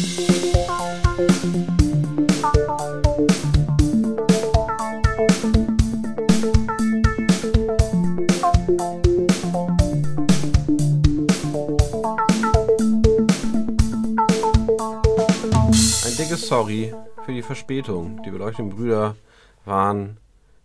[0.00, 0.06] Ein
[16.16, 16.94] dickes Sorry
[17.24, 18.22] für die Verspätung.
[18.22, 19.16] Die beleuchteten Brüder
[19.66, 20.16] waren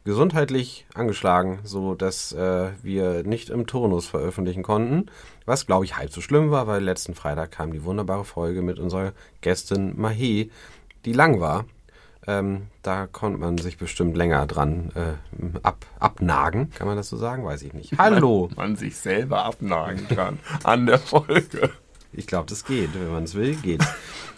[0.05, 5.07] gesundheitlich angeschlagen, so dass äh, wir nicht im Turnus veröffentlichen konnten.
[5.45, 8.79] Was, glaube ich, halb so schlimm war, weil letzten Freitag kam die wunderbare Folge mit
[8.79, 10.49] unserer Gästin Mahé,
[11.05, 11.65] die lang war.
[12.27, 17.17] Ähm, da konnte man sich bestimmt länger dran äh, ab, abnagen, kann man das so
[17.17, 17.45] sagen?
[17.45, 17.97] Weiß ich nicht.
[17.99, 18.47] Hallo!
[18.55, 21.69] Man, man sich selber abnagen kann an der Folge.
[22.13, 22.95] Ich glaube, das geht.
[22.95, 23.83] Wenn man es will, geht.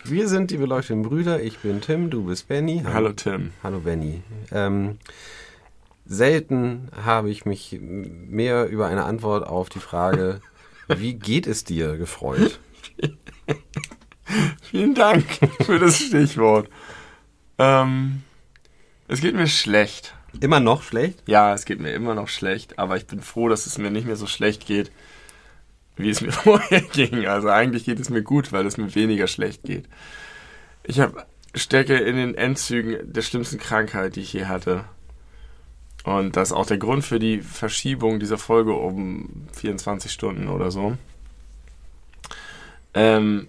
[0.03, 1.42] Wir sind die beleuchteten Brüder.
[1.42, 2.84] Ich bin Tim, du bist Benny.
[2.86, 3.52] Hallo Tim.
[3.64, 4.22] Hallo Benny.
[4.52, 4.98] Ähm,
[6.05, 10.42] selten habe ich mich mehr über eine Antwort auf die Frage,
[10.88, 12.59] wie geht es dir, gefreut.
[14.62, 15.26] Vielen Dank
[15.62, 16.70] für das Stichwort.
[17.58, 18.23] Ähm,
[19.08, 20.14] es geht mir schlecht.
[20.39, 21.23] Immer noch schlecht?
[21.26, 24.06] Ja, es geht mir immer noch schlecht, aber ich bin froh, dass es mir nicht
[24.06, 24.92] mehr so schlecht geht,
[25.95, 27.26] wie es mir vorher ging.
[27.28, 29.86] Also eigentlich geht es mir gut, weil es mir weniger schlecht geht.
[30.83, 34.86] Ich habe stecke in den Endzügen der schlimmsten Krankheit, die ich je hatte.
[36.03, 40.72] Und das ist auch der Grund für die Verschiebung dieser Folge um 24 Stunden oder
[40.72, 40.98] so.
[42.94, 43.48] Ähm,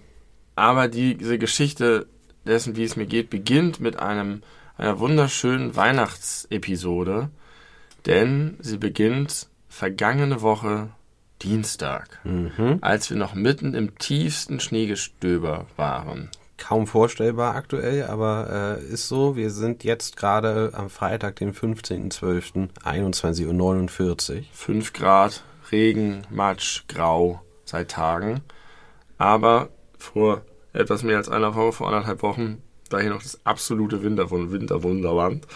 [0.55, 2.07] aber diese Geschichte
[2.45, 4.41] dessen, wie es mir geht, beginnt mit einem,
[4.77, 7.29] einer wunderschönen Weihnachtsepisode.
[8.05, 10.89] Denn sie beginnt vergangene Woche
[11.41, 12.79] Dienstag, Mhm.
[12.81, 16.29] als wir noch mitten im tiefsten Schneegestöber waren.
[16.59, 19.35] Kaum vorstellbar aktuell, aber äh, ist so.
[19.35, 24.43] Wir sind jetzt gerade am Freitag, den 15.12., 21.49 Uhr.
[24.51, 28.41] 5 Grad, Regen, Matsch, Grau seit Tagen.
[29.17, 30.41] Aber vor
[30.73, 35.47] etwas mehr als einer Woche, vor anderthalb Wochen, war hier noch das absolute Winterwund Winterwunderland.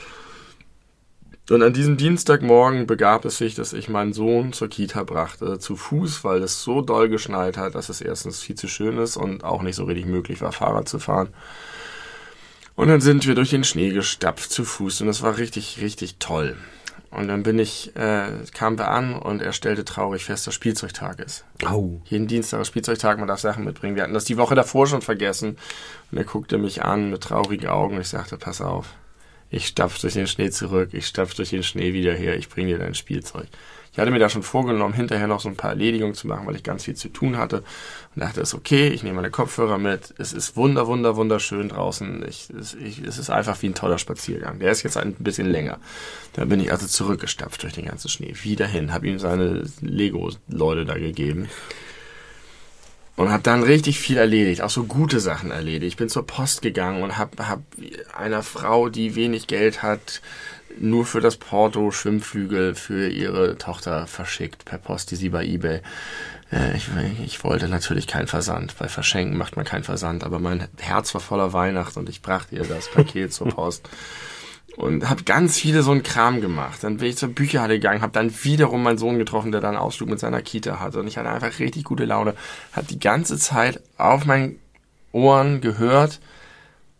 [1.49, 5.75] Und an diesem Dienstagmorgen begab es sich, dass ich meinen Sohn zur Kita brachte, zu
[5.75, 9.43] Fuß, weil es so doll geschneit hat, dass es erstens viel zu schön ist und
[9.43, 11.29] auch nicht so richtig möglich war, Fahrrad zu fahren.
[12.75, 16.15] Und dann sind wir durch den Schnee gestapft zu Fuß und es war richtig, richtig
[16.17, 16.55] toll.
[17.11, 21.19] Und dann bin ich, äh, kamen wir an und er stellte traurig fest, dass Spielzeugtag
[21.19, 21.45] ist.
[21.63, 22.01] Au.
[22.05, 23.95] Jeden Dienstag ist Spielzeugtag, man darf Sachen mitbringen.
[23.95, 25.57] Wir hatten das die Woche davor schon vergessen.
[26.09, 28.87] Und er guckte mich an mit traurigen Augen und ich sagte, pass auf,
[29.53, 32.69] ich stapf durch den Schnee zurück, ich stapf durch den Schnee wieder her, ich bringe
[32.69, 33.47] dir dein Spielzeug.
[33.91, 36.55] Ich hatte mir da schon vorgenommen, hinterher noch so ein paar Erledigungen zu machen, weil
[36.55, 37.57] ich ganz viel zu tun hatte.
[38.15, 40.15] Und dachte, es ist okay, ich nehme meine Kopfhörer mit.
[40.17, 42.25] Es ist wunder, wunder, wunderschön draußen.
[42.27, 44.57] Ich, es, ich, es ist einfach wie ein toller Spaziergang.
[44.57, 45.77] Der ist jetzt ein bisschen länger.
[46.33, 48.33] Da bin ich also zurückgestapft durch den ganzen Schnee.
[48.41, 51.47] Wieder hin, habe ihm seine Lego-Leute da gegeben.
[53.15, 55.93] Und habe dann richtig viel erledigt, auch so gute Sachen erledigt.
[55.93, 57.61] Ich bin zur Post gegangen und habe hab
[58.17, 60.21] einer Frau, die wenig Geld hat,
[60.79, 65.81] nur für das Porto Schwimmflügel für ihre Tochter verschickt per Post, die sie bei eBay.
[66.51, 66.89] Äh, ich,
[67.23, 68.75] ich wollte natürlich keinen Versand.
[68.79, 72.55] Bei Verschenken macht man keinen Versand, aber mein Herz war voller Weihnacht und ich brachte
[72.55, 73.89] ihr das Paket zur Post.
[74.75, 76.83] Und habe ganz viele so einen Kram gemacht.
[76.83, 79.83] Dann bin ich zur Bücherhalle gegangen, habe dann wiederum meinen Sohn getroffen, der dann einen
[79.83, 80.99] Ausflug mit seiner Kita hatte.
[80.99, 82.33] Und ich hatte einfach richtig gute Laune.
[82.71, 84.59] Habe die ganze Zeit auf meinen
[85.11, 86.19] Ohren gehört,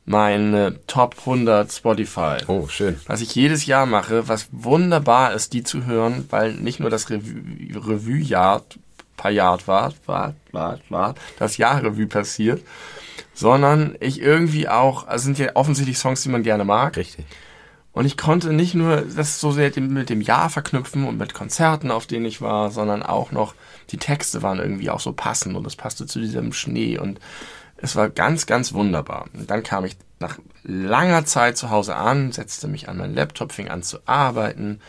[0.06, 2.38] meine Top 100 Spotify.
[2.48, 3.00] Oh, schön.
[3.08, 7.10] Was ich jedes Jahr mache, was wunderbar ist, die zu hören, weil nicht nur das
[7.10, 8.64] Revue- Revue-Jahr,
[9.18, 12.62] paar Jahr war, war, war, war, das Jahr-Revue passiert,
[13.34, 16.98] sondern ich irgendwie auch, also sind ja offensichtlich Songs, die man gerne mag.
[16.98, 17.26] Richtig.
[17.94, 21.92] Und ich konnte nicht nur das so sehr mit dem Jahr verknüpfen und mit Konzerten,
[21.92, 23.54] auf denen ich war, sondern auch noch,
[23.92, 27.20] die Texte waren irgendwie auch so passend und es passte zu diesem Schnee und
[27.78, 29.26] es war ganz, ganz wunderbar.
[29.34, 33.52] Und dann kam ich nach langer Zeit zu Hause an, setzte mich an meinen Laptop,
[33.52, 34.80] fing an zu arbeiten,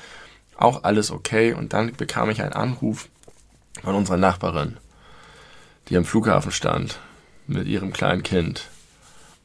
[0.57, 3.09] auch alles okay und dann bekam ich einen Anruf
[3.83, 4.79] von unserer Nachbarin,
[5.89, 7.01] die am Flughafen stand
[7.47, 8.71] mit ihrem kleinen Kind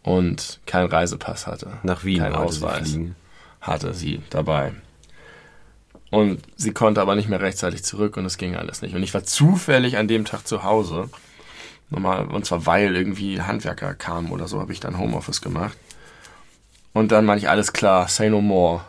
[0.01, 1.79] und keinen Reisepass hatte.
[1.83, 2.97] Nach Wien kein wollte sie Ausweis.
[3.61, 4.73] Hatte sie dabei.
[6.11, 8.95] Und sie konnte aber nicht mehr rechtzeitig zurück und es ging alles nicht.
[8.95, 11.09] Und ich war zufällig an dem Tag zu Hause.
[11.91, 15.77] Normal, und zwar weil irgendwie Handwerker kamen oder so, habe ich dann Homeoffice gemacht.
[16.93, 18.81] Und dann meine ich, alles klar, say no more.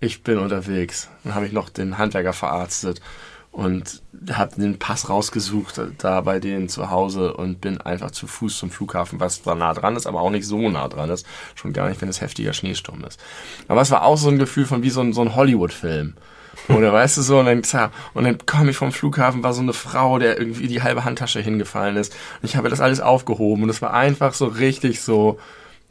[0.00, 1.08] Ich bin unterwegs.
[1.24, 3.00] Dann habe ich noch den Handwerker verarztet
[3.52, 4.02] und
[4.32, 8.70] habe den Pass rausgesucht da bei denen zu Hause und bin einfach zu Fuß zum
[8.70, 11.26] Flughafen, was zwar nah dran ist, aber auch nicht so nah dran ist.
[11.54, 13.20] Schon gar nicht, wenn es heftiger Schneesturm ist.
[13.68, 16.14] Aber es war auch so ein Gefühl von wie so ein, so ein Hollywood-Film.
[16.68, 19.74] Oder weißt du so, und dann, und dann komme ich vom Flughafen, war so eine
[19.74, 22.14] Frau, der irgendwie die halbe Handtasche hingefallen ist.
[22.40, 25.38] Und ich habe das alles aufgehoben und es war einfach so richtig so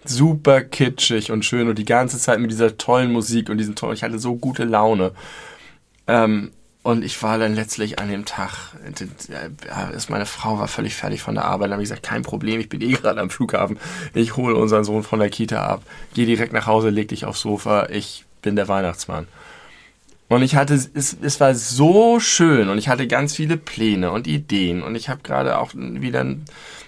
[0.04, 3.94] super kitschig und schön und die ganze Zeit mit dieser tollen Musik und diesen tollen,
[3.94, 5.12] ich hatte so gute Laune.
[6.08, 6.50] Ähm,
[6.84, 8.72] und ich war dann letztlich an dem Tag,
[9.96, 11.68] ist meine Frau war völlig fertig von der Arbeit.
[11.68, 13.78] Dann habe ich gesagt, kein Problem, ich bin eh gerade am Flughafen.
[14.16, 15.84] Ich hole unseren Sohn von der Kita ab,
[16.16, 17.88] gehe direkt nach Hause, leg dich aufs Sofa.
[17.90, 19.28] Ich bin der Weihnachtsmann.
[20.28, 24.28] Und ich hatte, es, es war so schön und ich hatte ganz viele Pläne und
[24.28, 26.26] Ideen und ich habe gerade auch wieder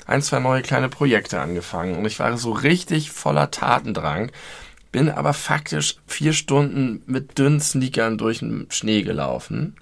[0.07, 4.31] ein, zwei neue kleine Projekte angefangen und ich war so richtig voller Tatendrang,
[4.93, 9.75] bin aber faktisch vier Stunden mit dünnen Sneakern durch den Schnee gelaufen.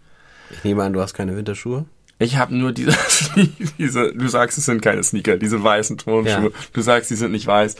[0.51, 1.85] Ich nehme an, du hast keine Winterschuhe?
[2.21, 2.95] Ich habe nur diese,
[3.79, 6.51] diese, du sagst, es sind keine Sneaker, diese weißen Turnschuhe.
[6.51, 6.59] Ja.
[6.71, 7.75] Du sagst, sie sind nicht weiß.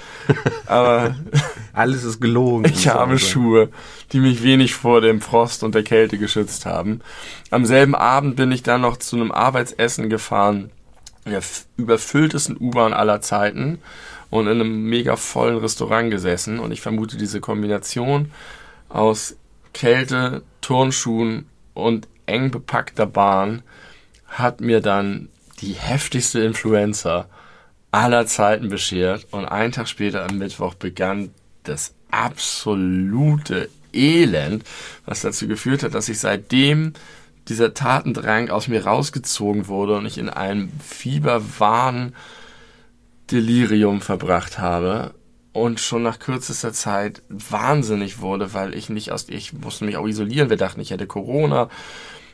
[0.66, 1.16] Aber
[1.74, 2.66] alles ist gelogen.
[2.66, 3.26] Ich habe so.
[3.28, 3.70] Schuhe,
[4.12, 7.02] die mich wenig vor dem Frost und der Kälte geschützt haben.
[7.52, 10.72] Am selben Abend bin ich dann noch zu einem Arbeitsessen gefahren,
[11.26, 11.42] der
[11.78, 13.78] überfülltesten U-Bahn aller Zeiten
[14.32, 16.58] und in einem mega vollen Restaurant gesessen.
[16.58, 18.32] Und ich vermute, diese Kombination
[18.90, 19.36] aus
[19.74, 21.46] Kälte, Turnschuhen
[21.76, 23.64] und eng bepackter Bahn
[24.28, 25.30] hat mir dann
[25.60, 27.28] die heftigste Influenza
[27.92, 29.28] aller Zeiten beschert.
[29.32, 31.32] Und einen Tag später am Mittwoch begann
[31.64, 34.64] das absolute Elend,
[35.06, 36.94] was dazu geführt hat, dass ich seitdem
[37.48, 42.16] dieser Tatendrang aus mir rausgezogen wurde und ich in einem Fieberwahn
[43.30, 45.14] Delirium verbracht habe
[45.54, 50.08] und schon nach kürzester Zeit wahnsinnig wurde, weil ich nicht aus, ich musste mich auch
[50.08, 50.50] isolieren.
[50.50, 51.70] Wir dachten, ich hätte Corona.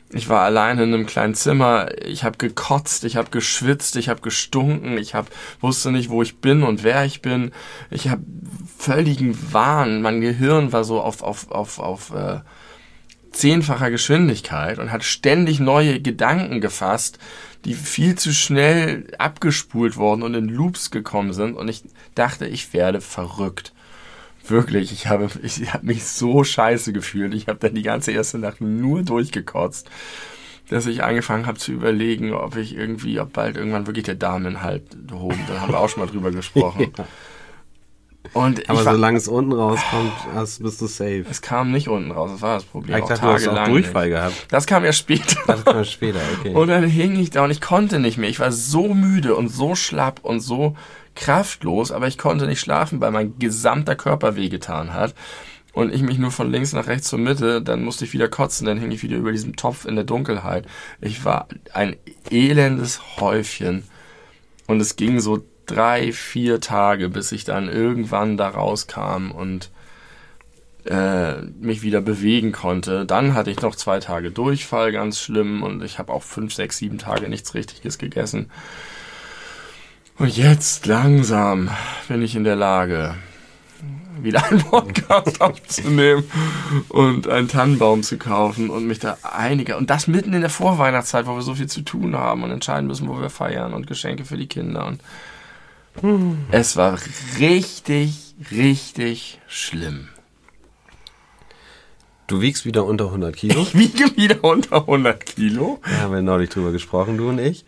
[0.10, 1.90] Ich war alleine in einem kleinen Zimmer.
[2.06, 5.28] Ich habe gekotzt, ich habe geschwitzt, ich habe gestunken, ich hab,
[5.60, 7.52] wusste nicht, wo ich bin und wer ich bin.
[7.90, 8.22] Ich habe
[8.78, 10.02] völligen Wahn.
[10.02, 12.40] Mein Gehirn war so auf auf auf auf äh,
[13.31, 17.19] zehnfacher Geschwindigkeit und hat ständig neue Gedanken gefasst,
[17.68, 21.58] die viel zu schnell abgespult worden und in Loops gekommen sind.
[21.58, 21.84] Und ich
[22.16, 23.74] dachte, ich werde verrückt.
[24.48, 27.34] Wirklich, ich habe, ich habe mich so scheiße gefühlt.
[27.34, 29.90] Ich habe dann die ganze erste Nacht nur durchgekotzt,
[30.69, 34.84] dass ich angefangen habe zu überlegen, ob ich irgendwie, ob bald irgendwann wirklich der Dameninhalt
[35.12, 35.40] hoben.
[35.50, 36.94] Da haben wir auch schon mal drüber gesprochen.
[36.98, 37.06] ja.
[38.33, 41.25] Und Aber solange es unten rauskommt, hast, bist du safe.
[41.29, 42.97] Es kam nicht unten raus, das war das Problem.
[42.97, 44.47] Ich dachte, du hast auch Durchfall gehabt.
[44.50, 45.38] Das kam ja später.
[45.47, 46.53] Das kam später, okay.
[46.53, 48.29] Und dann hing ich da und ich konnte nicht mehr.
[48.29, 50.75] Ich war so müde und so schlapp und so
[51.15, 55.15] kraftlos, aber ich konnte nicht schlafen, weil mein gesamter Körper wehgetan hat.
[55.73, 58.65] Und ich mich nur von links nach rechts zur Mitte, dann musste ich wieder kotzen,
[58.65, 60.65] dann hing ich wieder über diesem Topf in der Dunkelheit.
[61.01, 61.95] Ich war ein
[62.31, 63.83] elendes Häufchen.
[64.65, 69.69] Und es ging so drei, vier Tage, bis ich dann irgendwann da rauskam und
[70.86, 73.06] äh, mich wieder bewegen konnte.
[73.06, 76.78] Dann hatte ich noch zwei Tage Durchfall, ganz schlimm, und ich habe auch fünf, sechs,
[76.78, 78.50] sieben Tage nichts Richtiges gegessen.
[80.18, 81.69] Und jetzt langsam
[82.08, 83.16] bin ich in der Lage,
[84.22, 86.24] wieder einen Podcast aufzunehmen
[86.90, 91.28] und einen Tannenbaum zu kaufen und mich da einige und das mitten in der Vorweihnachtszeit,
[91.28, 94.25] wo wir so viel zu tun haben und entscheiden müssen, wo wir feiern und Geschenke
[94.25, 95.02] für die Kinder und
[96.51, 96.99] es war
[97.39, 100.09] richtig, richtig schlimm.
[102.27, 103.61] Du wiegst wieder unter 100 Kilo?
[103.61, 105.79] Ich wiege wieder unter 100 Kilo.
[105.83, 107.65] Da haben wir neulich drüber gesprochen, du und ich.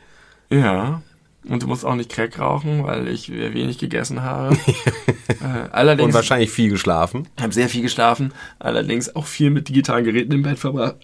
[0.49, 1.01] Ja.
[1.47, 4.57] Und du musst auch nicht Crack rauchen, weil ich wenig gegessen habe.
[5.27, 7.27] äh, allerdings, und wahrscheinlich viel geschlafen.
[7.37, 10.97] Ich habe sehr viel geschlafen, allerdings auch viel mit digitalen Geräten im Bett verbracht.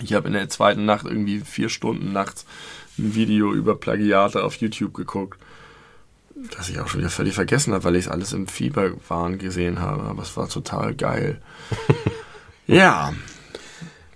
[0.00, 2.46] ich habe in der zweiten Nacht irgendwie vier Stunden nachts
[2.96, 5.40] ein Video über Plagiate auf YouTube geguckt
[6.56, 9.80] das ich auch schon wieder völlig vergessen habe, weil ich es alles im Fieberwahn gesehen
[9.80, 10.04] habe.
[10.04, 11.40] Aber es war total geil.
[12.66, 13.12] ja,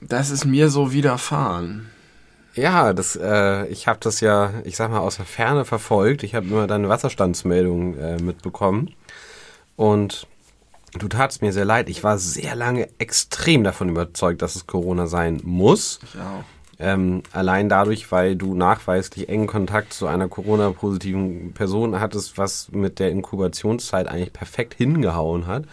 [0.00, 1.90] das ist mir so widerfahren.
[2.54, 6.22] Ja, das, äh, ich habe das ja, ich sag mal, aus der Ferne verfolgt.
[6.22, 8.94] Ich habe immer deine Wasserstandsmeldung äh, mitbekommen.
[9.76, 10.26] Und
[10.92, 11.88] du tatst mir sehr leid.
[11.88, 16.00] Ich war sehr lange extrem davon überzeugt, dass es Corona sein muss.
[16.02, 16.44] Ich auch.
[16.82, 22.98] Ähm, allein dadurch, weil du nachweislich engen Kontakt zu einer Corona-positiven Person hattest, was mit
[22.98, 25.64] der Inkubationszeit eigentlich perfekt hingehauen hat.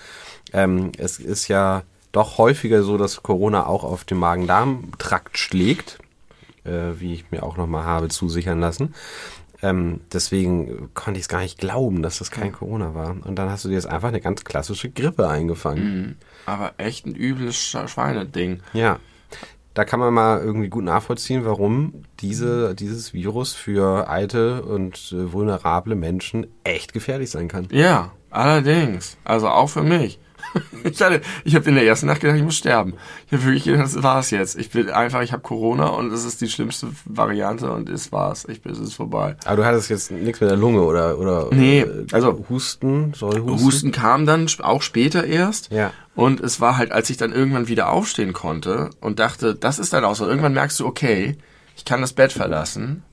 [0.53, 5.97] Ähm, es ist ja doch häufiger so, dass Corona auch auf dem Magen-Darm-Trakt schlägt,
[6.63, 8.93] äh, wie ich mir auch nochmal habe zusichern lassen.
[9.63, 13.15] Ähm, deswegen konnte ich es gar nicht glauben, dass das kein Corona war.
[13.25, 15.83] Und dann hast du dir jetzt einfach eine ganz klassische Grippe eingefangen.
[15.83, 16.15] Mhm.
[16.45, 18.59] Aber echt ein übles Schweineding.
[18.73, 18.99] Ja
[19.79, 25.31] da kann man mal irgendwie gut nachvollziehen, warum diese, dieses Virus für alte und äh,
[25.31, 27.69] vulnerable Menschen echt gefährlich sein kann.
[27.71, 29.15] Ja, allerdings.
[29.23, 30.19] Also auch für mich.
[30.83, 32.93] Ich, hatte, ich habe in der ersten Nacht gedacht, ich muss sterben.
[33.27, 34.57] Ich habe wirklich gedacht, das war's jetzt.
[34.57, 38.45] Ich bin einfach, ich habe Corona und es ist die schlimmste Variante und es war's.
[38.47, 39.35] Ich bin, es ist vorbei.
[39.45, 43.41] Aber du hattest jetzt nichts mit der Lunge oder oder Nee, äh, also- Husten, soll
[43.41, 43.65] Husten.
[43.65, 45.71] Husten kam dann auch später erst.
[45.71, 45.91] Ja.
[46.15, 49.91] Und es war halt, als ich dann irgendwann wieder aufstehen konnte und dachte, das ist
[49.93, 50.27] dann auch so.
[50.27, 51.37] Irgendwann merkst du, okay,
[51.75, 53.03] ich kann das Bett verlassen.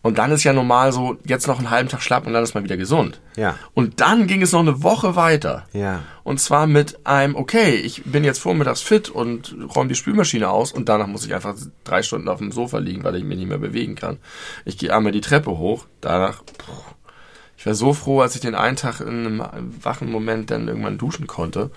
[0.00, 2.54] Und dann ist ja normal so, jetzt noch einen halben Tag schlapp und dann ist
[2.54, 3.20] man wieder gesund.
[3.36, 3.58] Ja.
[3.74, 5.66] Und dann ging es noch eine Woche weiter.
[5.72, 6.02] Ja.
[6.22, 10.70] Und zwar mit einem, okay, ich bin jetzt vormittags fit und räume die Spülmaschine aus
[10.70, 13.48] und danach muss ich einfach drei Stunden auf dem Sofa liegen, weil ich mich nicht
[13.48, 14.18] mehr bewegen kann.
[14.64, 16.72] Ich gehe einmal die Treppe hoch, danach, puh,
[17.56, 19.42] ich war so froh, als ich den einen Tag in einem
[19.82, 21.72] wachen Moment dann irgendwann duschen konnte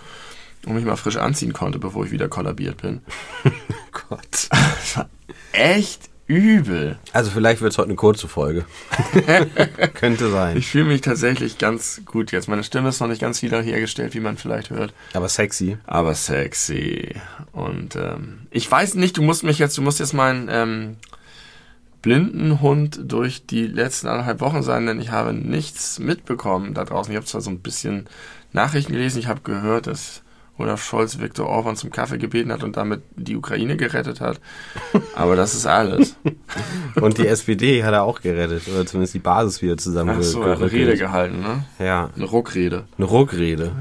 [0.67, 3.01] und mich mal frisch anziehen konnte, bevor ich wieder kollabiert bin.
[4.09, 4.47] Gott.
[4.81, 5.09] Das war
[5.53, 6.97] echt übel.
[7.11, 8.65] Also vielleicht wird es heute eine kurze Folge.
[9.93, 10.55] Könnte sein.
[10.55, 12.47] Ich fühle mich tatsächlich ganz gut jetzt.
[12.47, 14.93] Meine Stimme ist noch nicht ganz wieder hergestellt, wie man vielleicht hört.
[15.13, 15.77] Aber sexy.
[15.85, 17.15] aber sexy.
[17.51, 20.95] Und ähm, ich weiß nicht, du musst mich jetzt, du musst jetzt meinen ähm,
[22.01, 27.11] blinden Hund durch die letzten anderthalb Wochen sein, denn ich habe nichts mitbekommen da draußen.
[27.11, 28.07] Ich habe zwar so ein bisschen
[28.53, 30.23] Nachrichten gelesen, ich habe gehört, dass
[30.61, 34.39] Olaf Scholz Viktor Orban zum Kaffee gebeten hat und damit die Ukraine gerettet hat.
[35.15, 36.15] Aber das ist alles.
[36.95, 38.63] Und die SPD hat er auch gerettet.
[38.67, 41.63] Oder zumindest die Basis wieder Ach zusammen so, er hat eine Rede gehalten, ne?
[41.79, 42.09] Ja.
[42.15, 43.71] Eine Ruckrede, Eine Ruckrede.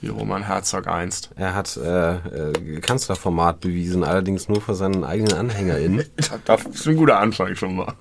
[0.00, 1.30] wie Roman Herzog einst.
[1.36, 6.04] Er hat äh, äh, Kanzlerformat bewiesen, allerdings nur vor seinen eigenen AnhängerInnen.
[6.44, 7.94] Das ist ein guter Anfang schon mal.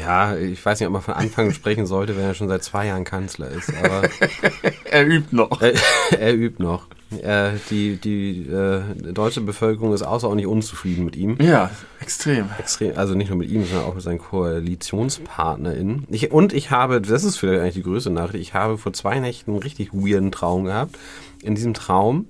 [0.00, 2.86] Ja, ich weiß nicht, ob man von Anfang sprechen sollte, wenn er schon seit zwei
[2.86, 4.02] Jahren Kanzler ist, aber
[4.84, 5.60] Er übt noch.
[5.60, 5.72] er,
[6.18, 6.86] er übt noch.
[7.20, 8.80] Äh, die die äh,
[9.12, 11.36] deutsche Bevölkerung ist außerordentlich unzufrieden mit ihm.
[11.40, 12.46] Ja, extrem.
[12.58, 16.06] Extrem, also nicht nur mit ihm, sondern auch mit seinen KoalitionspartnerInnen.
[16.10, 19.18] Ich, und ich habe, das ist vielleicht eigentlich die größte Nachricht, ich habe vor zwei
[19.18, 20.96] Nächten einen richtig weirden Traum gehabt.
[21.42, 22.26] In diesem Traum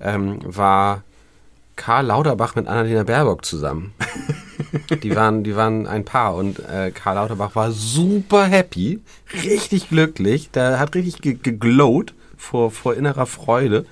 [0.00, 1.02] ähm, war
[1.76, 3.92] Karl Lauterbach mit Annalena Baerbock zusammen.
[5.02, 9.00] Die waren, die waren ein Paar und äh, Karl Lauterbach war super happy,
[9.44, 12.14] richtig glücklich, der hat richtig ge geglowt
[12.44, 13.86] vor, vor innerer Freude.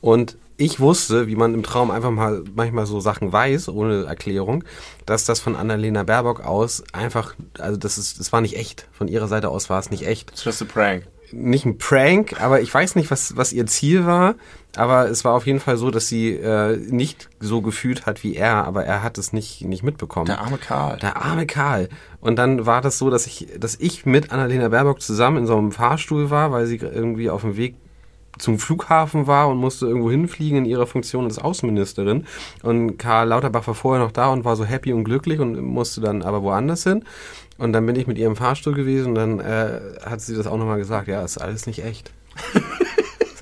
[0.00, 4.64] Und ich wusste, wie man im Traum einfach mal manchmal so Sachen weiß, ohne Erklärung,
[5.04, 8.86] dass das von Annalena Baerbock aus einfach, also das ist, das war nicht echt.
[8.92, 11.06] Von ihrer Seite aus war es nicht echt It's just a prank.
[11.30, 14.34] nicht ein Prank, aber ich weiß nicht, was, was ihr Ziel war.
[14.76, 18.36] Aber es war auf jeden Fall so, dass sie äh, nicht so gefühlt hat wie
[18.36, 20.26] er, aber er hat es nicht, nicht mitbekommen.
[20.26, 20.98] Der arme Karl.
[20.98, 21.88] Der arme Karl.
[22.20, 25.56] Und dann war das so, dass ich, dass ich mit Annalena Baerbock zusammen in so
[25.56, 27.76] einem Fahrstuhl war, weil sie irgendwie auf dem Weg
[28.38, 32.26] zum Flughafen war und musste irgendwo hinfliegen in ihrer Funktion als Außenministerin.
[32.62, 36.00] Und Karl Lauterbach war vorher noch da und war so happy und glücklich und musste
[36.00, 37.04] dann aber woanders hin.
[37.58, 40.46] Und dann bin ich mit ihr im Fahrstuhl gewesen und dann äh, hat sie das
[40.46, 42.12] auch nochmal gesagt, ja, ist alles nicht echt.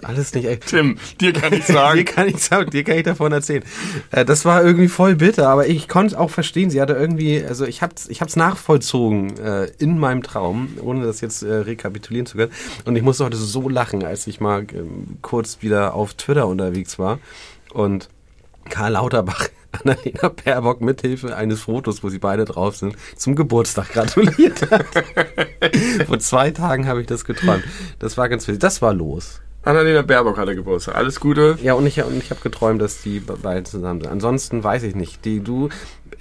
[0.04, 0.66] alles nicht echt.
[0.66, 2.04] Tim, dir kann ich dir sagen.
[2.04, 3.64] kann ich sagen, dir kann ich davon erzählen.
[4.10, 6.70] Äh, das war irgendwie voll bitter, aber ich konnte es auch verstehen.
[6.70, 11.20] Sie hatte irgendwie, also ich hab's, ich hab's nachvollzogen äh, in meinem Traum, ohne das
[11.20, 12.52] jetzt äh, rekapitulieren zu können.
[12.84, 16.98] Und ich musste heute so lachen, als ich mal ähm, kurz wieder auf Twitter unterwegs
[16.98, 17.18] war
[17.72, 18.08] und
[18.68, 24.70] Karl Lauterbach Annalena Baerbock mithilfe eines Fotos, wo sie beide drauf sind, zum Geburtstag gratuliert
[24.70, 24.86] hat.
[26.06, 27.64] Vor zwei Tagen habe ich das geträumt.
[27.98, 28.60] Das war ganz witzig.
[28.60, 29.40] Das war los.
[29.64, 30.94] Annalena Baerbock hatte Geburtstag.
[30.94, 31.58] Alles Gute.
[31.62, 34.10] Ja, und ich, und ich habe geträumt, dass die be- beiden zusammen sind.
[34.10, 35.24] Ansonsten weiß ich nicht.
[35.24, 35.70] Die, du,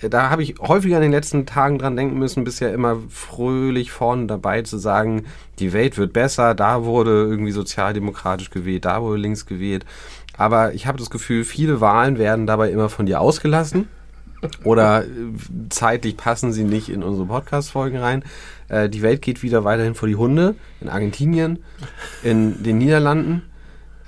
[0.02, 4.28] da habe ich häufiger in den letzten Tagen dran denken müssen, bisher immer fröhlich vorne
[4.28, 5.26] dabei zu sagen,
[5.60, 9.86] die Welt wird besser, da wurde irgendwie sozialdemokratisch gewählt, da wurde links gewählt.
[10.38, 13.88] Aber ich habe das Gefühl, viele Wahlen werden dabei immer von dir ausgelassen.
[14.66, 15.08] Oder äh,
[15.70, 18.24] zeitlich passen sie nicht in unsere Podcast-Folgen rein.
[18.70, 20.56] Äh, die Welt geht wieder weiterhin vor die Hunde.
[20.82, 21.64] In Argentinien,
[22.24, 23.44] in den Niederlanden.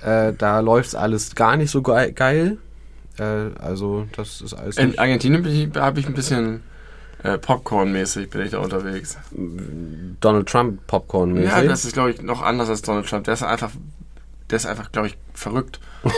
[0.02, 2.58] Äh, da läuft's alles gar nicht so ge geil.
[3.18, 3.22] Äh,
[3.58, 4.76] also, das ist alles.
[4.76, 6.62] In Argentinien habe ich ein bisschen
[7.22, 9.16] äh, Popcorn-mäßig bin ich da unterwegs.
[10.20, 11.50] Donald Trump Popcorn-mäßig.
[11.50, 13.24] Ja, das ist, glaube ich, noch anders als Donald Trump.
[13.24, 13.70] Der ist einfach,
[14.50, 15.80] der ist einfach, glaube ich, verrückt.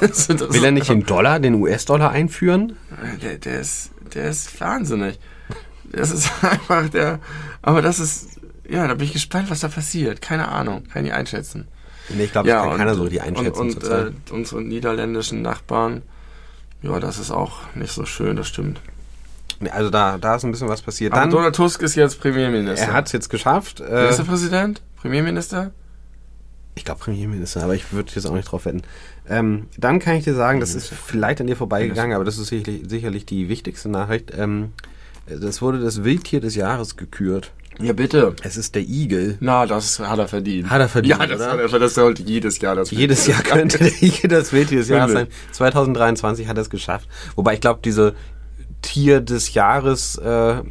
[0.00, 2.76] Also Will er nicht den Dollar, den US-Dollar einführen?
[3.22, 5.18] Der, der, ist, der ist wahnsinnig.
[5.92, 7.20] Das ist einfach der.
[7.62, 8.40] Aber das ist.
[8.68, 10.20] Ja, da bin ich gespannt, was da passiert.
[10.20, 11.68] Keine Ahnung, kann ich einschätzen.
[12.08, 16.02] Nee, ich glaube, das kann keiner so richtig einschätzen Und, und äh, unsere niederländischen Nachbarn,
[16.82, 18.80] ja, das ist auch nicht so schön, das stimmt.
[19.60, 21.12] Nee, also da, da ist ein bisschen was passiert.
[21.12, 22.86] Aber Dann, Donald Tusk ist jetzt Premierminister.
[22.88, 23.80] er hat es jetzt geschafft.
[23.80, 24.82] Äh, Ministerpräsident?
[24.96, 25.72] Premierminister?
[26.76, 28.82] ich glaube Premierminister, aber ich würde jetzt auch nicht drauf wetten.
[29.28, 32.48] Ähm, dann kann ich dir sagen, das ist vielleicht an dir vorbeigegangen, aber das ist
[32.48, 34.32] sicherlich, sicherlich die wichtigste Nachricht.
[34.36, 34.72] Ähm,
[35.26, 37.52] das wurde das Wildtier des Jahres gekürt.
[37.78, 38.34] Ja, bitte.
[38.42, 39.36] Es ist der Igel.
[39.40, 40.70] Na, das hat er verdient.
[40.70, 41.64] Hat er verdient, Ja, das, oder?
[41.64, 44.88] hat er, das sollte jedes Jahr das Jedes Jahr könnte der Igel das Bild dieses
[44.88, 45.26] Jahres sein.
[45.26, 45.52] Himmel.
[45.52, 47.06] 2023 hat er es geschafft.
[47.34, 48.14] Wobei ich glaube, diese
[48.80, 50.62] Tier des Jahres äh,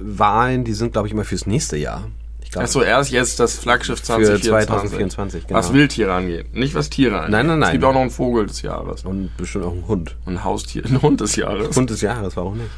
[0.00, 2.08] Wahlen, die sind, glaube ich, immer fürs nächste Jahr.
[2.50, 4.66] Glaube, Achso, erst jetzt das Flaggschiff für 2024.
[4.66, 5.58] 2024, genau.
[5.58, 7.30] Was Wildtiere angeht, nicht was Tiere angeht.
[7.30, 7.68] Nein, nein, nein.
[7.68, 9.04] Es gibt auch noch einen Vogel des Jahres.
[9.04, 10.16] Und bestimmt auch ein Hund.
[10.26, 11.76] Und ein Haustier, ein Hund des Jahres.
[11.76, 12.70] Hund des Jahres, warum nicht?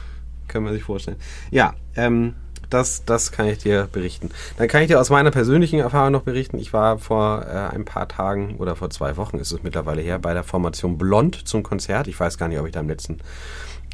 [0.52, 1.16] Können wir sich vorstellen.
[1.50, 2.34] Ja, ähm,
[2.68, 4.30] das, das kann ich dir berichten.
[4.58, 6.58] Dann kann ich dir aus meiner persönlichen Erfahrung noch berichten.
[6.58, 10.18] Ich war vor äh, ein paar Tagen oder vor zwei Wochen ist es mittlerweile her
[10.18, 12.06] bei der Formation Blond zum Konzert.
[12.06, 13.18] Ich weiß gar nicht, ob ich da im letzten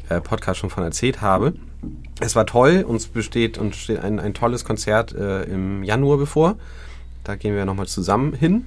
[0.09, 1.53] äh, Podcast schon von erzählt habe.
[2.19, 2.83] Es war toll.
[2.85, 6.55] Uns besteht und steht ein, ein tolles Konzert äh, im Januar bevor.
[7.23, 8.65] Da gehen wir nochmal zusammen hin.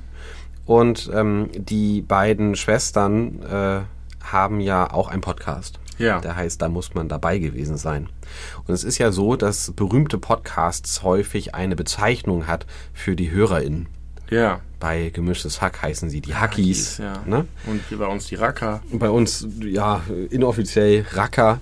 [0.65, 3.81] Und ähm, die beiden Schwestern äh,
[4.25, 5.79] haben ja auch einen Podcast.
[6.03, 6.21] Ja.
[6.21, 8.09] Der heißt, da muss man dabei gewesen sein.
[8.67, 13.87] Und es ist ja so, dass berühmte Podcasts häufig eine Bezeichnung hat für die HörerInnen.
[14.31, 14.61] Ja.
[14.81, 16.99] Bei Gemischtes Hack heißen sie die Hackies.
[16.99, 17.23] ja.
[17.25, 17.47] Ne?
[17.67, 18.83] Und hier bei uns die Racker.
[18.91, 21.61] Und bei uns, ja, inoffiziell Racker.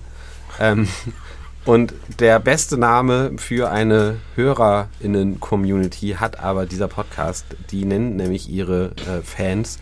[0.59, 0.87] Ähm,
[1.65, 7.45] und der beste Name für eine HörerInnen-Community hat aber dieser Podcast.
[7.69, 9.77] Die nennen nämlich ihre äh, Fans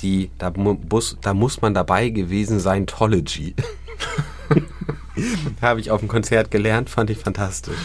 [0.00, 3.54] die, da, mu bus, da muss man dabei gewesen sein, Tology.
[5.62, 7.76] Habe ich auf dem Konzert gelernt, fand ich fantastisch.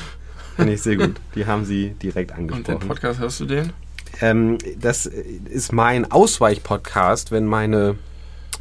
[0.58, 1.16] Fand ich sehr gut.
[1.36, 2.88] Die haben sie direkt Und den angesprochen.
[2.88, 3.72] Podcast hörst du den?
[4.20, 7.96] Ähm, das ist mein Ausweich-Podcast, wenn meine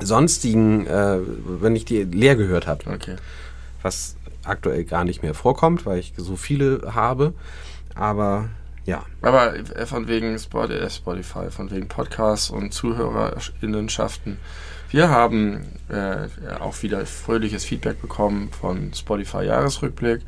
[0.00, 1.19] sonstigen, äh,
[1.61, 3.16] wenn ich die leer gehört habe, Okay.
[3.83, 7.35] was aktuell gar nicht mehr vorkommt, weil ich so viele habe.
[7.95, 8.49] Aber
[8.87, 10.38] ja, Aber äh, von wegen äh,
[10.90, 14.38] Spotify, von wegen Podcasts und ZuhörerInnenschaften.
[14.90, 20.22] Wir haben äh, auch wieder fröhliches Feedback bekommen von Spotify Jahresrückblick.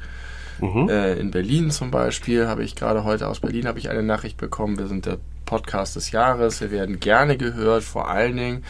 [0.88, 4.36] Äh, in Berlin zum Beispiel habe ich gerade heute aus Berlin habe ich eine Nachricht
[4.36, 4.78] bekommen.
[4.78, 6.60] Wir sind der Podcast des Jahres.
[6.60, 8.64] Wir werden gerne gehört, vor allen Dingen,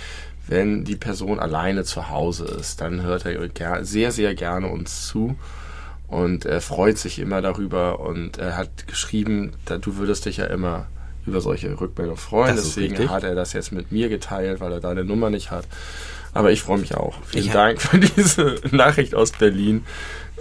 [0.46, 2.80] wenn die Person alleine zu Hause ist.
[2.80, 5.36] Dann hört er sehr, sehr gerne uns zu
[6.12, 10.44] und er freut sich immer darüber und er hat geschrieben, da, du würdest dich ja
[10.44, 10.86] immer
[11.24, 12.54] über solche Rückmeldungen freuen.
[12.54, 13.10] Deswegen richtig.
[13.10, 15.64] hat er das jetzt mit mir geteilt, weil er deine Nummer nicht hat.
[16.34, 17.14] Aber ich freue mich auch.
[17.24, 19.86] Vielen Ich Dank für diese Nachricht aus Berlin.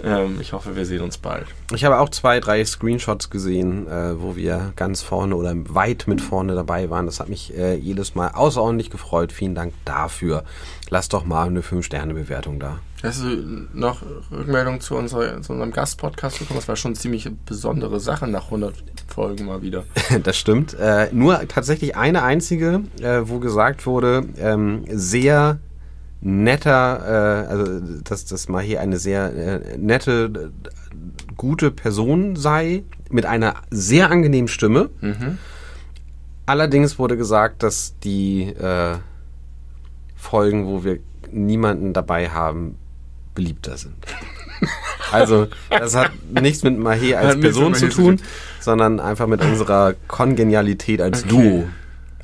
[0.02, 1.46] Ähm, ich hoffe, wir sehen uns bald.
[1.74, 6.20] ich habe auch zwei, drei Screenshots gesehen, äh, wo wir ganz vorne oder weit mit
[6.20, 7.06] vorne dabei waren.
[7.06, 9.32] Das hat mich äh, jedes Mal außerordentlich gefreut.
[9.32, 10.44] Vielen Dank dafür.
[10.90, 12.78] Lass doch mal eine 5-Sterne-Bewertung da.
[13.02, 16.60] Hast du noch Rückmeldung zu, unserer, zu unserem Gastpodcast bekommen?
[16.60, 18.74] Das war schon ziemlich besondere Sache nach 100
[19.08, 19.84] Folgen mal wieder.
[20.22, 20.74] Das stimmt.
[20.74, 25.58] Äh, nur tatsächlich eine einzige, äh, wo gesagt wurde, ähm, sehr
[26.22, 30.52] netter, äh, also dass das mal hier eine sehr äh, nette,
[31.36, 34.88] gute Person sei, mit einer sehr angenehmen Stimme.
[36.46, 38.96] Allerdings wurde gesagt, dass die äh,
[40.16, 40.98] Folgen, wo wir
[41.30, 42.76] niemanden dabei haben,
[43.34, 43.94] beliebter sind.
[45.10, 48.20] Also, das hat nichts mit Mahé als Person zu tun.
[48.60, 51.28] sondern einfach mit unserer Kongenialität als Okay.
[51.28, 51.68] Duo.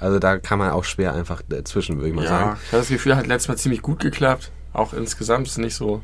[0.01, 2.59] Also da kann man auch schwer einfach dazwischen, würde ich mal Ja, sagen.
[2.65, 4.51] ich habe das Gefühl, hat letztes Mal ziemlich gut geklappt.
[4.73, 6.03] Auch insgesamt ist es nicht so.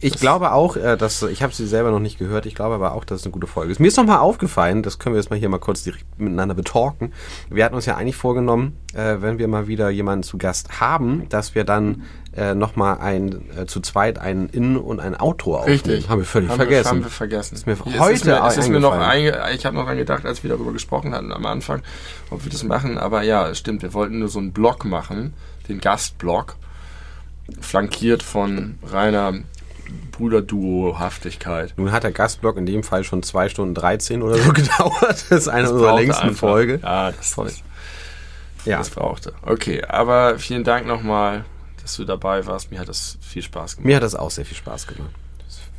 [0.00, 2.46] Ich glaube auch, äh, dass ich habe sie selber noch nicht gehört.
[2.46, 3.80] Ich glaube aber auch, dass es eine gute Folge ist.
[3.80, 6.54] Mir ist noch mal aufgefallen, das können wir jetzt mal hier mal kurz direkt miteinander
[6.54, 7.12] betalken.
[7.48, 11.26] Wir hatten uns ja eigentlich vorgenommen, äh, wenn wir mal wieder jemanden zu Gast haben,
[11.30, 12.02] dass wir dann
[12.36, 15.74] äh, noch mal ein äh, zu zweit ein In- und ein Outro aufnehmen.
[15.80, 16.08] Richtig.
[16.08, 16.84] Haben wir völlig haben vergessen.
[16.84, 17.54] Wir, haben wir vergessen.
[17.54, 19.96] Ist mir Es heute ist mir, es ist mir noch einge Ich habe noch dran
[19.96, 21.82] gedacht, als wir darüber gesprochen hatten am Anfang,
[22.30, 22.98] ob wir das machen.
[22.98, 23.82] Aber ja, stimmt.
[23.82, 25.34] Wir wollten nur so einen Blog machen,
[25.68, 26.56] den Gastblog,
[27.60, 29.34] flankiert von reiner
[30.12, 31.74] Brüderduo-Haftigkeit.
[31.76, 35.26] Nun hat der Gastblock in dem Fall schon zwei Stunden 13 oder so gedauert.
[35.28, 36.80] Das ist eine unserer brauchte längsten einfach- Folge.
[36.82, 37.62] Ja, das, das,
[38.64, 38.78] Ja.
[38.78, 39.32] das brauchte.
[39.42, 41.44] Okay, aber vielen Dank nochmal,
[41.84, 42.70] dass du dabei warst.
[42.70, 43.86] Mir hat es viel Spaß gemacht.
[43.86, 45.10] Mir hat das auch sehr viel Spaß gemacht.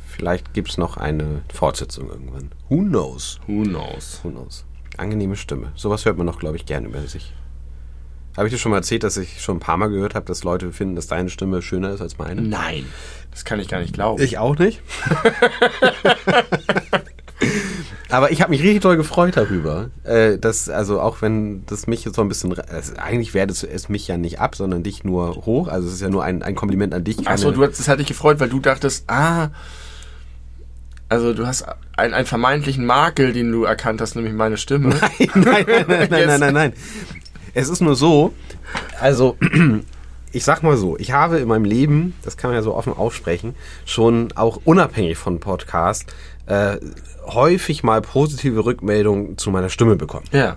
[0.06, 2.52] Vielleicht gibt es noch eine Fortsetzung irgendwann.
[2.68, 3.40] Who knows?
[3.48, 4.20] Who knows?
[4.22, 4.64] Who knows?
[4.96, 5.72] Angenehme Stimme.
[5.74, 7.34] Sowas hört man noch, glaube ich, gerne über sich.
[8.36, 10.44] Habe ich dir schon mal erzählt, dass ich schon ein paar Mal gehört habe, dass
[10.44, 12.40] Leute finden, dass deine Stimme schöner ist als meine?
[12.40, 12.86] Nein.
[13.32, 14.22] Das kann ich gar nicht glauben.
[14.22, 14.80] Ich auch nicht.
[18.08, 19.90] Aber ich habe mich richtig doll gefreut darüber.
[20.04, 22.56] Äh, dass, also auch wenn das mich jetzt so ein bisschen.
[22.58, 25.68] Also eigentlich wertet es mich ja nicht ab, sondern dich nur hoch.
[25.68, 27.26] Also es ist ja nur ein, ein Kompliment an dich.
[27.26, 29.48] Achso, du hast, das hat dich gefreut, weil du dachtest, ah,
[31.08, 31.66] also du hast
[31.96, 34.90] einen, einen vermeintlichen Makel, den du erkannt hast, nämlich meine Stimme.
[35.34, 36.72] nein, nein, nein, nein, nein, nein, nein.
[37.54, 38.34] Es ist nur so,
[39.00, 39.36] also
[40.32, 42.92] ich sag mal so, ich habe in meinem Leben, das kann man ja so offen
[42.92, 43.54] aussprechen,
[43.86, 46.12] schon auch unabhängig von Podcast
[46.46, 46.76] äh,
[47.26, 50.26] häufig mal positive Rückmeldungen zu meiner Stimme bekommen.
[50.32, 50.56] Ja.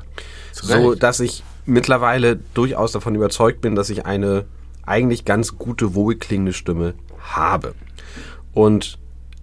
[0.51, 4.45] So, dass ich mittlerweile durchaus davon überzeugt bin, dass ich eine
[4.85, 7.75] eigentlich ganz gute, wohlklingende Stimme habe.
[8.53, 8.97] Und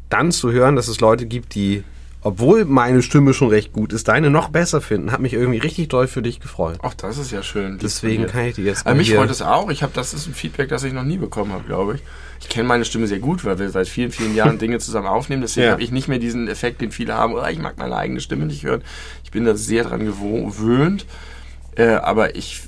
[0.09, 1.85] dann zu hören, dass es Leute gibt, die,
[2.27, 5.87] obwohl meine Stimme schon recht gut ist, deine noch besser finden, hat mich irgendwie richtig
[5.89, 6.79] doll für dich gefreut.
[6.83, 7.79] Ach, das ist ja schön.
[7.81, 9.71] Deswegen kann ich dir jetzt Aber mal mich freut es auch.
[9.71, 12.03] Ich habe das ist ein Feedback, das ich noch nie bekommen habe, glaube ich.
[12.41, 15.43] Ich kenne meine Stimme sehr gut, weil wir seit vielen, vielen Jahren Dinge zusammen aufnehmen.
[15.43, 15.73] Deswegen Ja.
[15.73, 17.35] habe ich nicht mehr diesen Effekt, den viele haben.
[17.35, 18.83] Oh, ich mag meine eigene Stimme nicht hören.
[19.23, 21.07] Ich bin da sehr dran gewöhnt.
[21.77, 22.63] Äh, aber ich,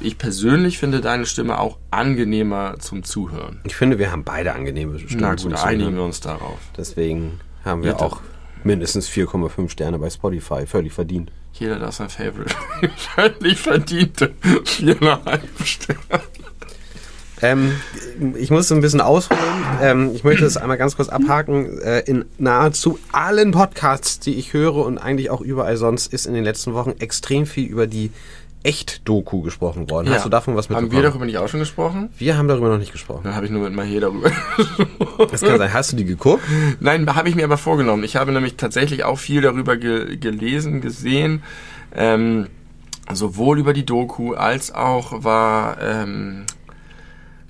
[0.00, 3.60] ich persönlich finde deine Stimme auch angenehmer zum Zuhören.
[3.64, 5.20] Ich finde, wir haben beide angenehme Stimmen.
[5.20, 6.58] Na gut, einigen wir uns darauf.
[6.78, 8.20] Deswegen haben wir Ja, auch
[8.64, 10.66] mindestens 4,5 Sterne bei Spotify.
[10.66, 11.30] Völlig verdient.
[11.52, 12.54] Jeder darf sein Favorite.
[12.96, 14.32] Völlig verdiente
[14.64, 16.20] viereinhalb Sterne.
[17.42, 17.72] Ähm,
[18.36, 19.40] ich muss ein bisschen ausholen.
[19.80, 21.78] Ähm, ich möchte das einmal ganz kurz abhaken.
[21.80, 26.34] Äh, in nahezu allen Podcasts, die ich höre und eigentlich auch überall sonst, ist in
[26.34, 28.10] den letzten Wochen extrem viel über die
[28.62, 30.10] Echt-Doku gesprochen worden.
[30.10, 31.02] Hast du davon was Haben mitbekommen?
[31.02, 32.10] wir darüber nicht auch schon gesprochen?
[32.18, 33.22] wir haben darüber noch nicht gesprochen.
[33.24, 34.30] Dann habe ich nur mit Mahir darüber
[35.30, 35.72] Das kann sein.
[35.72, 36.42] Hast du die geguckt?
[36.80, 38.04] Nein, habe ich mir aber vorgenommen.
[38.04, 41.42] Ich habe nämlich tatsächlich auch viel darüber ge gelesen, gesehen.
[41.94, 42.48] Ähm,
[43.12, 46.44] sowohl über die Doku als auch war, ähm,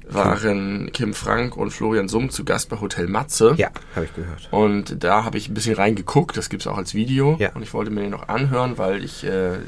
[0.09, 3.55] waren Kim Frank und Florian Summ zu Gast bei Hotel Matze.
[3.57, 4.49] Ja, habe ich gehört.
[4.51, 7.37] Und da habe ich ein bisschen reingeguckt, das gibt's auch als Video.
[7.38, 7.53] Ja.
[7.55, 9.59] Und ich wollte mir den noch anhören, weil ich, äh,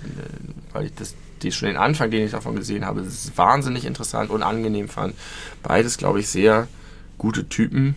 [0.73, 3.05] weil ich das, die, schon den Anfang, den ich davon gesehen habe,
[3.37, 5.15] wahnsinnig interessant und angenehm fand.
[5.63, 6.69] Beides, glaube ich, sehr
[7.19, 7.95] gute Typen.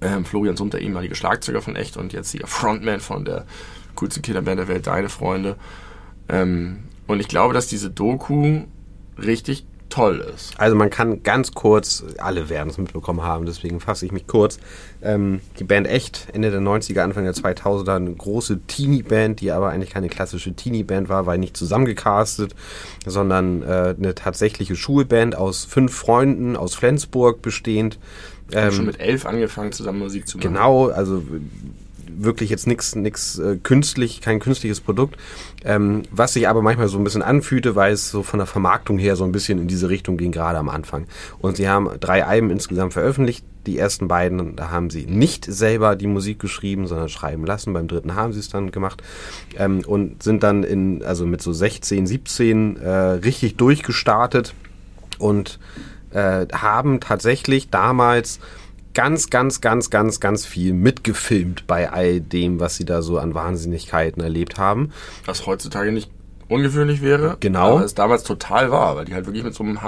[0.00, 3.46] Ähm, Florian Summ, der ehemalige Schlagzeuger von Echt und jetzt der Frontman von der
[3.96, 5.56] coolsten Kinderband der Welt, Deine Freunde.
[6.28, 8.64] Ähm, und ich glaube, dass diese Doku
[9.16, 10.58] richtig toll ist.
[10.60, 14.58] Also man kann ganz kurz, alle werden es mitbekommen haben, deswegen fasse ich mich kurz.
[15.02, 19.70] Ähm, die Band Echt, Ende der 90er, Anfang der 2000er, eine große Teenie-Band, die aber
[19.70, 22.54] eigentlich keine klassische Teenie-Band war, weil nicht zusammengecastet,
[23.06, 27.98] sondern äh, eine tatsächliche Schulband aus fünf Freunden aus Flensburg bestehend.
[28.52, 30.48] Ähm, schon mit elf angefangen, zusammen Musik zu machen.
[30.48, 31.22] Genau, also
[32.18, 35.16] wirklich jetzt nichts nix, äh, künstlich, kein künstliches Produkt,
[35.64, 38.98] ähm, was sich aber manchmal so ein bisschen anfühlte, weil es so von der Vermarktung
[38.98, 41.06] her so ein bisschen in diese Richtung ging, gerade am Anfang.
[41.38, 43.44] Und sie haben drei Alben insgesamt veröffentlicht.
[43.68, 47.74] Die ersten beiden, da haben sie nicht selber die Musik geschrieben, sondern schreiben lassen.
[47.74, 49.02] Beim dritten haben sie es dann gemacht
[49.58, 54.54] ähm, und sind dann in, also mit so 16, 17 äh, richtig durchgestartet
[55.18, 55.58] und
[56.12, 58.40] äh, haben tatsächlich damals
[58.94, 63.34] ganz, ganz, ganz, ganz, ganz viel mitgefilmt bei all dem, was sie da so an
[63.34, 64.92] Wahnsinnigkeiten erlebt haben.
[65.26, 66.10] Was heutzutage nicht
[66.48, 67.36] ungewöhnlich wäre.
[67.40, 67.76] Genau.
[67.76, 69.82] Aber es damals total war, weil die halt wirklich mit so einem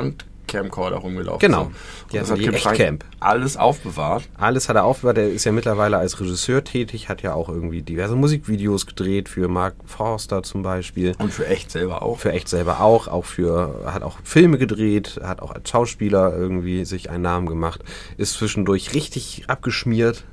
[0.58, 1.64] Handcamcorder rumgelaufen Genau.
[1.64, 1.74] sind.
[2.12, 3.04] Und das hat Kim Frank Echtcamp.
[3.20, 4.28] alles aufbewahrt.
[4.36, 5.18] Alles hat er aufgehört.
[5.18, 9.48] Er ist ja mittlerweile als Regisseur tätig, hat ja auch irgendwie diverse Musikvideos gedreht für
[9.48, 11.14] Mark Forster zum Beispiel.
[11.18, 12.18] Und für echt selber auch.
[12.18, 16.84] Für echt selber auch, auch für, hat auch Filme gedreht, hat auch als Schauspieler irgendwie
[16.84, 17.82] sich einen Namen gemacht,
[18.16, 20.24] ist zwischendurch richtig abgeschmiert,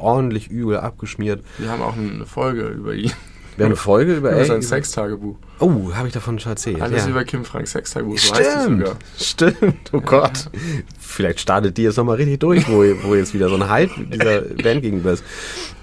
[0.00, 1.44] ordentlich übel abgeschmiert.
[1.58, 3.12] Wir haben auch eine Folge über ihn.
[3.60, 5.36] Wäre eine Folge über Über sein Ey- Sextagebuch.
[5.58, 6.80] Oh, habe ich davon schon erzählt.
[6.80, 7.10] Alles ja.
[7.10, 8.16] über Kim Franks Sextagebuch.
[8.18, 8.96] So heißt es Stimmt, sogar.
[9.18, 10.50] stimmt, oh Gott.
[10.98, 14.40] Vielleicht startet die jetzt nochmal richtig durch, wo, wo jetzt wieder so ein Hype dieser
[14.40, 15.22] Band gegenüber ist.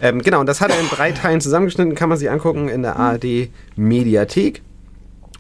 [0.02, 2.82] Ähm, genau, und das hat er in drei Teilen zusammengeschnitten, kann man sich angucken in
[2.82, 4.64] der ARD Mediathek.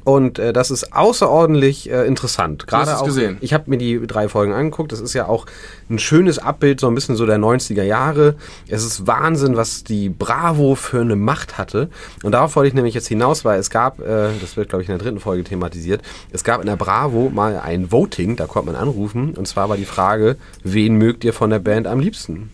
[0.07, 2.65] Und äh, das ist außerordentlich äh, interessant.
[2.65, 3.35] Gerade auch, gesehen?
[3.41, 4.93] Ich habe mir die drei Folgen angeguckt.
[4.93, 5.45] Das ist ja auch
[5.89, 8.35] ein schönes Abbild, so ein bisschen so der 90er Jahre.
[8.69, 11.89] Es ist Wahnsinn, was die Bravo für eine Macht hatte.
[12.23, 14.87] Und darauf wollte ich nämlich jetzt hinaus, weil es gab, äh, das wird glaube ich
[14.87, 18.71] in der dritten Folge thematisiert, es gab in der Bravo mal ein Voting, da konnte
[18.71, 19.33] man anrufen.
[19.33, 22.49] Und zwar war die Frage, wen mögt ihr von der Band am liebsten?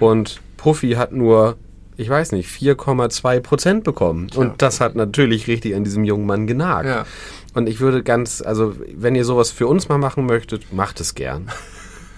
[0.00, 1.56] Und Puffy hat nur,
[2.00, 4.30] ich weiß nicht, 4,2 Prozent bekommen.
[4.34, 6.86] Und das hat natürlich richtig an diesem jungen Mann genagt.
[6.88, 7.04] Ja.
[7.52, 11.14] Und ich würde ganz, also wenn ihr sowas für uns mal machen möchtet, macht es
[11.14, 11.50] gern.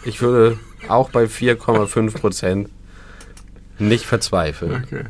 [0.04, 2.68] Ich würde auch bei 4,5 Prozent
[3.80, 4.84] nicht verzweifeln.
[4.86, 5.04] Okay.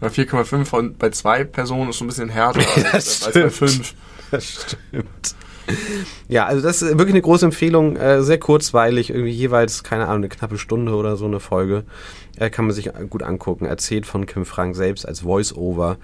[0.00, 2.60] Bei 4,5 von bei zwei Personen ist schon ein bisschen härter
[2.92, 3.52] als, als bei stimmt.
[3.52, 3.94] 5.
[4.30, 5.34] Das stimmt.
[6.28, 10.16] Ja, also das ist wirklich eine große Empfehlung, äh, sehr kurzweilig, irgendwie jeweils, keine Ahnung,
[10.16, 11.84] eine knappe Stunde oder so eine Folge.
[12.36, 13.66] Äh, kann man sich gut angucken.
[13.66, 15.98] Erzählt von Kim Frank selbst als Voice-Over.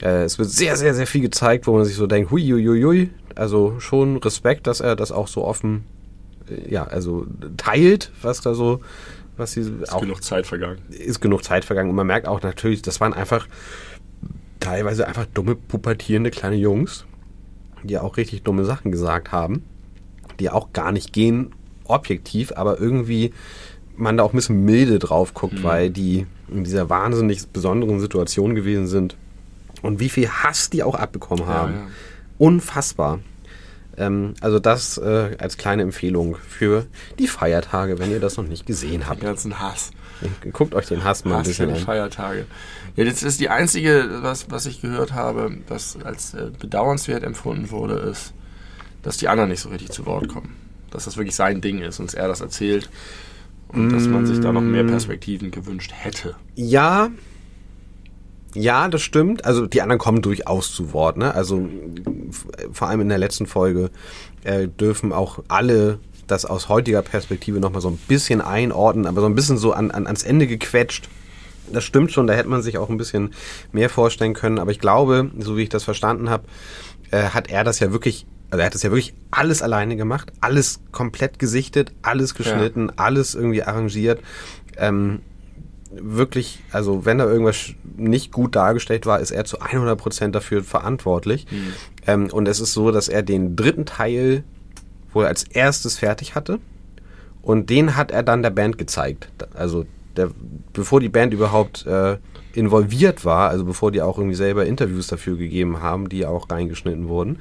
[0.00, 2.64] Äh, es wird sehr, sehr, sehr viel gezeigt, wo man sich so denkt, hui, hui,
[2.64, 3.10] hui, hui.
[3.34, 5.84] Also schon Respekt, dass er das auch so offen,
[6.48, 8.80] äh, ja, also teilt, was da so,
[9.36, 10.78] was sie Ist auch genug Zeit vergangen.
[10.90, 13.48] ist genug Zeit vergangen und man merkt auch natürlich, das waren einfach
[14.60, 17.06] teilweise einfach dumme, pubertierende kleine Jungs,
[17.88, 19.64] die auch richtig dumme Sachen gesagt haben,
[20.40, 21.50] die auch gar nicht gehen,
[21.84, 23.32] objektiv, aber irgendwie
[23.96, 25.62] man da auch ein bisschen milde drauf guckt, Mhm.
[25.64, 29.16] weil die in dieser wahnsinnig besonderen Situation gewesen sind.
[29.82, 31.72] Und wie viel Hass die auch abbekommen haben.
[31.74, 31.86] ja.
[32.38, 33.20] Unfassbar.
[33.96, 36.86] Ähm, also das äh, als kleine Empfehlung für
[37.18, 39.20] die Feiertage, wenn ihr das noch nicht gesehen Den habt.
[39.20, 39.90] ganzen Hass.
[40.52, 41.84] Guckt euch den Hass mal ein Hass für bisschen die an.
[41.84, 42.46] Feiertage.
[42.96, 47.70] Ja, das ist die einzige, was, was ich gehört habe, was als äh, bedauernswert empfunden
[47.70, 48.32] wurde, ist,
[49.02, 50.54] dass die anderen nicht so richtig zu Wort kommen.
[50.90, 52.88] Dass das wirklich sein Ding ist und er das erzählt.
[53.68, 56.34] Und dass man sich da noch mehr Perspektiven gewünscht hätte.
[56.54, 57.08] Ja,
[58.54, 59.44] ja, das stimmt.
[59.44, 61.16] Also die anderen kommen durchaus zu Wort.
[61.16, 61.34] Ne?
[61.34, 61.68] Also
[62.72, 63.90] vor allem in der letzten Folge
[64.44, 69.26] äh, dürfen auch alle das aus heutiger Perspektive nochmal so ein bisschen einordnen, aber so
[69.26, 71.08] ein bisschen so an, an, ans Ende gequetscht.
[71.72, 73.32] Das stimmt schon, da hätte man sich auch ein bisschen
[73.72, 74.58] mehr vorstellen können.
[74.58, 76.44] Aber ich glaube, so wie ich das verstanden habe,
[77.10, 80.32] äh, hat er das ja wirklich, also er hat das ja wirklich alles alleine gemacht,
[80.40, 84.20] alles komplett gesichtet, alles geschnitten, alles irgendwie arrangiert.
[84.76, 85.20] Ähm,
[85.94, 91.46] wirklich, also wenn da irgendwas nicht gut dargestellt war, ist er zu 100% dafür verantwortlich.
[92.06, 94.44] Ähm, und es ist so, dass er den dritten Teil
[95.12, 96.58] wohl als erstes fertig hatte.
[97.42, 99.28] Und den hat er dann der Band gezeigt.
[99.54, 99.84] Also
[100.16, 100.30] der,
[100.72, 102.18] bevor die Band überhaupt äh,
[102.54, 107.08] involviert war, also bevor die auch irgendwie selber Interviews dafür gegeben haben, die auch reingeschnitten
[107.08, 107.38] wurden,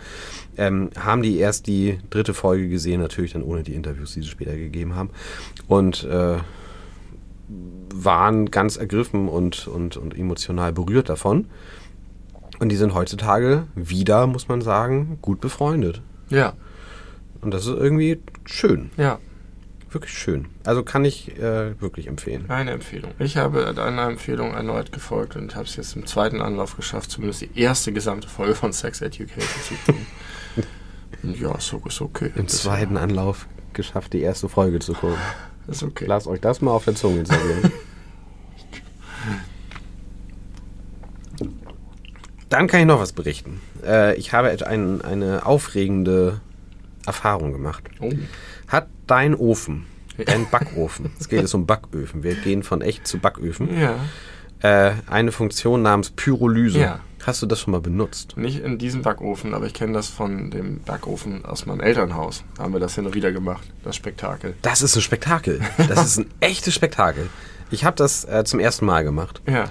[0.57, 4.27] ähm, haben die erst die dritte Folge gesehen, natürlich dann ohne die Interviews, die sie
[4.27, 5.09] später gegeben haben.
[5.67, 6.37] Und äh,
[7.93, 11.47] waren ganz ergriffen und, und, und emotional berührt davon.
[12.59, 16.01] Und die sind heutzutage wieder, muss man sagen, gut befreundet.
[16.29, 16.53] Ja,
[17.41, 18.91] Und das ist irgendwie schön.
[18.97, 19.19] ja.
[19.93, 20.45] Wirklich schön.
[20.63, 22.45] Also kann ich äh, wirklich empfehlen.
[22.49, 23.11] Eine Empfehlung.
[23.19, 27.41] Ich habe deiner Empfehlung erneut gefolgt und habe es jetzt im zweiten Anlauf geschafft, zumindest
[27.41, 30.05] die erste gesamte Folge von Sex Education zu tun.
[31.39, 32.31] Ja, so ist okay.
[32.35, 35.17] Im zweiten Anlauf geschafft, die erste Folge zu gucken.
[35.71, 36.05] Ist okay.
[36.07, 37.71] Lasst euch das mal auf der Zunge zergehen.
[42.49, 43.61] Dann kann ich noch was berichten.
[43.83, 46.41] Äh, ich habe ein, eine aufregende
[47.05, 47.83] Erfahrung gemacht.
[48.01, 48.11] Oh.
[48.67, 49.85] Hat dein Ofen,
[50.17, 53.95] dein Backofen, es geht jetzt um Backöfen, wir gehen von echt zu Backöfen, Ja.
[54.61, 56.79] Äh, eine Funktion namens Pyrolyse.
[56.79, 56.99] Ja.
[57.23, 58.35] Hast du das schon mal benutzt?
[58.35, 62.43] Nicht in diesem Backofen, aber ich kenne das von dem Backofen aus meinem Elternhaus.
[62.57, 64.55] Da haben wir das hin und wieder gemacht, das Spektakel.
[64.63, 65.61] Das ist ein Spektakel.
[65.87, 67.29] Das ist ein echtes Spektakel.
[67.69, 69.65] Ich habe das äh, zum ersten Mal gemacht, Ja.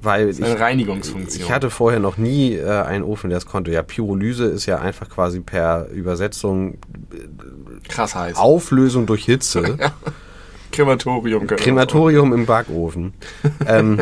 [0.00, 1.44] weil ich, Eine Reinigungsfunktion.
[1.44, 3.72] ich hatte vorher noch nie äh, einen Ofen, der das konnte.
[3.72, 6.78] Ja, Pyrolyse ist ja einfach quasi per Übersetzung
[7.88, 8.36] krass heiß.
[8.36, 9.76] Auflösung durch Hitze.
[10.72, 11.48] Krematorium.
[11.48, 13.14] wir Krematorium im Backofen.
[13.66, 14.00] ähm,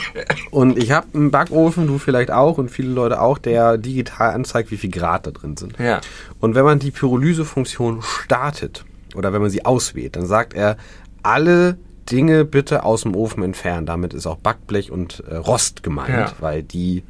[0.50, 4.70] und ich habe einen Backofen, du vielleicht auch und viele Leute auch, der digital anzeigt,
[4.70, 5.78] wie viel Grad da drin sind.
[5.78, 6.00] Ja.
[6.40, 10.76] Und wenn man die Pyrolyse-Funktion startet oder wenn man sie auswählt, dann sagt er,
[11.22, 11.78] alle
[12.10, 13.86] Dinge bitte aus dem Ofen entfernen.
[13.86, 16.32] Damit ist auch Backblech und äh, Rost gemeint, Ja.
[16.40, 17.02] weil die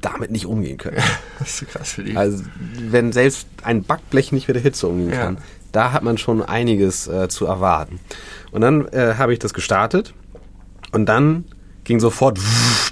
[0.00, 0.96] damit nicht umgehen können.
[1.38, 2.16] Das ist so krass für die.
[2.16, 2.42] Also
[2.80, 5.16] wenn selbst ein Backblech nicht mit der Hitze umgehen Ja.
[5.24, 5.38] kann,
[5.72, 8.00] da hat man schon einiges äh, zu erwarten.
[8.50, 10.14] Und dann äh, habe ich das gestartet
[10.92, 11.44] und dann
[11.84, 12.38] ging sofort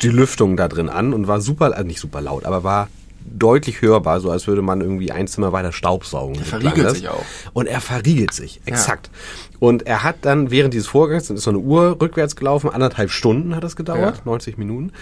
[0.02, 2.88] die Lüftung da drin an und war super, also nicht super laut, aber war
[3.38, 6.34] deutlich hörbar, so als würde man irgendwie ein Zimmer weiter Staubsaugen.
[6.36, 7.24] So verriegelt sich auch.
[7.52, 9.10] Und er verriegelt sich, exakt.
[9.58, 13.10] Und er hat dann während dieses Vorgangs, dann ist so eine Uhr rückwärts gelaufen, anderthalb
[13.10, 14.22] Stunden hat das gedauert, Ja.
[14.24, 14.92] 90 Minuten.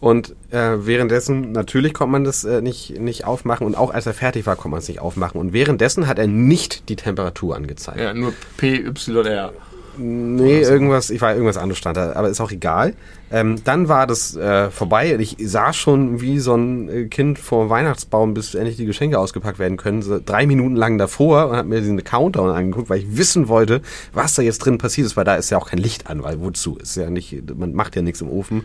[0.00, 4.14] Und äh, währenddessen, natürlich konnte man das äh, nicht, nicht aufmachen und auch als er
[4.14, 5.40] fertig war, konnte man es nicht aufmachen.
[5.40, 7.98] Und währenddessen hat er nicht die Temperatur angezeigt.
[8.00, 9.52] ja, nur PYR.
[10.00, 12.94] Nee, irgendwas, ich war irgendwas anderes stand da, aber ist auch egal.
[13.30, 17.38] Ähm, dann war das äh, vorbei und ich saß schon wie so ein äh, Kind
[17.38, 21.48] vor dem Weihnachtsbaum, bis endlich die Geschenke ausgepackt werden können, so drei Minuten lang davor
[21.48, 25.06] und habe mir diesen Countdown angeguckt, weil ich wissen wollte, was da jetzt drin passiert
[25.06, 26.76] ist, weil da ist ja auch kein Licht an, weil wozu?
[26.76, 28.64] Ist ja nicht, man macht ja nichts im Ofen,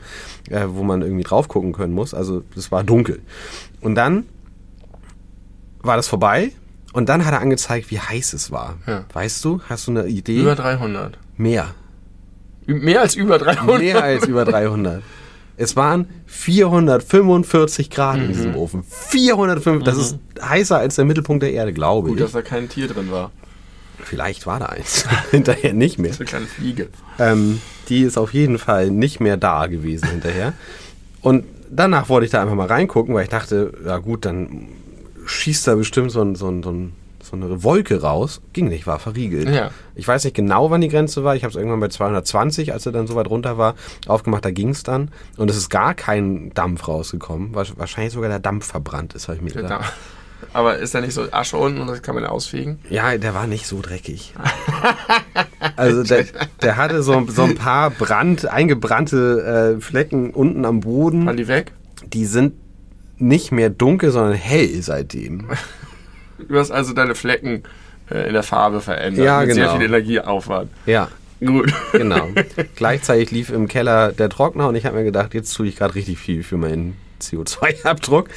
[0.49, 2.13] äh, wo man irgendwie drauf gucken können muss.
[2.13, 3.21] Also es war dunkel.
[3.82, 4.26] Und dann
[5.82, 6.52] war das vorbei
[6.93, 8.78] und dann hat er angezeigt, wie heiß es war.
[8.88, 9.04] Ja.
[9.12, 9.60] Weißt du?
[9.67, 10.39] Hast du eine Idee?
[10.39, 11.17] Über 300.
[11.36, 11.73] Mehr.
[12.65, 13.80] Mehr als über 300?
[13.80, 15.02] Mehr als über 300.
[15.58, 18.23] Es waren 445 Grad Mhm.
[18.23, 18.84] in diesem Ofen.
[18.84, 22.23] 405, das ist heißer als der Mittelpunkt der Erde, glaube Gut, ich.
[22.23, 23.32] dass da kein Tier drin war.
[24.04, 25.06] Vielleicht war da eins.
[25.32, 26.12] hinterher nicht mehr.
[26.13, 26.89] So eine kleine Fliege.
[27.19, 30.54] Ähm, die ist auf jeden Fall nicht mehr da gewesen hinterher.
[31.21, 34.67] Und danach wollte ich da einfach mal reingucken, weil ich dachte, ja gut, dann
[35.26, 36.93] schießt da bestimmt so, ein, so, ein, so, ein,
[37.41, 38.41] so eine Wolke raus.
[38.54, 39.50] Ging nicht, war verriegelt.
[39.50, 39.72] Ja.
[39.96, 41.36] Ich weiß nicht genau, wann die Grenze war.
[41.36, 43.76] Ich habe es irgendwann bei 220, als er dann so weit runter war,
[44.08, 44.46] aufgemacht.
[44.46, 45.10] Da ging es dann.
[45.38, 47.54] Und es ist gar kein Dampf rausgekommen.
[47.56, 49.72] Wahrsch- Wahrscheinlich sogar der Dampf verbrannt ist, habe ich mir gedacht.
[49.72, 49.93] Dampf.
[50.52, 52.78] Aber ist da nicht so Asche unten und das kann man ausfegen?
[52.89, 54.34] Ja, der war nicht so dreckig.
[55.78, 56.26] also der,
[56.62, 61.26] der hatte so, so ein paar Brand, eingebrannte äh, Flecken unten am Boden.
[61.26, 61.72] Waren die weg?
[62.06, 62.54] Die sind
[63.17, 65.48] nicht mehr dunkel, sondern hell seitdem.
[66.47, 67.63] Du hast also deine Flecken
[68.10, 69.25] äh, in der Farbe verändert.
[69.25, 69.77] Ja, mit sehr genau.
[69.77, 70.71] viel Energieaufwand.
[70.86, 71.10] Ja,
[71.45, 71.73] Gut.
[71.91, 72.29] genau.
[72.75, 75.95] Gleichzeitig lief im Keller der Trockner und ich habe mir gedacht, jetzt tue ich gerade
[75.95, 78.29] richtig viel für meinen CO2-Abdruck.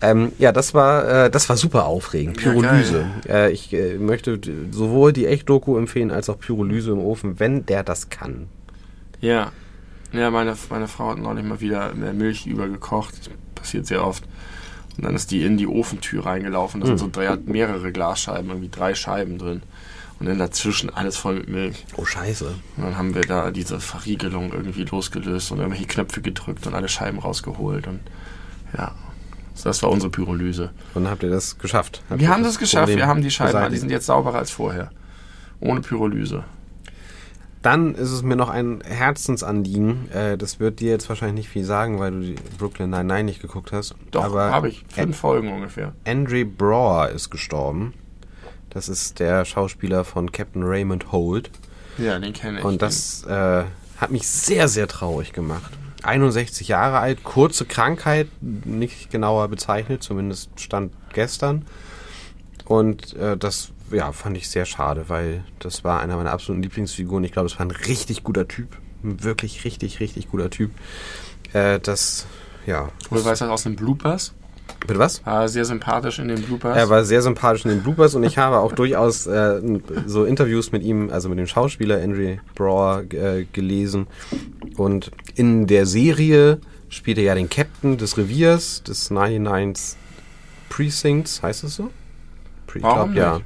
[0.00, 2.40] Ähm, ja, das war, äh, das war super aufregend.
[2.40, 3.06] Ja, Pyrolyse.
[3.28, 7.82] äh, ich äh, möchte sowohl die Echt-Doku empfehlen als auch Pyrolyse im Ofen, wenn der
[7.82, 8.48] das kann.
[9.20, 9.52] Ja.
[10.12, 13.14] Ja, meine, meine Frau hat neulich mal wieder mehr Milch übergekocht.
[13.18, 14.24] Das passiert sehr oft.
[14.96, 16.80] Und dann ist die in die Ofentür reingelaufen.
[16.80, 19.62] Da sind so drei, mehrere Glasscheiben, irgendwie drei Scheiben drin.
[20.18, 21.84] Und dann dazwischen alles voll mit Milch.
[21.96, 22.54] Oh, scheiße.
[22.76, 26.88] Und dann haben wir da diese Verriegelung irgendwie losgelöst und irgendwelche Knöpfe gedrückt und alle
[26.88, 27.88] Scheiben rausgeholt.
[27.88, 28.00] Und
[28.76, 28.94] ja,
[29.64, 30.70] das war unsere Pyrolyse.
[30.94, 32.02] Und habt ihr das geschafft?
[32.08, 32.84] Habt Wir haben das geschafft.
[32.84, 34.90] Problem Wir haben die Scheiben, die sind jetzt sauberer als vorher.
[35.60, 36.44] Ohne Pyrolyse.
[37.62, 40.10] Dann ist es mir noch ein Herzensanliegen.
[40.10, 43.40] Äh, das wird dir jetzt wahrscheinlich nicht viel sagen, weil du die Brooklyn Nine-Nine nicht
[43.40, 43.94] geguckt hast.
[44.10, 44.84] Doch, Aber habe ich.
[44.88, 45.92] Fünf Folgen ungefähr.
[46.04, 47.94] Andre Brower ist gestorben.
[48.70, 51.50] Das ist der Schauspieler von Captain Raymond Holt.
[51.98, 52.64] Ja, den kenne ich.
[52.64, 53.64] Und das äh,
[53.98, 55.70] hat mich sehr, sehr traurig gemacht.
[56.02, 61.64] 61 Jahre alt, kurze Krankheit, nicht genauer bezeichnet, zumindest stand gestern.
[62.64, 67.24] Und äh, das ja, fand ich sehr schade, weil das war einer meiner absoluten Lieblingsfiguren.
[67.24, 68.76] Ich glaube, es war ein richtig guter Typ.
[69.04, 70.70] Ein wirklich richtig, richtig guter Typ.
[71.52, 72.26] Äh, das,
[72.66, 72.88] ja.
[73.10, 74.34] Oder weißt du das aus den Bloopers?
[74.86, 75.24] Bitte was?
[75.26, 76.76] War sehr sympathisch in den Bloopers.
[76.76, 79.60] Er war sehr sympathisch in den Bloopers und ich habe auch durchaus äh,
[80.06, 84.06] so Interviews mit ihm, also mit dem Schauspieler Andre Brower äh, gelesen.
[84.76, 89.96] Und in der Serie spielt er ja den Captain des Reviers, des 99
[90.68, 91.90] Precincts, heißt es so?
[92.66, 93.40] Pre Warum ja.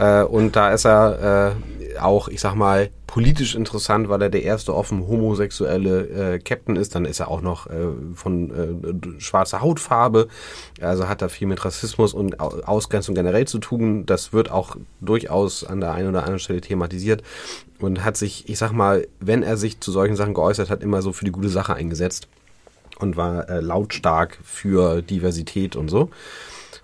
[0.00, 1.54] Äh, und da ist er
[1.94, 6.76] äh, auch, ich sag mal, politisch interessant, weil er der erste offen homosexuelle äh, Captain
[6.76, 6.94] ist.
[6.94, 10.28] Dann ist er auch noch äh, von äh, schwarzer Hautfarbe.
[10.80, 14.06] Also hat er viel mit Rassismus und Au- Ausgrenzung generell zu tun.
[14.06, 17.22] Das wird auch durchaus an der einen oder anderen Stelle thematisiert.
[17.78, 21.02] Und hat sich, ich sag mal, wenn er sich zu solchen Sachen geäußert hat, immer
[21.02, 22.28] so für die gute Sache eingesetzt.
[23.00, 26.10] Und war äh, lautstark für Diversität und so.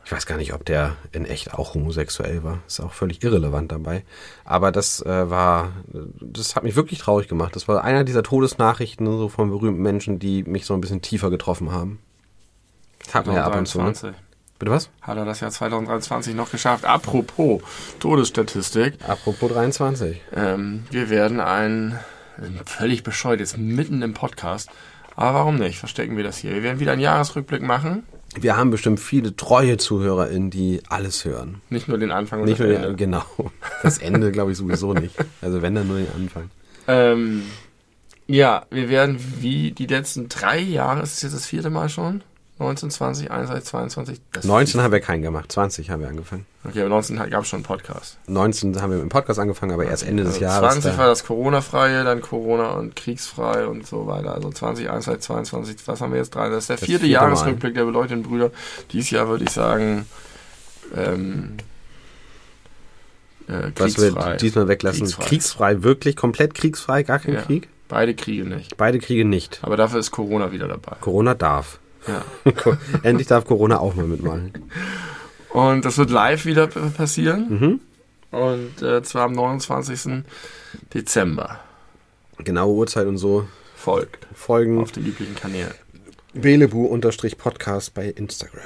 [0.07, 2.61] Ich weiß gar nicht, ob der in echt auch homosexuell war.
[2.69, 4.05] Ist auch völlig irrelevant dabei.
[4.45, 5.73] Aber das äh, war,
[6.21, 7.57] das hat mich wirklich traurig gemacht.
[7.57, 11.29] Das war einer dieser Todesnachrichten so von berühmten Menschen, die mich so ein bisschen tiefer
[11.29, 11.99] getroffen haben.
[13.05, 13.79] Das hat man ja ab und zu.
[13.79, 13.95] Ne?
[13.95, 14.27] 2023.
[14.61, 14.91] Bitte was?
[15.03, 16.85] Hat er das Jahr 2023 noch geschafft.
[16.85, 17.63] Apropos
[17.99, 18.95] Todesstatistik.
[19.09, 20.21] Apropos 23.
[20.37, 21.99] Ähm, wir werden ein,
[22.65, 24.71] völlig bescheuert, jetzt mitten im Podcast.
[25.17, 25.81] Aber warum nicht?
[25.81, 26.53] Verstecken wir das hier.
[26.53, 28.07] Wir werden wieder einen Jahresrückblick machen.
[28.39, 31.61] Wir haben bestimmt viele treue ZuhörerInnen, die alles hören.
[31.71, 32.89] Nicht nur den Anfang und Nicht das nur Ende.
[32.89, 33.25] den, genau.
[33.83, 35.15] Das Ende glaube ich sowieso nicht.
[35.41, 36.51] Also wenn dann nur den Anfang.
[36.89, 37.43] Ähm,
[38.27, 42.23] ja, wir werden wie die letzten drei Jahre, ist es jetzt das vierte Mal schon?
[42.59, 44.21] 19, 20, 21, 22?
[44.33, 46.47] Das 19 haben wir keinen gemacht, 20 haben wir angefangen.
[46.67, 48.17] Okay, aber 19 gab es schon einen Podcast.
[48.29, 50.73] 19 haben wir mit dem Podcast angefangen, aber erst Ende des Also Jahres.
[50.73, 54.33] 20 da- war das Corona-freie, dann Corona und kriegsfrei und so weiter.
[54.35, 56.49] Also 20, 21, 22, was haben wir jetzt drei?
[56.49, 57.13] Das ist der Das vierte vierte.
[57.13, 58.51] Jahresrückblick der beleuchteten Brüder.
[58.91, 60.07] Dieses Jahr würde ich sagen,
[60.97, 61.57] ähm,
[63.49, 65.01] äh, Was wir diesmal weglassen.
[65.03, 65.25] Kriegsfrei.
[65.27, 65.83] Kriegsfrei.
[65.83, 67.43] wirklich komplett kriegsfrei, gar kein Ja.
[67.43, 67.69] Krieg.
[67.89, 68.77] Beide Kriege nicht.
[68.77, 69.61] Beide Kriege nicht.
[69.63, 70.97] Aber dafür ist Corona wieder dabei.
[71.01, 71.79] Corona darf.
[72.07, 72.25] Ja.
[73.03, 74.53] Endlich darf Corona auch mal mitmachen.
[75.51, 77.81] Und das wird live wieder passieren.
[78.31, 78.39] Mhm.
[78.39, 80.25] Und äh, zwar am 29.
[80.93, 81.61] Dezember.
[82.39, 85.73] Genaue Uhrzeit und so Folgt folgen auf den üblichen Kanälen.
[86.35, 88.65] Belebu-Podcast bei Instagram.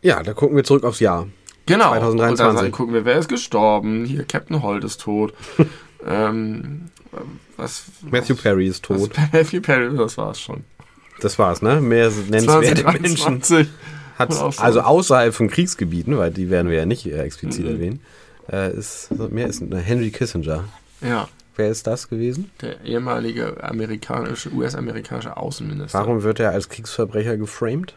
[0.00, 1.26] Ja, da gucken wir zurück aufs Jahr.
[1.66, 1.90] Genau.
[1.90, 2.48] 2023.
[2.48, 4.04] Und dann gucken wir, wer ist gestorben.
[4.04, 5.34] Hier, Captain Holt ist tot.
[6.06, 6.90] ähm,
[7.58, 9.10] was, Matthew Perry ist tot.
[9.16, 10.64] Was, Matthew Perry, das war's schon.
[11.20, 11.80] Das war's, ne?
[11.80, 13.68] Mehr nennenswerte Menschen 2023.
[14.18, 14.62] hat Und auch so.
[14.62, 17.70] also außerhalb von Kriegsgebieten, weil die werden wir ja nicht äh, explizit Mhm.
[17.70, 18.00] erwähnen,
[18.50, 20.64] äh, ist mehr ist Henry Kissinger.
[21.00, 22.50] Ja, Wer ist das gewesen?
[22.60, 25.98] der ehemalige amerikanische, US-amerikanische Außenminister.
[25.98, 27.94] Warum wird er als Kriegsverbrecher geframed?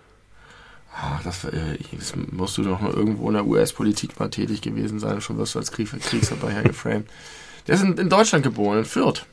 [0.96, 5.00] Ach, das, äh, das musst du doch mal irgendwo in der US-Politik mal tätig gewesen
[5.00, 5.22] sein.
[5.22, 7.06] Schon wirst du als Krieg, Kriegsverbrecher geframed.
[7.68, 9.26] Der ist in, in Deutschland geboren, in Fürth.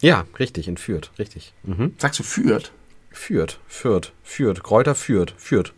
[0.00, 1.52] Ja, richtig, in Fürth, richtig.
[1.62, 1.94] Mhm.
[1.98, 2.70] Sagst du Fürth?
[3.10, 5.72] Fürth, Fürth, Fürth, Kräuter Fürth, Fürth.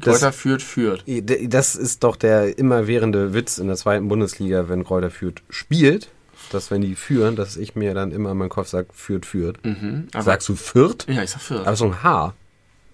[0.00, 1.04] Das- Kräuter Fürth, Fürth.
[1.48, 6.08] Das ist doch der immerwährende Witz in der zweiten Bundesliga, wenn Kräuter Fürth spielt,
[6.50, 9.56] dass wenn die führen, dass ich mir dann immer in meinem Kopf sage, Fürth, Fürth.
[9.64, 11.06] Mhm, Sagst du Fürth?
[11.08, 11.66] ja, ich sag Fürth.
[11.66, 12.34] Aber so ein H.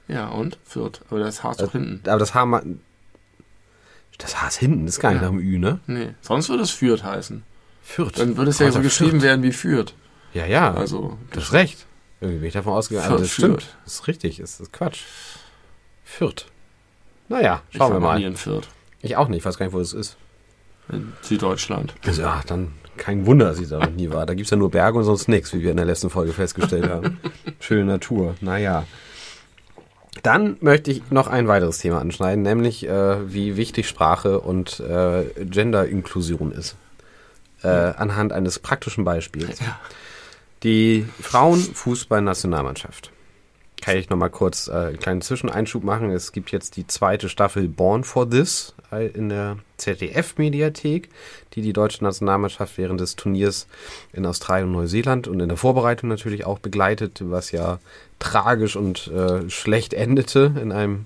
[0.08, 0.58] Ja, und?
[0.64, 1.00] Fürth.
[1.08, 2.00] Aber das H ist doch hinten.
[2.08, 2.62] Aber das H,
[4.18, 5.30] das H ist hinten, das ist gar nicht Ja.
[5.30, 5.80] nach dem Ü, ne?
[5.86, 7.42] Nee, sonst würde es Fürth heißen.
[7.82, 8.18] Fürth.
[8.18, 9.94] Dann würde es ja so geschrieben werden wie Fürth.
[10.34, 10.74] Ja, ja.
[10.74, 11.86] Also, Du hast recht.
[12.20, 13.06] Irgendwie bin ich davon ausgegangen.
[13.06, 13.62] Fürth, Also das stimmt.
[13.62, 13.76] Fürth.
[13.84, 14.36] Das ist richtig.
[14.38, 15.00] Das ist Quatsch.
[16.04, 16.46] Fürth.
[17.28, 18.30] Naja, ich schauen wir war noch nie mal.
[18.30, 18.68] in Fürth.
[19.02, 19.38] Ich auch nicht.
[19.38, 20.16] Ich weiß gar nicht, wo das ist.
[20.90, 21.94] In Süddeutschland.
[22.06, 24.26] Also, ja, dann kein Wunder, dass ich da noch nie war.
[24.26, 26.88] Da gibt's ja nur Berge und sonst nichts, wie wir in der letzten Folge festgestellt
[26.88, 27.18] haben.
[27.60, 28.34] Schöne Natur.
[28.40, 28.84] Naja.
[30.22, 35.24] Dann möchte ich noch ein weiteres Thema anschneiden, nämlich äh, wie wichtig Sprache und äh,
[35.44, 36.76] Gender-Inklusion ist.
[37.62, 39.58] Äh, anhand eines praktischen Beispiels.
[39.60, 39.78] Ja.
[40.64, 43.10] Die Frauenfußballnationalmannschaft.
[43.82, 46.10] Kann ich nochmal kurz äh, einen kleinen Zwischeneinschub machen.
[46.10, 51.10] Es gibt jetzt die zweite Staffel Born for This äh, in der ZDF-Mediathek,
[51.52, 53.66] die die deutsche Nationalmannschaft während des Turniers
[54.14, 57.78] in Australien und Neuseeland und in der Vorbereitung natürlich auch begleitet, was ja
[58.18, 61.04] tragisch und äh, schlecht endete in einem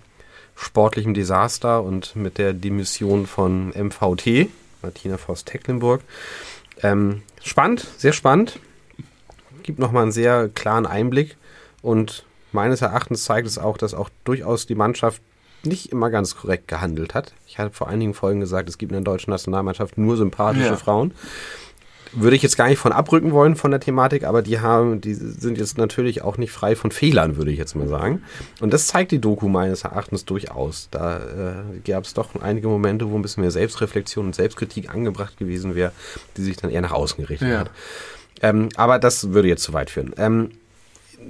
[0.54, 4.50] sportlichen Desaster und mit der Demission von MVT,
[4.82, 6.02] Martina Voss-Tecklenburg.
[6.80, 8.60] Ähm, spannend, sehr spannend
[9.68, 11.36] gibt nochmal einen sehr klaren Einblick
[11.82, 15.20] und meines Erachtens zeigt es auch, dass auch durchaus die Mannschaft
[15.62, 17.34] nicht immer ganz korrekt gehandelt hat.
[17.46, 20.76] Ich hatte vor einigen Folgen gesagt, es gibt in der deutschen Nationalmannschaft nur sympathische Ja.
[20.76, 21.12] Frauen.
[22.12, 25.12] Würde ich jetzt gar nicht von abrücken wollen von der Thematik, aber die haben, die
[25.12, 28.22] sind jetzt natürlich auch nicht frei von Fehlern, würde ich jetzt mal sagen.
[28.62, 30.88] Und das zeigt die Doku meines Erachtens durchaus.
[30.90, 35.36] Da äh, gab es doch einige Momente, wo ein bisschen mehr Selbstreflexion und Selbstkritik angebracht
[35.36, 35.92] gewesen wäre,
[36.38, 37.58] die sich dann eher nach außen gerichtet Ja.
[37.58, 37.70] hat.
[38.42, 40.14] Ähm, aber das würde jetzt zu weit führen.
[40.16, 40.50] Ähm,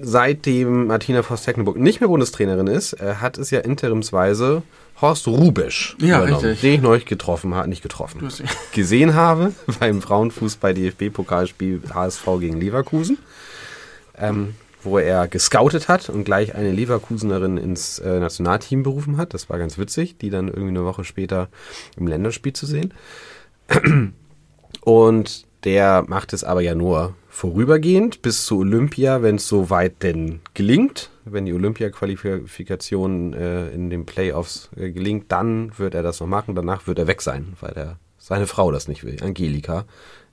[0.00, 4.62] seitdem Martina Voss-Tecklenburg nicht mehr Bundestrainerin ist, äh, hat es ja interimsweise
[5.00, 6.61] Horst Rubesch Ja, richtig.
[6.61, 8.28] den ich neulich getroffen habe, nicht getroffen,
[8.72, 13.18] gesehen habe beim Frauenfußball DFB-Pokalspiel HSV gegen Leverkusen,
[14.16, 19.34] ähm, wo er gescoutet hat und gleich eine Leverkusenerin ins äh, Nationalteam berufen hat.
[19.34, 21.48] Das war ganz witzig, die dann irgendwie eine Woche später
[21.96, 22.92] im Länderspiel zu sehen.
[24.82, 30.40] Und der macht es aber ja nur vorübergehend bis zu Olympia, wenn es soweit denn
[30.54, 31.11] gelingt.
[31.24, 36.54] Wenn die Olympia-Qualifikation äh, in den Playoffs äh, gelingt, dann wird er das noch machen.
[36.54, 39.16] Danach wird er weg sein, weil er, seine Frau das nicht will.
[39.22, 39.84] Angelika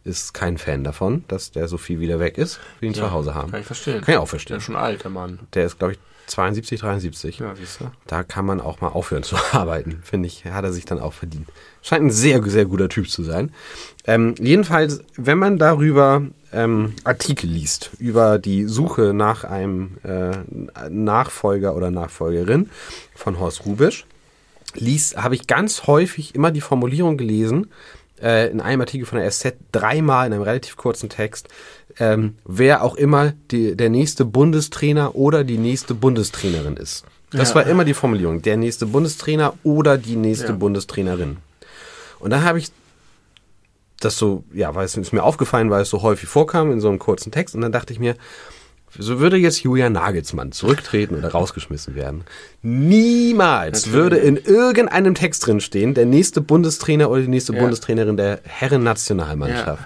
[0.04, 3.34] ist kein Fan davon, dass der so viel wieder weg ist, wie ihn zu Hause
[3.34, 3.52] haben.
[3.52, 4.02] Kann ich verstehen.
[4.02, 4.58] Kann ich auch Der verstehen.
[4.58, 5.40] ist schon alt, der Mann.
[5.54, 7.40] Der ist, glaube ich, 72, 73.
[7.40, 7.92] Ja, siehst du.
[8.08, 10.46] Da kann man auch mal aufhören zu arbeiten, finde ich.
[10.46, 11.48] Hat er sich dann auch verdient.
[11.82, 13.52] Scheint ein sehr, sehr guter Typ zu sein.
[14.06, 20.38] Ähm, jedenfalls, wenn man darüber ähm, Artikel liest, über die Suche nach einem äh,
[20.90, 22.70] Nachfolger oder Nachfolgerin
[23.14, 24.06] von Horst Rubisch,
[24.74, 27.68] liest, habe ich ganz häufig immer die Formulierung gelesen,
[28.22, 31.50] äh, in einem Artikel von der SZ, dreimal in einem relativ kurzen Text,
[32.00, 37.06] ähm, wer auch immer die, der nächste Bundestrainer oder die nächste Bundestrainerin ist.
[37.32, 37.56] Das Ja.
[37.56, 40.54] war immer die Formulierung, der nächste Bundestrainer oder die nächste Ja.
[40.54, 41.38] Bundestrainerin.
[42.20, 42.72] Und dann habe ich
[44.00, 46.90] das so, ja, weil es ist mir aufgefallen, weil es so häufig vorkam in so
[46.90, 48.16] einem kurzen Text und dann dachte ich mir,
[48.98, 52.24] so würde jetzt Julian Nagelsmann zurücktreten oder rausgeschmissen werden.
[52.62, 53.94] Niemals Natürlich.
[53.94, 57.60] würde in irgendeinem Text drin stehen, der nächste Bundestrainer oder die nächste Ja.
[57.60, 59.84] Bundestrainerin der Herren-Nationalmannschaft.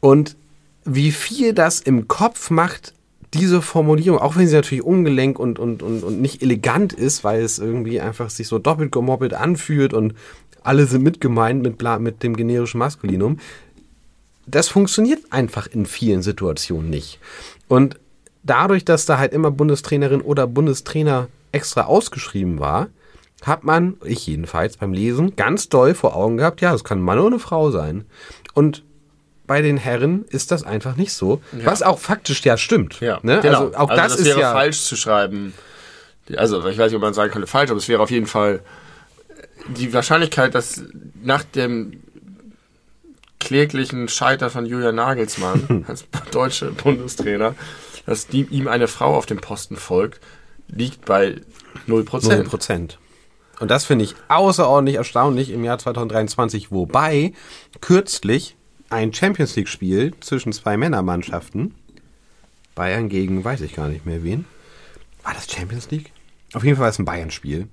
[0.00, 0.36] Und
[0.84, 2.94] wie viel das im Kopf macht,
[3.32, 7.42] diese Formulierung, auch wenn sie natürlich ungelenk und, und, und, und nicht elegant ist, weil
[7.42, 10.14] es irgendwie einfach sich so doppelt gemoppelt anfühlt und
[10.62, 13.38] alle sind mitgemeint mit, mit dem generischen Maskulinum.
[14.46, 17.18] Das funktioniert einfach in vielen Situationen nicht.
[17.66, 17.98] Und
[18.44, 22.88] dadurch, dass da halt immer Bundestrainerin oder Bundestrainer extra ausgeschrieben war,
[23.42, 27.04] hat man, ich jedenfalls beim Lesen, ganz doll vor Augen gehabt, ja, es kann ein
[27.04, 28.04] Mann oder eine Frau sein.
[28.54, 28.84] Und
[29.46, 33.00] bei den Herren ist das einfach nicht so, was auch faktisch ja stimmt.
[33.00, 33.40] Ja, ne?
[33.42, 33.66] genau.
[33.66, 35.52] Also auch das, ist wäre ja falsch zu schreiben.
[36.36, 38.60] Also, ich weiß nicht, ob man sagen könnte falsch, aber es wäre auf jeden Fall
[39.68, 40.82] die Wahrscheinlichkeit, dass
[41.22, 42.02] nach dem
[43.40, 47.54] kläglichen Scheiter von Julian Nagelsmann als deutsche Bundestrainer,
[48.06, 50.20] dass die, ihm eine Frau auf dem Posten folgt,
[50.68, 51.40] liegt bei
[51.86, 51.86] 0%.
[51.86, 52.04] Null
[52.44, 52.98] Prozent.
[53.60, 57.34] Und das finde ich außerordentlich erstaunlich im Jahr 2023, wobei
[57.80, 58.56] kürzlich
[58.90, 61.74] ein Champions League-Spiel zwischen zwei Männermannschaften,
[62.74, 64.44] Bayern gegen weiß ich gar nicht mehr wen,
[65.22, 66.12] war das Champions League?
[66.52, 67.68] Auf jeden Fall war es ein Bayern-Spiel.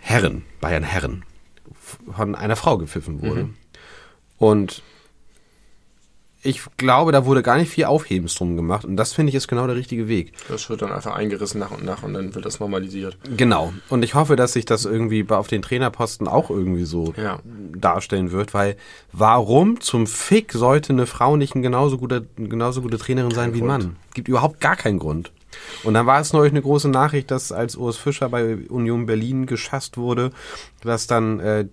[0.00, 1.24] Herren, Bayern Herren,
[2.12, 3.50] von einer Frau gepfiffen wurde.
[4.38, 4.82] Und
[6.44, 8.84] ich glaube, da wurde gar nicht viel Aufhebens drum gemacht.
[8.84, 10.32] Und das finde ich ist genau der richtige Weg.
[10.48, 13.16] Das wird dann einfach eingerissen nach und nach und dann wird das normalisiert.
[13.36, 13.72] Genau.
[13.88, 17.40] Und ich hoffe, dass sich das irgendwie auf den Trainerposten auch irgendwie so Ja.
[17.74, 18.76] darstellen wird, weil
[19.12, 23.62] warum zum Fick sollte eine Frau nicht eine genauso gute, genauso gute Trainerin sein wie
[23.62, 23.84] ein Grund.
[23.84, 23.96] Mann?
[24.12, 25.32] Gibt überhaupt gar keinen Grund.
[25.82, 29.46] Und dann war es neulich eine große Nachricht, dass als Urs Fischer bei Union Berlin
[29.46, 30.30] geschasst wurde,
[30.82, 31.66] dass dann äh,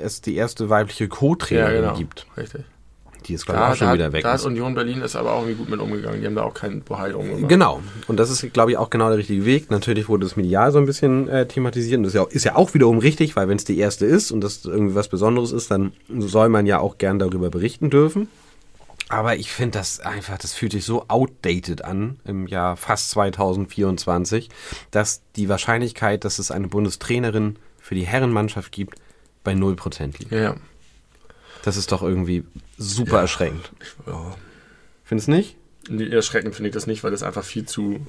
[0.00, 1.96] es die erste weibliche Co-Trainerin genau.
[1.96, 2.26] gibt.
[2.36, 2.64] Richtig.
[3.26, 4.22] Die ist, glaube ich, auch schon da, wieder weg.
[4.22, 6.20] Da hat Union Berlin ist aber auch irgendwie gut mit umgegangen.
[6.20, 7.48] Die haben da auch keinen Bohai umgemacht.
[7.48, 7.82] Genau.
[8.06, 9.70] Und das ist, glaube ich, auch genau der richtige Weg.
[9.70, 11.98] Natürlich wurde das medial so ein bisschen äh, thematisiert.
[11.98, 14.06] Und das ist ja, auch, ist ja auch wiederum richtig, weil wenn es die erste
[14.06, 17.90] ist und das irgendwie was Besonderes ist, dann soll man ja auch gern darüber berichten
[17.90, 18.28] dürfen.
[19.08, 24.48] Aber ich finde das einfach, das fühlt sich so outdated an im Jahr fast 2024,
[24.90, 28.98] dass die Wahrscheinlichkeit, dass es eine Bundestrainerin für die Herrenmannschaft gibt,
[29.44, 30.32] bei 0% liegt.
[30.32, 30.54] Ja, ja.
[31.64, 32.44] Das ist doch irgendwie
[32.78, 33.70] super erschreckend.
[34.06, 34.34] ja.
[35.04, 35.56] Findest du nicht?
[35.88, 38.06] Nee, Erschreckend finde ich das nicht, weil das einfach viel zu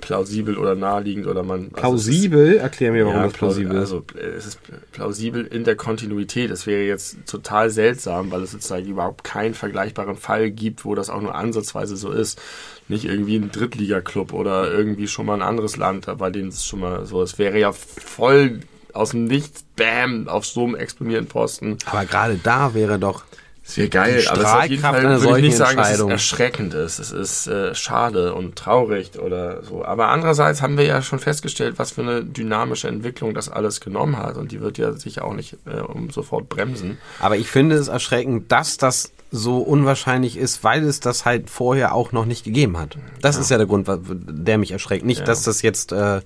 [0.00, 1.66] plausibel oder naheliegend oder man.
[1.66, 2.56] also Plausibel?
[2.56, 3.80] Erklär mir, ist- warum ja, das plausibel ist.
[3.92, 4.04] Also,
[4.36, 4.58] es ist
[4.92, 6.50] plausibel in der Kontinuität.
[6.50, 11.08] Es wäre jetzt total seltsam, weil es sozusagen überhaupt keinen vergleichbaren Fall gibt, wo das
[11.08, 12.40] auch nur ansatzweise so ist.
[12.88, 16.80] Nicht irgendwie ein Drittligaklub oder irgendwie schon mal ein anderes Land, bei dem es schon
[16.80, 17.34] mal so ist.
[17.34, 18.60] Es wäre ja voll
[18.94, 21.78] aus dem Nichts, bam, auf so einem exponierten Posten.
[21.86, 23.24] Aber gerade da wäre doch
[23.64, 26.00] Es wäre geil, aber es ist auf jeden Fall würde ich nicht sagen, dass es
[26.00, 26.98] erschreckend ist.
[26.98, 29.84] Es ist äh, schade und traurig oder so.
[29.84, 34.16] Aber andererseits haben wir ja schon festgestellt, was für eine dynamische Entwicklung das alles genommen
[34.18, 34.36] hat.
[34.36, 36.98] Und die wird ja sich auch nicht äh, um sofort bremsen.
[37.20, 41.94] Aber ich finde es erschreckend, dass das so unwahrscheinlich ist, weil es das halt vorher
[41.94, 42.98] auch noch nicht gegeben hat.
[43.22, 45.06] Das ist ja der Grund, der mich erschreckt.
[45.06, 45.24] Nicht, Ja.
[45.24, 46.20] dass das jetzt äh,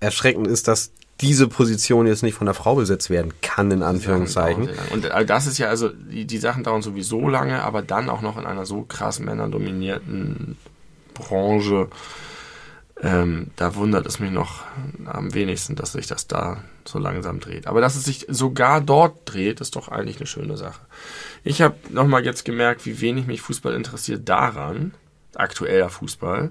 [0.00, 0.90] erschreckend ist, dass
[1.20, 4.68] diese Position jetzt nicht von der Frau besetzt werden kann, in Anführungszeichen.
[4.92, 8.20] Und äh, das ist ja also, die, die Sachen dauern sowieso lange, aber dann auch
[8.20, 10.56] noch in einer so krass männerdominierten
[11.14, 11.88] Branche.
[13.00, 14.62] Ähm, da wundert es mich noch
[15.04, 17.66] am wenigsten, dass sich das da so langsam dreht.
[17.66, 20.80] Aber dass es sich sogar dort dreht, ist doch eigentlich eine schöne Sache.
[21.42, 24.94] Ich habe nochmal jetzt gemerkt, wie wenig mich Fußball interessiert daran,
[25.34, 26.50] aktueller Fußball,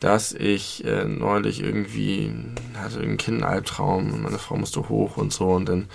[0.00, 2.32] dass ich äh, neulich irgendwie
[2.74, 5.88] hatte einen Kindenalbtraum und meine Frau musste hoch und so und dann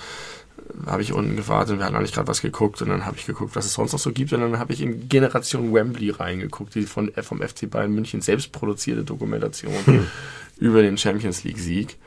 [0.86, 3.26] habe ich unten gewartet und wir hatten eigentlich gerade was geguckt und dann habe ich
[3.26, 6.76] geguckt, was es sonst noch so gibt und dann habe ich in Generation Wembley reingeguckt,
[6.76, 9.74] die von äh, vom FC Bayern München selbst produzierte Dokumentation
[10.58, 11.97] über den Champions League Sieg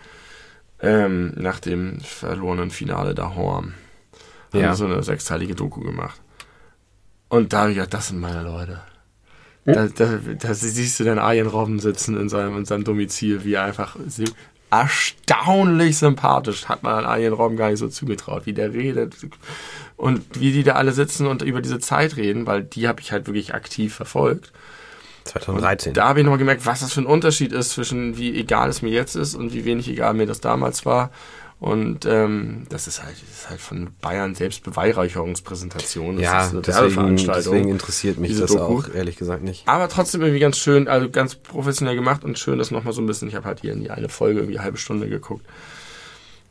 [0.80, 3.34] ähm, nach dem verlorenen Finale da.
[3.34, 3.74] Haben
[4.52, 4.74] Ja.
[4.74, 6.20] so eine sechsteilige Doku gemacht.
[7.28, 8.80] Und da habe ich gedacht, das sind meine Leute.
[9.74, 13.54] Da, da, da siehst du den Arjen Robben sitzen in seinem, in seinem Domizil, wie
[13.54, 13.96] er einfach
[14.70, 19.14] erstaunlich sympathisch, hat man an Arjen Robben gar nicht so zugetraut, wie der redet
[19.96, 23.12] und wie die da alle sitzen und über diese Zeit reden, weil die habe ich
[23.12, 24.52] halt wirklich aktiv verfolgt.
[25.24, 25.92] 2013.
[25.94, 28.82] Da habe ich nochmal gemerkt, was das für ein Unterschied ist zwischen wie egal es
[28.82, 31.10] mir jetzt ist und wie wenig egal mir das damals war.
[31.60, 36.16] Und ähm, das ist halt, das ist halt von Bayern selbst Beweihräucherungspräsentation.
[36.16, 38.62] Das ja, ist eine deswegen, deswegen interessiert mich das Doku.
[38.62, 39.66] auch, ehrlich gesagt nicht.
[39.66, 43.06] Aber trotzdem irgendwie ganz schön, also ganz professionell gemacht und schön, das nochmal so ein
[43.06, 43.28] bisschen.
[43.28, 45.44] Ich habe halt hier in die eine Folge irgendwie eine halbe Stunde geguckt.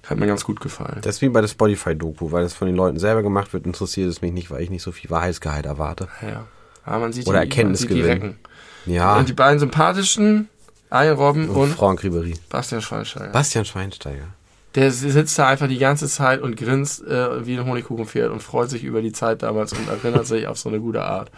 [0.09, 0.99] Hat mir ganz gut gefallen.
[1.01, 4.09] Das ist wie bei der Spotify-Doku, weil das von den Leuten selber gemacht wird, interessiert
[4.09, 6.07] es mich nicht, weil ich nicht so viel Wahrheitsgehalt erwarte.
[6.21, 6.45] Ja.
[6.85, 8.37] Aber man sieht Oder die, Erkenntnisgewinn.
[8.85, 10.47] Ja, Und die beiden sympathischen,
[10.89, 12.35] Arjen Robben und und Franck Ribéry.
[12.49, 13.31] Bastian Schweinsteiger.
[13.31, 14.27] Bastian Schweinsteiger.
[14.75, 18.69] Der sitzt da einfach die ganze Zeit und grinst äh, wie ein Honigkuchenpferd und freut
[18.69, 21.31] sich über die Zeit damals und erinnert sich auf so eine gute Art.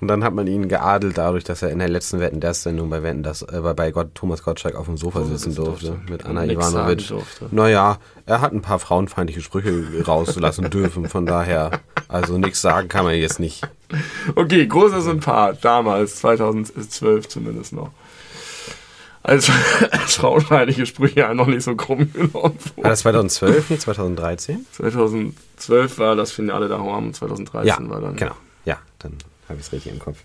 [0.00, 2.88] Und dann hat man ihn geadelt dadurch, dass er in der letzten Wetten das Sendung
[2.88, 6.10] bei Wetten das äh, bei Gott, Thomas Gottschalk auf dem Sofa Sofa sitzen durfte, durfte.
[6.10, 7.12] mit Anna Ivanovic.
[7.50, 13.04] Naja, er hat ein paar frauenfeindliche Sprüche rauslassen dürfen, von daher also nichts sagen kann
[13.04, 13.68] man jetzt nicht.
[14.36, 17.90] Okay, großer Sympath, damals, 2012 zumindest noch.
[19.22, 19.50] Als,
[19.90, 22.42] als frauenfeindliche Sprüche ja noch nicht so krumm genommen War
[22.76, 22.82] wurden.
[22.82, 24.66] das 2012, nicht 2013?
[24.72, 28.16] 2012 war das Finale da und 2013 Ja, war dann.
[28.16, 28.36] genau.
[28.64, 29.14] Ja, dann
[29.48, 30.18] habe ich es richtig im Kopf.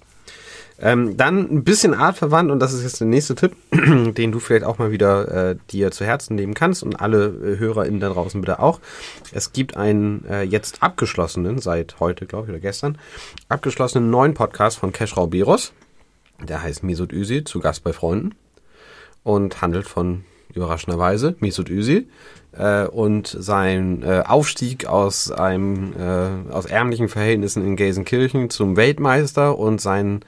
[0.80, 4.66] Ähm, dann ein bisschen artverwandt und das ist jetzt der nächste Tipp, den du vielleicht
[4.66, 8.42] auch mal wieder äh, dir zu Herzen nehmen kannst und alle äh, HörerInnen da draußen
[8.42, 8.80] bitte auch.
[9.32, 12.98] Es gibt einen äh, jetzt abgeschlossenen, seit heute glaube ich oder gestern,
[13.50, 15.74] abgeschlossenen neuen Podcast von Keschrau Beros.
[16.42, 18.34] Der heißt Mesut Özil, zu Gast bei Freunden
[19.24, 22.08] und handelt von überraschenderweise Mesut Özil
[22.52, 29.58] äh, und sein äh, Aufstieg aus einem äh, aus ärmlichen Verhältnissen in Gelsenkirchen zum Weltmeister
[29.58, 30.20] und seinen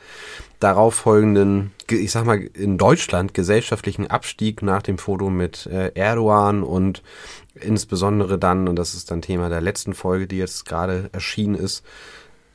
[0.59, 5.91] darauf folgenden, ge- ich sag mal in Deutschland gesellschaftlichen Abstieg nach dem Foto mit äh,
[5.93, 7.03] Erdogan und
[7.53, 11.83] insbesondere dann und das ist dann Thema der letzten Folge, die jetzt gerade erschienen ist,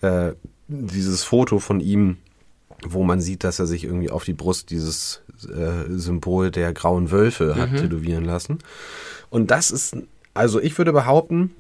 [0.01, 0.33] äh,
[0.67, 2.17] dieses Foto von ihm
[2.89, 7.11] wo man sieht, dass er sich irgendwie auf die Brust dieses äh, Symbol der grauen
[7.11, 8.59] Wölfe hat tätowieren lassen.
[9.31, 9.97] Und das ist,
[10.35, 11.51] also ich würde behaupten,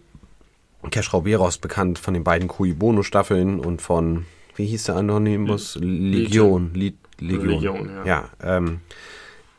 [0.90, 4.24] Keschrau Beros bekannt von den beiden Cui Bono Staffeln und von,
[4.56, 5.76] wie hieß der Anonymous?
[5.80, 6.72] Legion.
[6.74, 7.48] Legion, Legion.
[7.48, 8.04] Legion, ja.
[8.04, 8.80] ja ähm,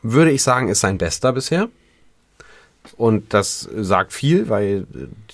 [0.02, 1.68] würde ich sagen, ist sein bester bisher.
[2.96, 4.86] Und das sagt viel, weil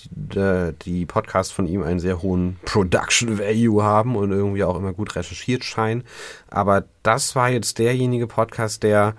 [0.05, 4.93] die, die Podcasts von ihm einen sehr hohen Production Value haben und irgendwie auch immer
[4.93, 6.05] gut recherchiert scheinen.
[6.49, 9.17] Aber das war jetzt derjenige Podcast, der,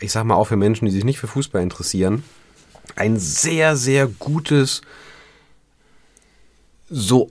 [0.00, 2.22] ich sag mal, auch für Menschen, die sich nicht für Fußball interessieren,
[2.96, 4.82] ein sehr, sehr gutes,
[6.88, 7.30] so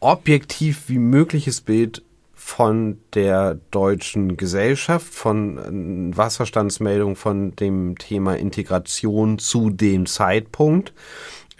[0.00, 2.02] objektiv wie mögliches Bild
[2.48, 5.58] von der deutschen Gesellschaft, von
[6.12, 10.94] äh, Wasserstandsmeldung von dem Thema Integration zu dem Zeitpunkt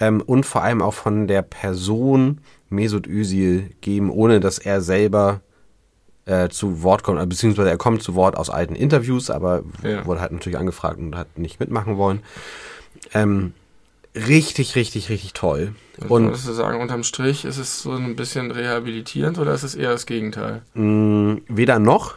[0.00, 5.42] ähm, und vor allem auch von der Person Mesut Özil geben, ohne dass er selber
[6.24, 10.06] äh, zu Wort kommt, beziehungsweise er kommt zu Wort aus alten Interviews, aber ja.
[10.06, 12.20] wurde halt natürlich angefragt und hat nicht mitmachen wollen.
[13.12, 13.52] Ähm,
[14.26, 15.74] richtig, richtig, richtig toll.
[16.00, 19.62] Also und würdest du sagen, unterm Strich ist es so ein bisschen rehabilitierend oder ist
[19.62, 20.62] es eher das Gegenteil?
[20.74, 22.16] Mh, mm, weder noch.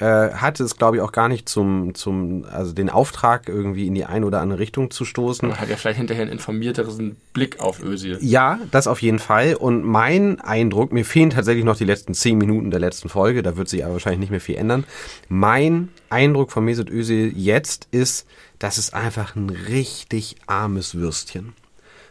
[0.00, 3.94] Äh, hatte es, glaube ich, auch gar nicht zum, zum, also den Auftrag, irgendwie in
[3.96, 5.48] die eine oder andere Richtung zu stoßen.
[5.48, 8.16] Man hat ja vielleicht hinterher einen informierteren Blick auf Özil.
[8.20, 9.56] Ja, das auf jeden Fall.
[9.56, 13.56] Und mein Eindruck, mir fehlen tatsächlich noch die letzten zehn Minuten der letzten Folge, da
[13.56, 14.84] wird sich aber wahrscheinlich nicht mehr viel ändern.
[15.28, 18.24] Mein Eindruck von Mesut Özil jetzt ist,
[18.58, 21.54] das ist einfach ein richtig armes Würstchen.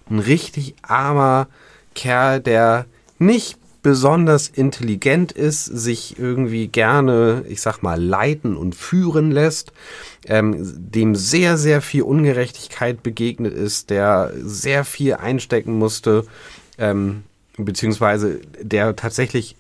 [0.10, 1.48] Ein richtig armer
[1.93, 2.86] Kerl, der
[3.20, 9.72] nicht besonders intelligent ist, sich irgendwie gerne, ich sag mal, leiten und führen lässt,
[10.26, 16.26] ähm, dem sehr, sehr viel Ungerechtigkeit begegnet ist, der sehr viel einstecken musste,
[16.78, 17.24] ähm,
[17.58, 19.56] beziehungsweise der tatsächlich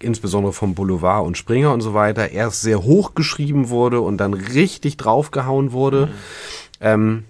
[0.00, 4.34] insbesondere vom Boulevard und Springer und so weiter, erst sehr hoch geschrieben wurde und dann
[4.34, 6.12] richtig draufgehauen wurde, mhm.
[6.80, 7.24] ähm,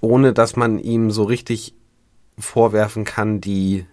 [0.00, 1.74] ohne dass man ihm so richtig
[2.38, 3.86] vorwerfen kann, die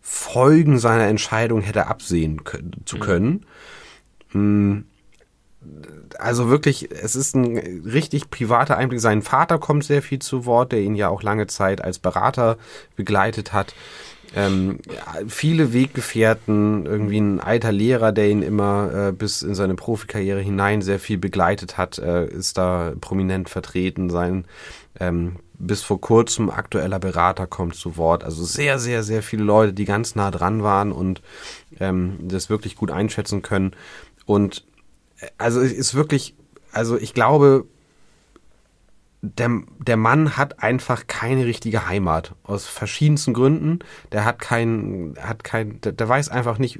[0.00, 3.00] Folgen seiner Entscheidung hätte absehen können, zu mhm.
[3.00, 3.46] können.
[4.32, 4.84] Mhm.
[6.18, 7.56] Also wirklich, es ist ein
[7.86, 9.00] richtig privater Einblick.
[9.00, 12.58] Sein Vater kommt sehr viel zu Wort, der ihn ja auch lange Zeit als Berater
[12.96, 13.74] begleitet hat
[14.34, 14.78] ähm,
[15.28, 20.82] viele Weggefährten, irgendwie ein alter Lehrer, der ihn immer äh, bis in seine Profikarriere hinein
[20.82, 24.10] sehr viel begleitet hat, äh, ist da prominent vertreten.
[24.10, 24.44] Sein
[24.98, 28.24] ähm, bis vor kurzem aktueller Berater kommt zu Wort.
[28.24, 31.22] Also sehr, sehr, sehr viele Leute, die ganz nah dran waren und
[31.78, 33.72] ähm, das wirklich gut einschätzen können.
[34.26, 34.64] Und
[35.20, 36.34] äh, also ist wirklich,
[36.72, 37.66] also ich glaube,
[39.24, 42.34] der, der Mann hat einfach keine richtige Heimat.
[42.44, 43.78] Aus verschiedensten Gründen.
[44.12, 46.78] Der hat kein, hat kein, der, der weiß einfach nicht,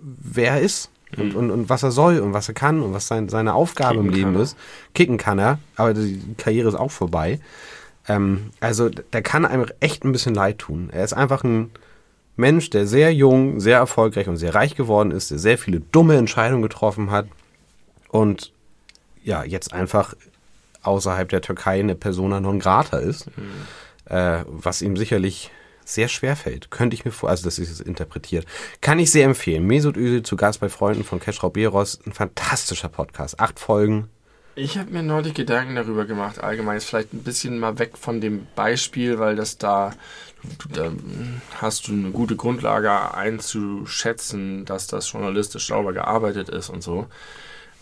[0.00, 0.90] wer er ist.
[1.16, 1.36] Und, mhm.
[1.36, 4.08] und, und was er soll und was er kann und was sein, seine Aufgabe Kicken
[4.08, 4.56] im Leben ist.
[4.94, 7.38] Kicken kann er, aber die Karriere ist auch vorbei.
[8.08, 10.90] Ähm, also der kann einem echt ein bisschen leid tun.
[10.92, 11.70] Er ist einfach ein
[12.36, 16.16] Mensch, der sehr jung, sehr erfolgreich und sehr reich geworden ist, der sehr viele dumme
[16.16, 17.26] Entscheidungen getroffen hat
[18.08, 18.52] und
[19.22, 20.14] ja, jetzt einfach
[20.86, 24.14] außerhalb der Türkei eine Persona non grata ist, mhm.
[24.14, 25.50] äh, was ihm sicherlich
[25.84, 26.70] sehr schwer fällt.
[26.70, 28.46] Könnte ich mir vor, also das ist es interpretiert.
[28.80, 29.66] Kann ich sehr empfehlen.
[29.66, 32.00] Mesut Özil zu Gast bei Freunden von Keschrau Beros.
[32.06, 33.38] Ein fantastischer Podcast.
[33.38, 34.08] Acht Folgen.
[34.56, 36.42] Ich habe mir neulich Gedanken darüber gemacht.
[36.42, 39.92] Allgemein ist vielleicht ein bisschen mal weg von dem Beispiel, weil das da,
[40.72, 40.92] da
[41.60, 47.08] hast du eine gute Grundlage einzuschätzen, dass das journalistisch sauber gearbeitet ist und so.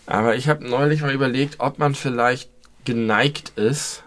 [0.07, 2.49] Aber ich habe neulich mal überlegt, ob man vielleicht
[2.85, 4.03] geneigt ist,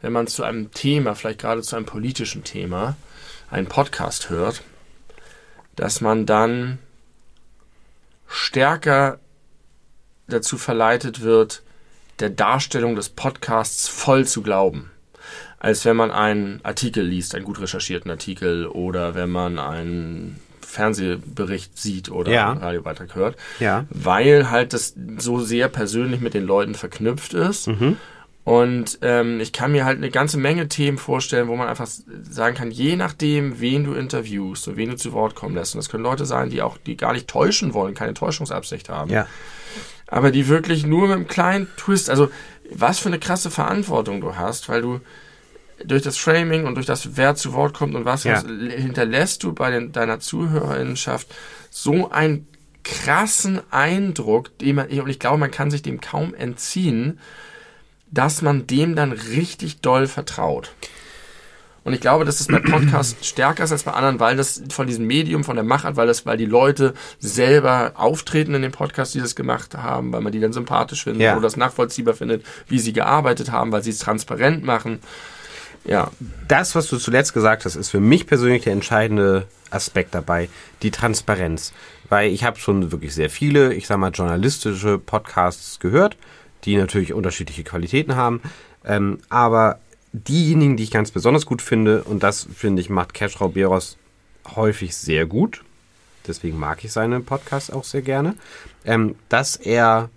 [0.00, 2.96] wenn man zu einem Thema, vielleicht gerade zu einem politischen Thema,
[3.50, 4.62] einen Podcast hört,
[5.76, 6.78] dass man dann
[8.28, 9.18] stärker
[10.28, 11.62] dazu verleitet wird,
[12.18, 14.90] der Darstellung des Podcasts voll zu glauben,
[15.58, 21.78] als wenn man einen Artikel liest, einen gut recherchierten Artikel oder wenn man einen Fernsehbericht
[21.78, 22.52] sieht oder ja.
[22.52, 23.86] Radiobeitrag hört, ja.
[23.88, 27.68] weil halt das so sehr persönlich mit den Leuten verknüpft ist.
[27.68, 27.96] Mhm.
[28.44, 32.56] Und ähm, ich kann mir halt eine ganze Menge Themen vorstellen, wo man einfach sagen
[32.56, 35.74] kann, je nachdem, wen du interviewst und wen du zu Wort kommen lässt.
[35.74, 39.10] Und das können Leute sein, die auch, die gar nicht täuschen wollen, keine Täuschungsabsicht haben.
[39.10, 39.26] Ja.
[40.06, 42.30] Aber die wirklich nur mit einem kleinen Twist, also
[42.70, 45.00] was für eine krasse Verantwortung du hast, weil du
[45.84, 48.34] durch das Framing und durch das, wer zu Wort kommt und was, ja.
[48.34, 51.28] was hinterlässt du bei den, deiner Zuhörerinnenschaft
[51.70, 52.46] so einen
[52.84, 57.18] krassen Eindruck, den man, und ich glaube, man kann sich dem kaum entziehen,
[58.10, 60.72] dass man dem dann richtig doll vertraut.
[61.84, 64.86] Und ich glaube, dass es bei Podcasts stärker ist als bei anderen, weil das von
[64.86, 69.12] diesem Medium, von der Machart, weil das, weil die Leute selber auftreten in den Podcasts,
[69.12, 71.32] die das gemacht haben, weil man die dann sympathisch findet ja.
[71.32, 75.00] oder das nachvollziehbar findet, wie sie gearbeitet haben, weil sie es transparent machen.
[75.88, 76.10] Ja.
[76.46, 80.48] Das, was du zuletzt gesagt hast, ist für mich persönlich der entscheidende Aspekt dabei,
[80.82, 81.72] die Transparenz.
[82.10, 86.16] Weil ich habe schon wirklich sehr viele, ich sag mal, journalistische Podcasts gehört,
[86.64, 88.42] die natürlich unterschiedliche Qualitäten haben.
[88.84, 89.80] Ähm, aber
[90.12, 93.96] diejenigen, die ich ganz besonders gut finde, und das finde ich, macht Cashrau Beros
[94.56, 95.64] häufig sehr gut.
[96.26, 98.34] Deswegen mag ich seine Podcasts auch sehr gerne.
[98.84, 100.10] Ähm, dass er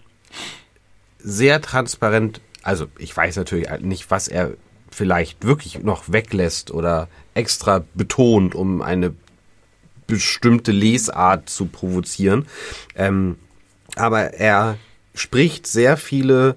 [1.19, 4.51] sehr transparent, also ich weiß natürlich nicht, was er
[4.91, 9.13] vielleicht wirklich noch weglässt oder extra betont, um eine
[10.07, 12.45] bestimmte Lesart zu provozieren.
[12.95, 13.37] Ähm,
[13.95, 14.77] aber er
[15.15, 16.55] spricht sehr viele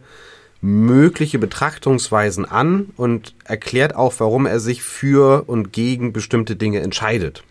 [0.60, 7.44] mögliche Betrachtungsweisen an und erklärt auch, warum er sich für und gegen bestimmte Dinge entscheidet.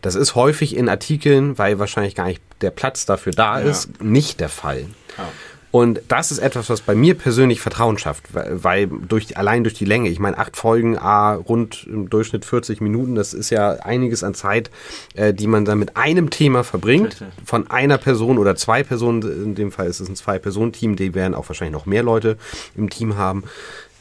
[0.00, 3.68] Das ist häufig in Artikeln, weil wahrscheinlich gar nicht der Platz dafür da Ja.
[3.70, 4.86] ist, nicht der Fall.
[5.18, 5.28] Ja.
[5.72, 9.86] Und das ist etwas, was bei mir persönlich Vertrauen schafft, weil, durch, allein durch die
[9.86, 14.22] Länge, ich meine, acht Folgen, a, rund im Durchschnitt 40 Minuten, das ist ja einiges
[14.22, 14.70] an Zeit,
[15.14, 19.54] äh, die man dann mit einem Thema verbringt, von einer Person oder zwei Personen, in
[19.54, 22.36] dem Fall ist es ein Zwei-Personen-Team, die werden auch wahrscheinlich noch mehr Leute
[22.76, 23.44] im Team haben,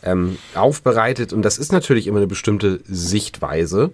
[0.03, 1.31] ähm, aufbereitet.
[1.31, 3.91] Und das ist natürlich immer eine bestimmte Sichtweise.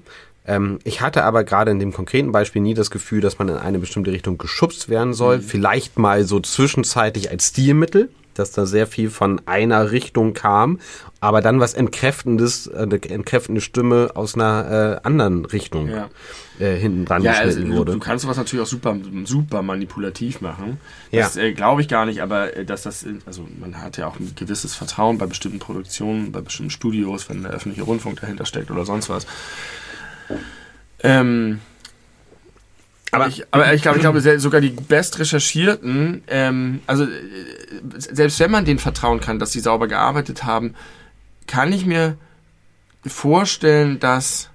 [0.47, 3.57] Ähm, ich hatte aber gerade in dem konkreten Beispiel nie das Gefühl, dass man in
[3.57, 5.39] eine bestimmte Richtung geschubst werden soll.
[5.41, 10.79] Vielleicht mal so zwischenzeitlich als Stilmittel, dass da sehr viel von einer Richtung kam,
[11.19, 16.07] aber dann was Entkräftendes, eine entkräftende Stimme aus einer äh, anderen Richtung Ja.
[16.59, 17.91] äh, hinten dran Ja, also geschnitten du, wurde.
[17.93, 18.95] du kannst sowas natürlich auch super,
[19.25, 20.77] super manipulativ machen.
[21.11, 21.23] Ja.
[21.23, 24.19] Das äh, glaube ich gar nicht, aber äh, dass das, also man hat ja auch
[24.19, 28.69] ein gewisses Vertrauen bei bestimmten Produktionen, bei bestimmten Studios, wenn der öffentliche Rundfunk dahinter steckt
[28.69, 29.25] oder sonst was.
[31.03, 31.59] Ähm,
[33.11, 37.07] aber ich, aber ich glaube, ich glaube, sogar die best recherchierten, ähm, also äh,
[37.97, 40.75] selbst wenn man denen vertrauen kann, dass sie sauber gearbeitet haben,
[41.47, 42.17] kann ich mir
[43.05, 44.49] vorstellen, dass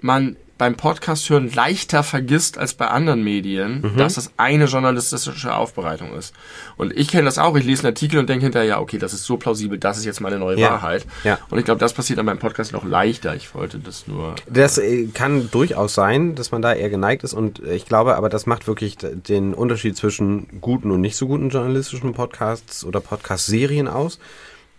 [0.00, 3.96] man beim Podcast hören leichter vergisst als bei anderen Medien, Mhm.
[3.96, 6.32] dass das eine journalistische Aufbereitung ist.
[6.76, 7.56] Und ich kenne das auch.
[7.56, 10.04] Ich lese einen Artikel und denke hinterher, ja, okay, das ist so plausibel, das ist
[10.04, 10.70] jetzt meine neue Ja.
[10.70, 11.06] Wahrheit.
[11.24, 11.38] Ja.
[11.50, 13.34] Und ich glaube, das passiert an meinem Podcast noch leichter.
[13.34, 14.36] Ich wollte das nur.
[14.48, 18.28] Das äh, kann durchaus sein, dass man da eher geneigt ist und ich glaube aber,
[18.28, 23.88] das macht wirklich den Unterschied zwischen guten und nicht so guten journalistischen Podcasts oder Podcast-Serien
[23.88, 24.20] aus,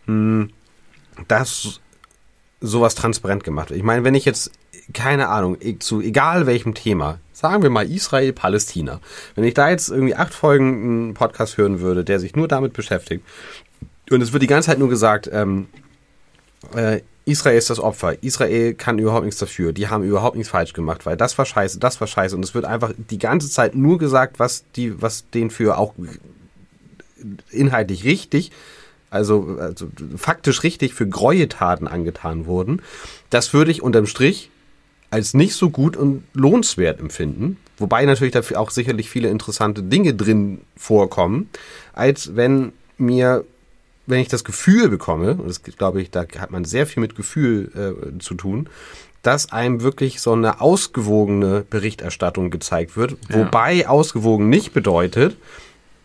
[0.05, 0.51] hm,
[1.27, 1.81] dass
[2.61, 3.77] sowas transparent gemacht wird.
[3.77, 4.51] Ich meine, wenn ich jetzt,
[4.93, 8.99] keine Ahnung, e- zu egal welchem Thema, sagen wir mal Israel, Palästina,
[9.35, 12.73] wenn ich da jetzt irgendwie acht Folgen einen Podcast hören würde, der sich nur damit
[12.73, 13.23] beschäftigt
[14.11, 15.67] und es wird die ganze Zeit nur gesagt, ähm,
[16.75, 18.21] äh, Israel ist das Opfer.
[18.21, 19.73] Israel kann überhaupt nichts dafür.
[19.73, 22.35] Die haben überhaupt nichts falsch gemacht, weil das war scheiße, das war scheiße.
[22.35, 25.93] Und es wird einfach die ganze Zeit nur gesagt, was die, was denen für auch
[27.49, 28.51] inhaltlich richtig,
[29.09, 32.81] also, also faktisch richtig für Gräueltaten angetan wurden.
[33.31, 34.51] Das würde ich unterm Strich
[35.09, 37.57] als nicht so gut und lohnenswert empfinden.
[37.77, 41.49] Wobei natürlich dafür auch sicherlich viele interessante Dinge drin vorkommen,
[41.93, 43.43] als wenn mir,
[44.05, 47.15] wenn ich das Gefühl bekomme, und das glaube ich, da hat man sehr viel mit
[47.15, 48.69] Gefühl äh, zu tun,
[49.21, 53.17] dass einem wirklich so eine ausgewogene Berichterstattung gezeigt wird.
[53.29, 53.39] Ja.
[53.39, 55.35] Wobei ausgewogen nicht bedeutet,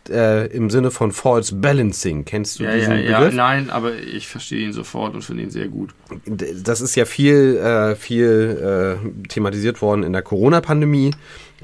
[0.08, 2.24] äh, im Sinne von False Balancing.
[2.24, 3.34] Kennst du Ja, diesen ja, ja, Begriff?
[3.34, 5.90] nein, aber ich verstehe ihn sofort und finde ihn sehr gut.
[6.26, 11.10] das ist ja viel, äh, viel äh, thematisiert worden in der Corona-Pandemie,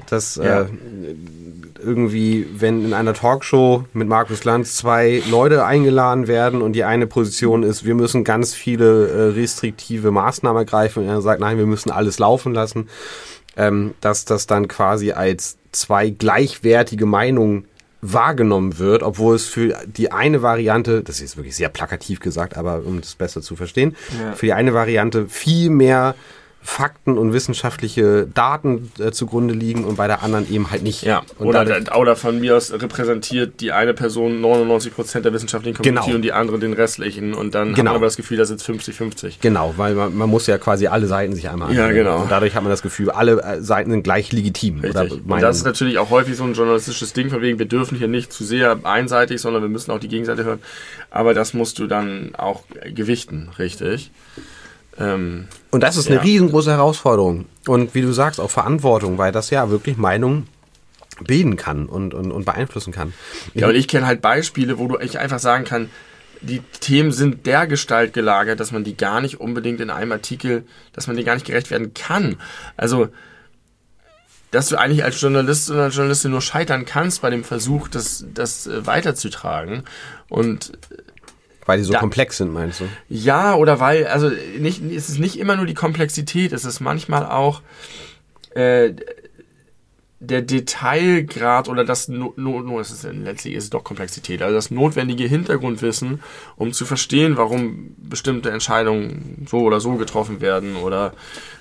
[0.09, 0.61] dass Ja.
[0.61, 0.65] äh,
[1.83, 7.07] irgendwie, wenn in einer Talkshow mit Markus Lanz zwei Leute eingeladen werden und die eine
[7.07, 11.65] Position ist, wir müssen ganz viele äh, restriktive Maßnahmen ergreifen und er sagt, nein, wir
[11.65, 12.87] müssen alles laufen lassen,
[13.55, 17.65] ähm, dass das dann quasi als zwei gleichwertige Meinungen
[18.01, 22.55] wahrgenommen wird, obwohl es für die eine Variante, das ist jetzt wirklich sehr plakativ gesagt,
[22.57, 24.33] aber um das besser zu verstehen, Ja.
[24.33, 26.15] für die eine Variante viel mehr
[26.61, 31.01] Fakten und wissenschaftliche Daten äh, zugrunde liegen und bei der anderen eben halt nicht.
[31.03, 35.77] Ja, und oder, dadurch- oder von mir aus repräsentiert die eine Person 99% der wissenschaftlichen
[35.77, 36.15] Community Genau.
[36.17, 37.91] und die andere den restlichen und dann hat Genau.
[37.91, 39.35] man aber das Gefühl, da sitzt 50-50.
[39.39, 41.95] Genau, weil man, man muss ja quasi alle Seiten sich einmal Ja, anhören.
[41.95, 42.21] genau.
[42.23, 44.81] Und dadurch hat man das Gefühl, alle äh, Seiten sind gleich legitim.
[44.81, 45.21] Richtig.
[45.25, 48.09] Und das ist natürlich auch häufig so ein journalistisches Ding, von wegen, wir dürfen hier
[48.09, 50.59] nicht zu sehr einseitig, sondern wir müssen auch die Gegenseite hören.
[51.11, 54.11] Aber das musst du dann auch gewichten, richtig?
[54.99, 56.21] Ähm, Und das ist eine Ja.
[56.21, 57.45] riesengroße Herausforderung.
[57.67, 60.47] Und wie du sagst, auch Verantwortung, weil das ja wirklich Meinung
[61.23, 63.13] bilden kann und, und, und beeinflussen kann.
[63.53, 65.89] Ja, und ich kenne halt Beispiele, wo du ich einfach sagen kann,
[66.41, 70.65] die Themen sind der Gestalt gelagert, dass man die gar nicht unbedingt in einem Artikel,
[70.93, 72.35] dass man die gar nicht gerecht werden kann.
[72.75, 73.09] Also,
[74.51, 78.67] dass du eigentlich als Journalist oder Journalistin nur scheitern kannst bei dem Versuch, das, das
[78.67, 79.83] äh, weiterzutragen.
[80.29, 80.71] Und
[81.67, 82.85] Weil die so Da- komplex sind, meinst du?
[83.09, 87.25] Ja, oder weil, also nicht, es ist nicht immer nur die Komplexität, es ist manchmal
[87.25, 87.61] auch
[88.55, 88.93] äh,
[90.19, 94.55] der Detailgrad oder das no, no, no, es ist, letztlich ist es doch Komplexität, also
[94.55, 96.21] das notwendige Hintergrundwissen,
[96.55, 101.13] um zu verstehen, warum bestimmte Entscheidungen so oder so getroffen werden oder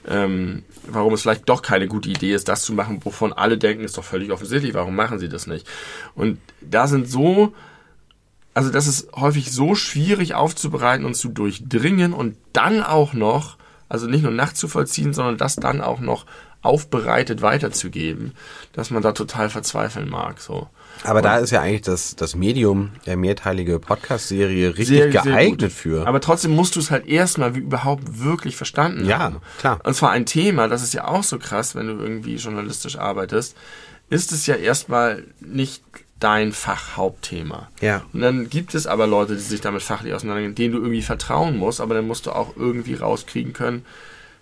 [0.09, 3.85] ähm, warum es vielleicht doch keine gute Idee ist, das zu machen, wovon alle denken,
[3.85, 5.67] ist doch völlig offensichtlich, warum machen sie das nicht?
[6.15, 7.53] Und da sind so
[8.57, 13.59] also das ist häufig so schwierig aufzubereiten und zu durchdringen und dann auch noch,
[13.91, 16.25] also nicht nur nachzuvollziehen, sondern das dann auch noch
[16.63, 18.33] aufbereitet weiterzugeben,
[18.73, 20.41] dass man da total verzweifeln mag.
[20.41, 20.69] So.
[21.05, 25.61] Aber da ist ja eigentlich das, das Medium der mehrteilige Podcast-Serie richtig Sehr, sehr geeignet
[25.61, 25.73] gut.
[25.73, 26.07] für.
[26.07, 29.37] Aber trotzdem musst du es halt erstmal wie überhaupt wirklich verstanden Ja, haben.
[29.59, 29.81] klar.
[29.85, 33.55] Und zwar ein Thema, das ist ja auch so krass, wenn du irgendwie journalistisch arbeitest,
[34.09, 35.83] ist es ja erstmal nicht
[36.21, 37.69] dein Fachhauptthema.
[37.81, 38.03] Ja.
[38.13, 41.57] Und dann gibt es aber Leute, die sich damit fachlich auseinandergehen, denen du irgendwie vertrauen
[41.59, 43.85] musst, aber dann musst du auch irgendwie rauskriegen können,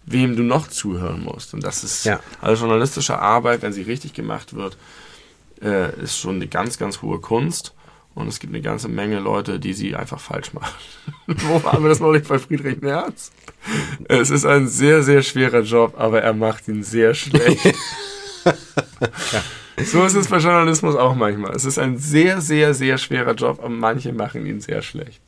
[0.07, 1.53] wem du noch zuhören musst.
[1.55, 2.20] Und das ist Ja.
[2.41, 4.77] also journalistische Arbeit, wenn sie richtig gemacht wird,
[5.62, 7.72] äh, ist schon eine ganz, ganz hohe Kunst.
[8.14, 10.72] Und es gibt eine ganze Menge Leute, die sie einfach falsch machen.
[11.27, 13.33] Wo waren wir das neulich bei Friedrich Merz?
[14.07, 17.75] Es ist ein sehr, sehr schwerer Job, aber er macht ihn sehr schlecht.
[19.83, 21.55] So ist es bei Journalismus auch manchmal.
[21.55, 25.20] Es ist ein sehr, sehr, sehr schwerer Job, aber manche machen ihn sehr schlecht.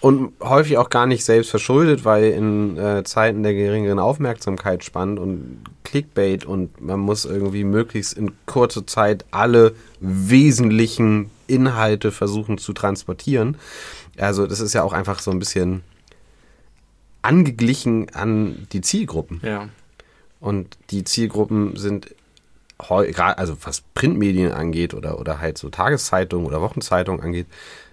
[0.00, 5.18] Und häufig auch gar nicht selbst verschuldet, weil in äh, Zeiten der geringeren Aufmerksamkeit spannend
[5.18, 12.72] und Clickbait und man muss irgendwie möglichst in kurzer Zeit alle wesentlichen Inhalte versuchen zu
[12.72, 13.58] transportieren.
[14.16, 15.82] Also das ist ja auch einfach so ein bisschen
[17.20, 19.40] angeglichen an die Zielgruppen.
[19.44, 19.68] Ja.
[20.40, 22.14] Und die Zielgruppen sind
[22.88, 27.46] also was Printmedien angeht oder, oder halt so Tageszeitungen oder Wochenzeitungen angeht,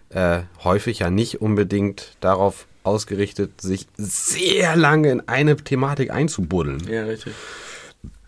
[0.09, 6.87] äh, häufig ja nicht unbedingt darauf ausgerichtet, sich sehr lange in eine Thematik einzubuddeln.
[6.89, 7.33] Ja, richtig.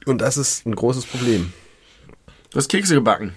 [0.05, 1.53] Und das ist ein großes Problem.
[2.51, 3.33] Du hast Kekse gebacken.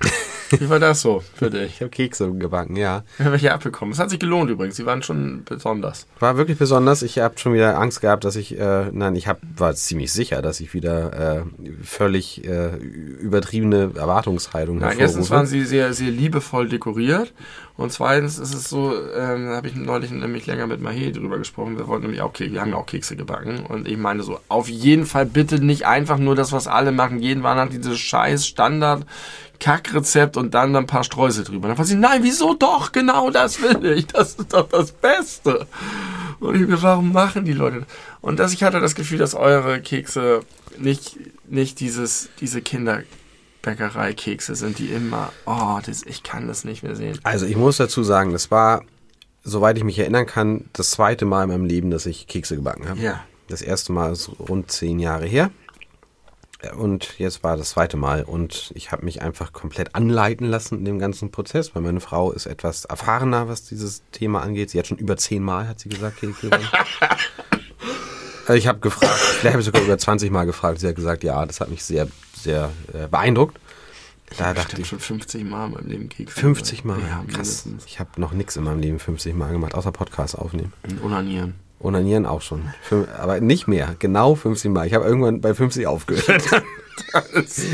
[0.50, 1.74] Wie war das so für dich?
[1.74, 3.04] Ich habe Kekse gebacken, ja.
[3.16, 3.92] Wir haben welche abbekommen.
[3.92, 4.76] Es hat sich gelohnt übrigens.
[4.76, 6.06] Sie waren schon besonders.
[6.20, 7.02] War wirklich besonders.
[7.02, 10.42] Ich habe schon wieder Angst gehabt, dass ich, äh, nein, ich hab, war ziemlich sicher,
[10.42, 11.42] dass ich wieder äh,
[11.82, 17.32] völlig äh, übertriebene Erwartungshaltung Ja, erstens waren sie sehr, sehr liebevoll dekoriert.
[17.76, 21.36] Und zweitens ist es so, ähm, da habe ich neulich nämlich länger mit Mahé drüber
[21.36, 21.76] gesprochen.
[21.76, 23.66] Wir wollten nämlich auch Kekse, wir haben ja auch Kekse gebacken.
[23.66, 27.20] Und ich meine so, auf jeden Fall bitte nicht einfach nur das, was alle machen.
[27.20, 29.04] Jeden Weihnachten dieses scheiß Standard
[29.60, 31.68] Kackrezept und dann ein paar Streusel drüber.
[31.68, 32.92] Dann war sie, nein, wieso doch?
[32.92, 34.06] Genau das will ich.
[34.06, 35.66] Das ist doch das Beste.
[36.40, 37.88] Und ich mir, warum machen die Leute das?
[38.20, 40.40] Und das, ich hatte das Gefühl, dass eure Kekse
[40.78, 46.96] nicht, nicht dieses, diese Kinderbäckerei-Kekse sind, die immer, oh, das, ich kann das nicht mehr
[46.96, 47.18] sehen.
[47.22, 48.82] Also ich muss dazu sagen, das war,
[49.44, 52.88] soweit ich mich erinnern kann, das zweite Mal in meinem Leben, dass ich Kekse gebacken
[52.88, 53.00] habe.
[53.00, 53.24] Ja.
[53.48, 55.50] Das erste Mal ist rund zehn Jahre her.
[56.74, 58.22] Und jetzt war das zweite Mal.
[58.22, 62.32] Und ich habe mich einfach komplett anleiten lassen in dem ganzen Prozess, weil meine Frau
[62.32, 64.70] ist etwas erfahrener, was dieses Thema angeht.
[64.70, 66.22] Sie hat schon über zehn Mal, hat sie gesagt.
[66.22, 66.34] Also
[68.54, 70.80] ich habe gefragt, vielleicht habe ich sogar über 20 Mal gefragt.
[70.80, 73.58] Sie hat gesagt, ja, das hat mich sehr, sehr äh, beeindruckt.
[74.36, 76.40] Da dachte ich, schon 50 Mal in meinem Leben Kekse.
[76.40, 76.98] 50 Mal.
[77.00, 77.36] Ja, krass.
[77.66, 77.84] mindestens.
[77.86, 80.72] Ich habe noch nichts in meinem Leben 50 Mal gemacht, außer Podcast aufnehmen.
[80.88, 81.54] Und Onanieren.
[81.80, 82.62] Onanieren auch schon.
[82.88, 83.94] Fün- Aber nicht mehr.
[83.98, 84.86] Genau 50 Mal.
[84.86, 86.42] Ich habe irgendwann bei 50 aufgehört.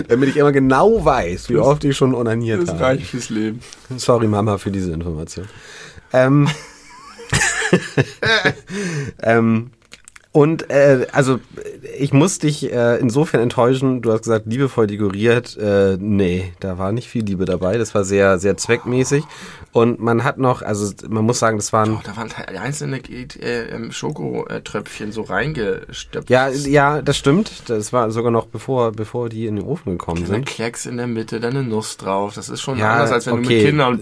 [0.09, 2.81] Damit ich immer genau weiß, wie oft ich schon onaniert Das habe.
[2.81, 3.61] reicht fürs Leben.
[3.97, 5.47] Sorry, Mama, für diese Information.
[6.13, 6.49] Ähm,
[9.23, 9.71] ähm,
[10.33, 11.39] und äh, also
[11.99, 14.01] ich muss dich äh, insofern enttäuschen.
[14.01, 15.57] Du hast gesagt, liebevoll dekoriert.
[15.59, 17.77] Äh, nee, da war nicht viel Liebe dabei.
[17.77, 19.25] Das war sehr, sehr zweckmäßig.
[19.73, 22.99] Und man hat noch, also man muss sagen, das waren Oh, da waren te- einzelne
[22.99, 26.31] äh, ähm, Schokotröpfchen so reingestöpft.
[26.31, 27.69] Ja, ja, das stimmt.
[27.69, 30.47] Das war sogar noch bevor, bevor die in den Ofen gekommen Ein sind.
[30.47, 32.35] Klecks in der Mitte, dann eine Nuss drauf.
[32.35, 33.57] Das ist schon Ja, anders, als wenn du okay.
[33.57, 34.01] mit Kindern...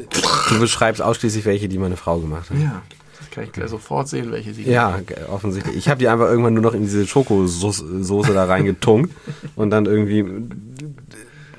[0.48, 2.58] Du beschreibst ausschließlich welche, die meine Frau gemacht hat.
[2.58, 2.82] Ja,
[3.30, 5.00] kann ich gleich sofort sehen, welche sie Ja,
[5.30, 5.76] offensichtlich.
[5.76, 9.14] Ich habe die einfach irgendwann nur noch in diese Schokosoße da reingetunkt
[9.56, 10.24] und dann irgendwie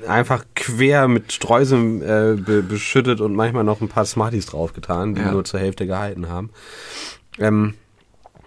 [0.06, 5.20] einfach quer mit Streuseln äh, be beschüttet und manchmal noch ein paar Smarties draufgetan, die
[5.22, 5.30] Ja.
[5.32, 6.50] nur zur Hälfte gehalten haben.
[7.38, 7.74] Ähm,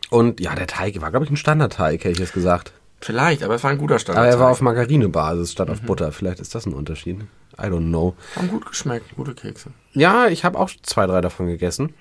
[0.09, 2.73] und ja, der Teig war, glaube ich, ein Standardteig, hätte ich jetzt gesagt.
[3.01, 4.17] Vielleicht, aber es war ein guter Stand.
[4.17, 6.11] Aber er war auf Margarinebasis statt auf Butter.
[6.11, 7.19] Vielleicht ist das ein Unterschied.
[7.57, 8.15] I don't know.
[8.35, 9.69] Haben gut geschmeckt, gute Kekse.
[9.93, 11.93] Ja, ich habe auch zwei, drei davon gegessen.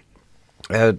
[0.68, 0.94] Äh,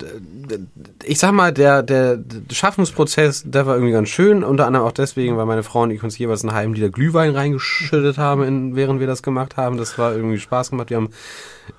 [1.03, 4.43] ich sag mal, der, der, der Schaffensprozess, der war irgendwie ganz schön.
[4.43, 7.31] Unter anderem auch deswegen, weil meine Frau und ich uns jeweils einen halben Liter Glühwein
[7.31, 9.77] reingeschüttet haben, in, während wir das gemacht haben.
[9.77, 10.91] Das war irgendwie Spaß gemacht.
[10.91, 11.09] Wir haben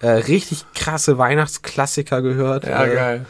[0.01, 2.67] äh, richtig krasse Weihnachtsklassiker gehört.
[2.67, 3.27] Ja, äh, geil.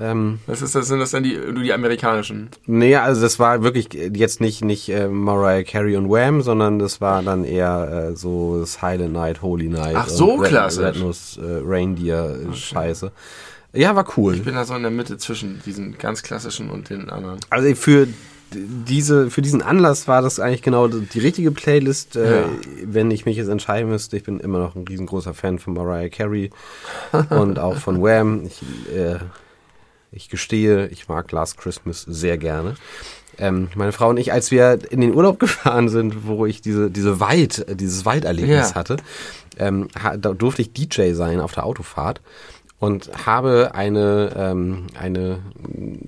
[0.00, 0.86] Ähm, Was ist das?
[0.86, 2.50] Sind das dann die, die amerikanischen?
[2.66, 7.00] nee, also das war wirklich jetzt nicht, nicht äh, Mariah Carey und Wham, sondern das
[7.00, 9.96] war dann eher äh, so Silent Night, Holy Night.
[9.96, 10.84] Ach, so und Red, klassisch.
[10.84, 13.10] Red Nose, äh, Reindeer äh, Scheiße.
[13.72, 14.34] Ja, war cool.
[14.34, 17.38] Ich bin da so in der Mitte zwischen diesen ganz klassischen und den anderen.
[17.50, 18.08] Also für
[18.50, 22.16] diese, für diesen Anlass war das eigentlich genau die richtige Playlist.
[22.16, 22.48] Äh, Ja.
[22.84, 26.08] Wenn ich mich jetzt entscheiden müsste, ich bin immer noch ein riesengroßer Fan von Mariah
[26.08, 26.50] Carey
[27.30, 28.46] und auch von Wham.
[28.46, 28.62] Ich,
[28.94, 29.16] äh,
[30.12, 32.74] ich gestehe, ich mag Last Christmas sehr gerne.
[33.36, 36.90] Ähm, meine Frau und ich, als wir in den Urlaub gefahren sind, wo ich diese,
[36.90, 38.74] diese Wald, dieses Walderlebnis Ja.
[38.74, 38.96] hatte,
[39.58, 39.88] ähm,
[40.22, 42.22] durfte ich DJ sein auf der Autofahrt
[42.80, 45.40] und habe eine, ähm, eine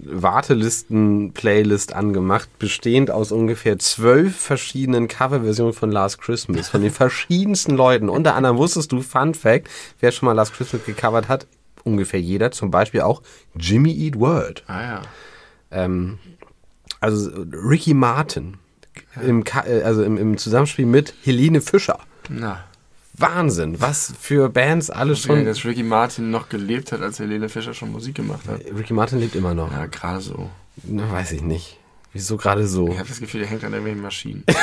[0.04, 8.08] Wartelisten-Playlist angemacht, bestehend aus ungefähr zwölf verschiedenen Coverversionen von Last Christmas, von den verschiedensten Leuten.
[8.08, 9.68] Unter anderem wusstest du, Fun Fact,
[9.98, 11.48] wer schon mal Last Christmas gecovert hat,
[11.82, 13.22] ungefähr jeder, zum Beispiel auch
[13.56, 14.62] Jimmy Eat World.
[14.68, 15.02] Ah ja.
[15.72, 16.18] Ähm,
[17.00, 18.58] also Ricky Martin,
[19.20, 21.98] im, äh, also im, im Zusammenspiel mit Helene Fischer.
[22.28, 22.64] Na.
[23.20, 25.44] Wahnsinn, was für Bands alle Schon, schon.
[25.44, 28.60] dass Ricky Martin noch gelebt hat, als Helene Fischer schon Musik gemacht hat.
[28.76, 29.70] Ricky Martin lebt immer noch.
[29.72, 30.50] Ja, gerade so.
[30.84, 31.78] Na, weiß ich nicht.
[32.12, 32.88] Wieso gerade so?
[32.88, 34.44] Ich habe das Gefühl, der hängt an irgendwelchen Maschinen.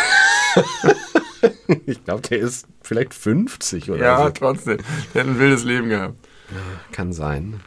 [1.86, 4.30] Ich glaube, der ist vielleicht 50 oder ja, so.
[4.32, 4.78] trotzdem.
[5.14, 6.16] Der hat ein wildes Leben gehabt.
[6.92, 7.60] Kann sein.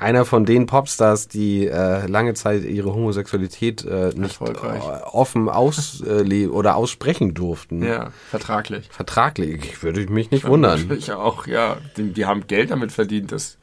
[0.00, 4.80] Einer von den Popstars, die äh, lange Zeit ihre Homosexualität äh, nicht äh,
[5.12, 7.82] offen ausleben oder aussprechen durften.
[7.82, 8.88] Ja, vertraglich.
[8.90, 10.90] Vertraglich, würde ich mich nicht wundern.
[11.00, 11.76] Ich auch, ja.
[11.98, 13.58] Die, die haben Geld damit verdient, dass,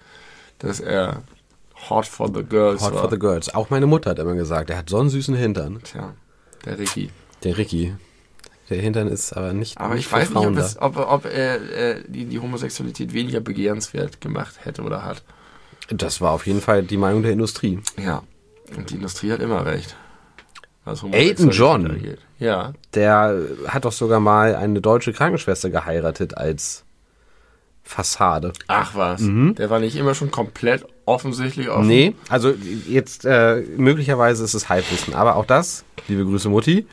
[0.59, 1.23] dass er
[1.89, 3.01] hot for the girls Hot war.
[3.01, 3.53] for the Girls.
[3.53, 5.81] Auch meine Mutter hat immer gesagt, er hat so einen süßen Hintern.
[5.83, 6.13] Tja,
[6.65, 7.09] der Ricky.
[7.43, 7.95] Der Ricky.
[8.69, 12.03] Der Hintern ist aber nicht Aber ich weiß nicht, ob, es, ob, ob er äh,
[12.07, 15.23] die, die Homosexualität weniger begehrenswert gemacht hätte oder hat.
[15.89, 17.79] Das war auf jeden Fall die Meinung der Industrie.
[17.97, 18.23] Ja.
[18.75, 19.95] Und die Industrie hat immer recht.
[20.83, 22.17] Was Elton John.
[22.39, 22.73] Ja.
[22.93, 26.85] Der hat doch sogar mal eine deutsche Krankenschwester geheiratet als
[27.83, 28.53] Fassade.
[28.67, 29.21] Ach was.
[29.21, 31.83] Der war nicht immer schon komplett offensichtlich offen.
[31.83, 31.87] Mhm.
[31.87, 32.53] Nee, also
[32.87, 36.85] jetzt äh, möglicherweise ist es Halbwissen, aber auch das, liebe Grüße Mutti,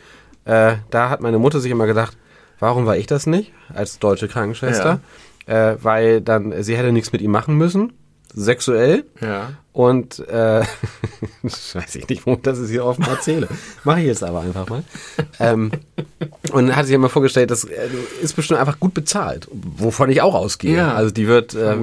[0.44, 2.16] äh, da hat meine Mutter sich immer gedacht,
[2.60, 5.00] warum war ich das nicht als deutsche Krankenschwester?
[5.46, 7.92] Äh, weil dann, sie hätte nichts mit ihm machen müssen,
[8.34, 9.04] sexuell.
[9.20, 9.50] Ja.
[9.74, 10.60] Und äh,
[11.42, 13.48] weiß ich nicht, warum ich das jetzt hier offen erzähle.
[13.82, 14.84] Mache ich jetzt aber einfach mal.
[15.40, 15.72] Ähm,
[16.52, 17.88] und dann hat sich immer vorgestellt, das äh,
[18.22, 20.76] ist bestimmt einfach gut bezahlt, wovon ich auch ausgehe.
[20.76, 21.74] Ja, also die wird äh,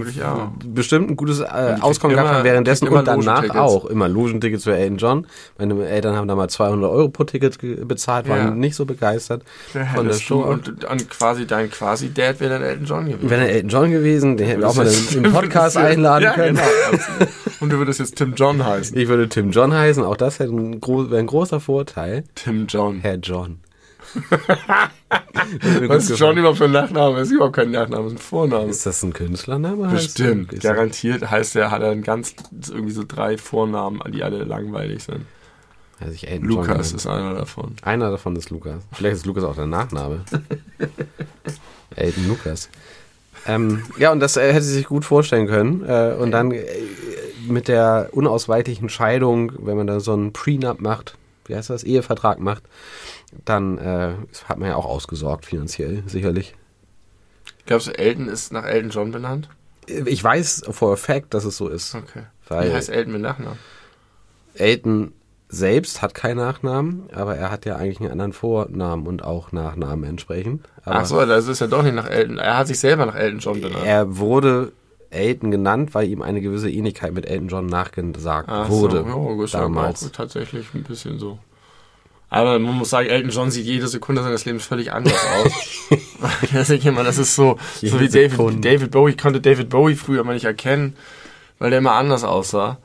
[0.65, 3.83] bestimmt ein gutes äh, Auskommen gehabt haben währenddessen und danach auch.
[3.85, 5.27] Immer Logentickets für Elton John.
[5.57, 8.51] Meine Eltern haben damals 200 Euro pro Ticket bezahlt, waren Ja.
[8.51, 10.43] nicht so begeistert Der von der Show.
[10.43, 13.29] und, und quasi dein Quasi-Dad wäre dann Elton John gewesen.
[13.29, 16.55] Wäre Elton John gewesen, den hätten wir auch mal im Podcast einladen ja, können.
[16.55, 17.29] Genau,
[17.59, 18.95] und du würdest jetzt Tim John heißen.
[18.97, 22.23] Ich würde Tim John heißen, auch das hätte ein, gro wäre ein großer Vorteil.
[22.35, 22.99] Tim John.
[22.99, 23.59] Herr John.
[25.87, 27.17] Was ist John überhaupt für ein Nachname?
[27.17, 28.69] Das ist überhaupt kein Nachname, ist ein Vorname.
[28.69, 29.87] Ist das ein Künstlername?
[29.89, 30.59] Bestimmt.
[30.61, 32.35] Garantiert heißt er, hat er ein ganz,
[32.69, 35.25] irgendwie so drei Vornamen, die alle langweilig sind.
[35.99, 36.93] Also ich John Lukas genannt.
[36.93, 37.75] ist einer davon.
[37.81, 38.83] Einer davon ist Lukas.
[38.91, 40.21] Vielleicht ist Lukas auch der Nachname.
[41.95, 42.69] Elton Lukas.
[43.47, 45.83] Ähm, ja, und das äh, hätte sie sich gut vorstellen können.
[45.87, 46.63] Äh, und dann äh,
[47.47, 52.39] mit der unausweichlichen Scheidung, wenn man da so einen Prenup macht, wie heißt das, Ehevertrag
[52.39, 52.63] macht,
[53.45, 54.13] dann äh,
[54.45, 56.55] hat man ja auch ausgesorgt finanziell, sicherlich.
[57.65, 59.49] Glaubst du, Elton ist nach Elton John benannt?
[59.87, 61.95] Ich weiß for a fact, dass es so ist.
[61.95, 62.23] Okay.
[62.47, 63.57] Wie heißt Elton mit Nachnamen?
[64.53, 65.13] Elton
[65.47, 70.09] selbst hat keinen Nachnamen, aber er hat ja eigentlich einen anderen Vornamen und auch Nachnamen
[70.09, 70.65] entsprechend.
[70.83, 72.37] Aber Ach so, das ist ja doch nicht nach Elton.
[72.37, 73.85] Er hat sich selber nach Elton John benannt.
[73.85, 74.71] er wurde
[75.11, 79.05] Elton genannt, weil ihm eine gewisse Ähnlichkeit mit Elton John nachgesagt Ach wurde.
[79.07, 80.05] So, ja, ist ja damals.
[80.05, 81.37] auch tatsächlich ein bisschen so.
[82.29, 85.99] Aber man muss sagen, Elton John sieht jede Sekunde seines Lebens völlig anders aus.
[86.53, 88.63] das, ist immer, das ist so, so wie David.
[88.63, 89.11] David Bowie.
[89.11, 90.95] Ich konnte David Bowie früher mal nicht erkennen,
[91.59, 92.77] weil der immer anders aussah.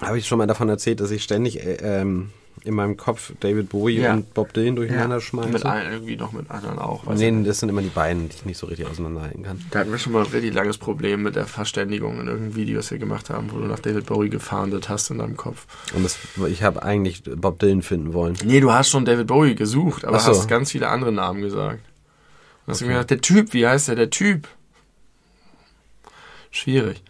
[0.00, 2.30] Habe ich schon mal davon erzählt, dass ich ständig äh, ähm,
[2.64, 4.14] in meinem Kopf David Bowie Ja.
[4.14, 5.48] und Bob Dylan durcheinander Und schmeiße.
[5.50, 7.04] mit allen, irgendwie noch mit anderen auch.
[7.14, 9.60] Nee, das sind immer die beiden, die ich nicht so richtig auseinanderhalten kann.
[9.70, 12.76] Da hatten wir schon mal ein richtig langes Problem mit der Verständigung in irgendeinem Video,
[12.76, 15.66] das wir gemacht haben, wo du nach David Bowie gefahndet hast in deinem Kopf.
[15.94, 18.36] Und das, ich habe eigentlich Bob Dylan finden wollen.
[18.44, 20.28] Nee, du hast schon David Bowie gesucht, aber so.
[20.30, 21.80] hast ganz viele andere Namen gesagt.
[22.66, 24.48] Und hast mir gedacht, der Typ, wie heißt der, der Typ?
[26.50, 27.02] Schwierig.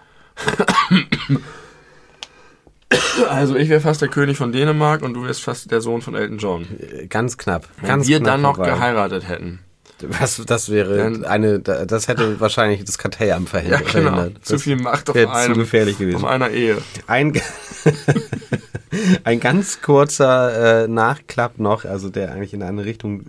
[3.29, 6.15] Also ich wäre fast der König von Dänemark und du wärst fast der Sohn von
[6.15, 6.67] Elton John.
[6.79, 7.69] Äh, Ganz knapp.
[7.81, 8.71] Wenn Ganz wir knapp dann noch vorbei.
[8.71, 9.61] geheiratet hätten.
[10.03, 13.93] Was, das wäre Dann- eine, da- das hätte wahrscheinlich das Kartellamt Ja, verhindert.
[13.93, 14.11] genau.
[14.15, 14.45] verhindert.
[14.45, 16.25] Zu viel Macht auf wäre zu einem, gefährlich auf gewesen.
[16.27, 16.77] einer Ehe.
[17.07, 17.33] Ein,
[19.25, 23.21] ein ganz kurzer äh, Nachklapp noch, also der eigentlich in eine Richtung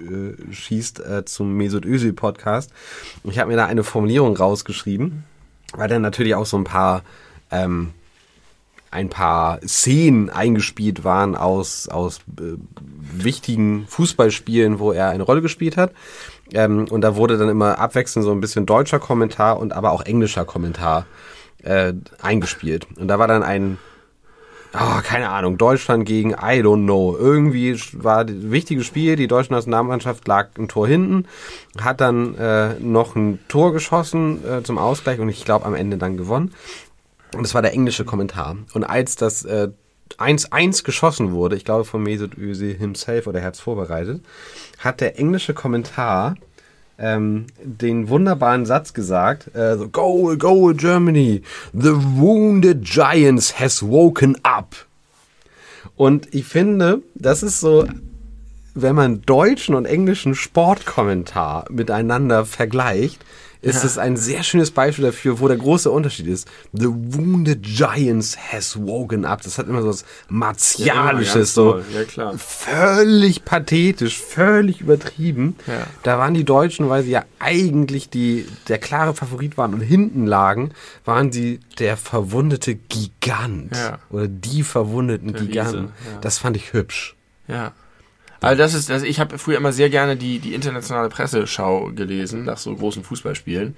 [0.49, 2.71] äh, schießt äh, zum Mesut Özil Podcast.
[3.23, 5.23] Ich habe mir da eine Formulierung rausgeschrieben,
[5.73, 7.03] weil dann natürlich auch so ein paar
[7.49, 7.91] ähm,
[8.97, 12.57] ein paar Szenen eingespielt waren aus aus äh,
[13.13, 15.91] wichtigen Fußballspielen, wo er eine Rolle gespielt hat.
[16.51, 20.01] Ähm, und da wurde dann immer abwechselnd so ein bisschen deutscher Kommentar und aber auch
[20.01, 21.05] englischer Kommentar
[21.61, 22.87] äh, eingespielt.
[22.97, 23.77] Und da war dann ein,
[24.73, 27.15] oh, keine Ahnung, Deutschland gegen I don't know.
[27.15, 31.27] Irgendwie war ein wichtiges Spiel, die deutsche Nationalmannschaft lag ein Tor hinten,
[31.79, 35.97] hat dann äh, noch ein Tor geschossen äh, zum Ausgleich und ich glaube am Ende
[35.97, 36.55] dann gewonnen.
[37.33, 38.57] Und das war der englische Kommentar.
[38.73, 39.69] Und als das äh,
[40.17, 44.23] 1-1 geschossen wurde, ich glaube von Mesut Özil himself oder er hat's vorbereitet,
[44.79, 46.35] hat der englische Kommentar
[46.97, 54.37] ähm, den wunderbaren Satz gesagt, äh, so, Goal, Goal Germany, the wounded giants has woken
[54.43, 54.75] up.
[55.95, 57.87] Und ich finde, das ist so,
[58.73, 63.23] wenn man deutschen und englischen Sportkommentar miteinander vergleicht,
[63.61, 66.47] ist es ein sehr schönes Beispiel dafür, wo der große Unterschied ist.
[66.73, 69.41] The wounded giants has woken up.
[69.41, 71.81] Das hat immer so was martialisches, ganz so.
[71.93, 72.37] Ja, klar.
[72.37, 75.55] völlig pathetisch, völlig übertrieben.
[75.65, 75.87] Ja.
[76.03, 80.25] Da waren die Deutschen, weil sie ja eigentlich die, der klare Favorit waren und hinten
[80.25, 80.71] lagen,
[81.05, 83.75] waren sie der verwundete Gigant.
[83.75, 83.99] Ja.
[84.09, 85.91] Oder die verwundeten Giganten.
[86.11, 86.19] Ja.
[86.21, 87.15] Das fand ich hübsch.
[87.47, 87.73] Ja.
[88.41, 92.45] Also das ist, also ich habe früher immer sehr gerne die, die internationale Presseschau gelesen
[92.45, 93.75] nach so großen Fußballspielen.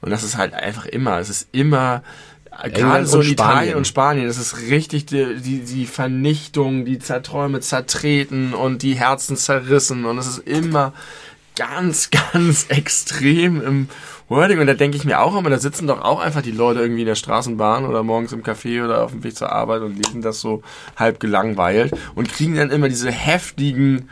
[0.00, 2.02] Und das ist halt einfach immer, es ist immer,
[2.62, 6.98] äh, gerade so in Italien und Spanien, das ist richtig die, die, die Vernichtung, die
[6.98, 10.04] Zerträume zertreten und die Herzen zerrissen.
[10.04, 10.92] Und es ist immer
[11.56, 13.88] ganz, ganz extrem im
[14.28, 14.58] Wording.
[14.58, 17.02] Und da denke ich mir auch immer, da sitzen doch auch einfach die Leute irgendwie
[17.02, 20.22] in der Straßenbahn oder morgens im Café oder auf dem Weg zur Arbeit und lesen
[20.22, 20.62] das so
[20.96, 24.08] halb gelangweilt und kriegen dann immer diese heftigen,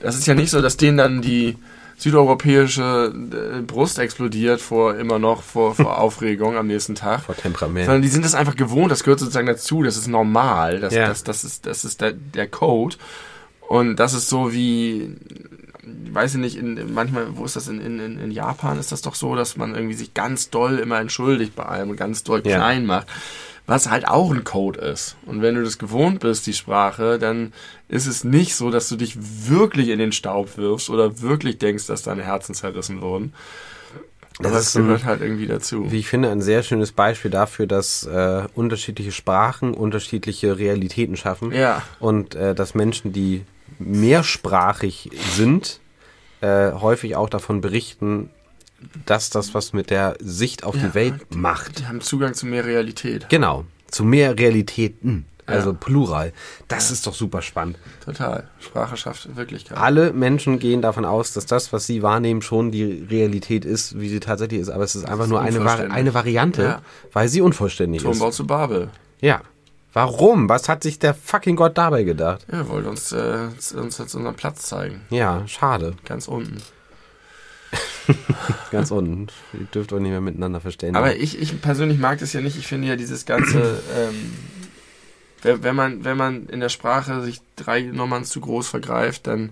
[0.00, 1.56] das ist ja nicht so, dass denen dann die
[1.96, 3.12] südeuropäische
[3.58, 7.22] äh, Brust explodiert vor immer noch vor, vor Aufregung am nächsten Tag.
[7.22, 7.86] Vor Temperament.
[7.86, 11.08] Sondern die sind das einfach gewohnt, das gehört sozusagen dazu, das ist normal, das, Ja.
[11.08, 12.96] das, das ist, das ist der, der Code.
[13.68, 15.16] Und das ist so wie,
[16.12, 19.14] weiß ich nicht, in, manchmal, wo ist das, in, in, in Japan ist das doch
[19.14, 22.56] so, dass man irgendwie sich ganz doll immer entschuldigt bei allem und ganz doll Ja.
[22.56, 23.06] klein macht.
[23.66, 25.16] Was halt auch ein Code ist.
[25.26, 27.52] Und wenn du das gewohnt bist, die Sprache, dann
[27.88, 29.18] ist es nicht so, dass du dich
[29.48, 33.34] wirklich in den Staub wirfst oder wirklich denkst, dass deine Herzen zerrissen wurden.
[34.38, 35.90] Das Aber ist es ein- gehört halt irgendwie dazu.
[35.92, 41.52] Wie ich finde, ein sehr schönes Beispiel dafür, dass äh, unterschiedliche Sprachen unterschiedliche Realitäten schaffen.
[41.52, 41.82] Ja.
[42.00, 43.42] Und äh, dass Menschen, die
[43.78, 45.80] mehrsprachig sind,
[46.40, 48.30] äh, häufig auch davon berichten,
[49.06, 51.80] dass das was mit der Sicht auf Ja, die Welt macht.
[51.80, 53.28] Die haben Zugang zu mehr Realität.
[53.28, 53.64] Genau.
[53.90, 55.24] Zu mehr Realitäten.
[55.46, 55.76] Also Ja.
[55.80, 56.32] Plural.
[56.68, 57.78] Das ist doch super spannend.
[58.04, 58.48] Total.
[58.60, 59.78] Sprache schafft Wirklichkeit.
[59.78, 64.10] Alle Menschen gehen davon aus, dass das, was sie wahrnehmen, schon die Realität ist, wie
[64.10, 64.68] sie tatsächlich ist.
[64.68, 66.82] Aber es ist einfach ist nur eine, Vari eine Variante, Ja.
[67.14, 68.36] weil sie unvollständig Turmbau ist.
[68.36, 68.90] zu Babel.
[69.20, 69.40] Ja.
[69.92, 70.48] Warum?
[70.48, 72.46] Was hat sich der fucking Gott dabei gedacht?
[72.50, 75.00] Ja, er wollte uns, äh, uns jetzt unseren Platz zeigen.
[75.10, 75.94] Ja, schade.
[76.04, 76.62] Ganz unten.
[78.70, 79.26] Ganz unten.
[79.52, 80.96] Ihr dürft euch nicht mehr miteinander verstehen.
[80.96, 82.56] Aber ich, ich persönlich mag das ja nicht.
[82.58, 84.34] Ich finde ja dieses ganze, ähm,
[85.42, 89.50] wenn, man, wenn man in der Sprache sich drei Nummern zu groß vergreift, dann,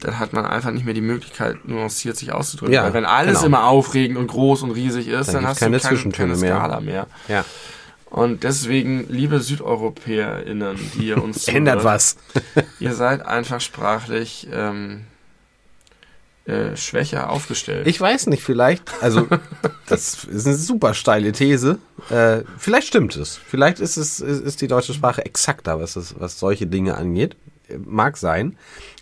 [0.00, 2.74] dann hat man einfach nicht mehr die Möglichkeit, nuanciert sich auszudrücken.
[2.74, 3.46] Ja, Weil wenn alles genau.
[3.46, 6.40] immer aufregend und groß und riesig ist, Dann dann, hast keine du kein, Zwischentöne keine
[6.40, 6.56] mehr.
[6.56, 7.06] Skala mehr.
[7.28, 7.44] ja.
[8.12, 12.16] Und deswegen, liebe SüdeuropäerInnen, die ihr uns Ändert zuhört, was.
[12.78, 15.06] Ihr seid einfach sprachlich ähm,
[16.44, 17.86] äh, schwächer aufgestellt.
[17.86, 19.26] Ich weiß nicht, vielleicht, also
[19.86, 21.78] das ist eine super steile These.
[22.10, 23.38] Äh, vielleicht stimmt es.
[23.38, 27.34] Vielleicht ist es ist, ist die deutsche Sprache exakter, was es, was solche Dinge angeht.
[27.68, 28.58] Äh, Mag sein.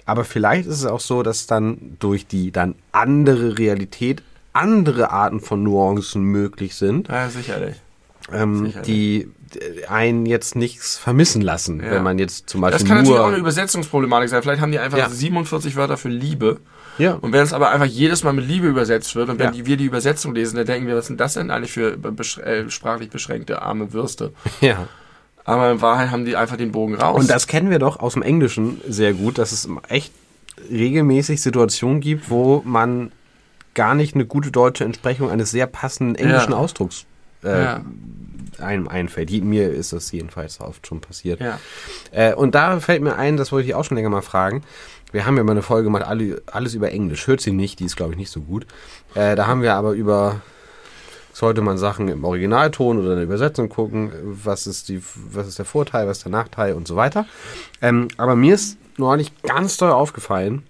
[0.07, 4.23] Aber vielleicht ist es auch so, dass dann durch die dann andere Realität
[4.53, 7.75] andere Arten von Nuancen möglich sind, ja, sicherlich.
[8.33, 11.91] Ähm, die äh, einen jetzt nichts vermissen lassen, Ja.
[11.93, 14.43] wenn man jetzt zum Das Beispiel kann natürlich auch nur eine Übersetzungsproblematik sein.
[14.43, 15.09] Vielleicht haben die einfach Ja.
[15.09, 16.59] 47 Wörter für Liebe.
[16.99, 19.53] ja, Und wenn es aber einfach jedes Mal mit Liebe übersetzt wird und wenn Ja.
[19.53, 22.39] die, wir die Übersetzung lesen, dann denken wir, was sind das denn eigentlich für besch
[22.39, 24.33] äh, sprachlich beschränkte arme Würste?
[24.61, 24.87] ja.
[25.45, 27.19] Aber in Wahrheit haben die einfach den Bogen raus.
[27.19, 30.13] Und das kennen wir doch aus dem Englischen sehr gut, dass es echt
[30.71, 33.11] regelmäßig Situationen gibt, wo man
[33.75, 36.59] gar nicht eine gute deutsche Entsprechung eines sehr passenden englischen Ja.
[36.59, 37.07] Ausdrucks
[37.45, 37.85] äh, ja.
[38.59, 39.31] einem einfällt.
[39.43, 41.41] Mir ist das jedenfalls oft schon passiert.
[41.41, 41.59] Ja.
[42.13, 44.63] Äh, und da fällt mir ein, das wollte ich auch schon länger mal fragen.
[45.13, 47.27] Wir haben ja mal eine Folge gemacht, alle, alles über Englisch.
[47.27, 48.67] Hört sie nicht, die ist glaube ich nicht so gut.
[49.15, 50.41] Äh, da haben wir aber über
[51.33, 55.03] sollte man Sachen im Originalton oder in der Übersetzung gucken, was ist, die,
[55.33, 57.27] was ist der Vorteil, was ist der Nachteil und so weiter.
[57.81, 60.65] Ähm, aber mir ist neulich ganz doll aufgefallen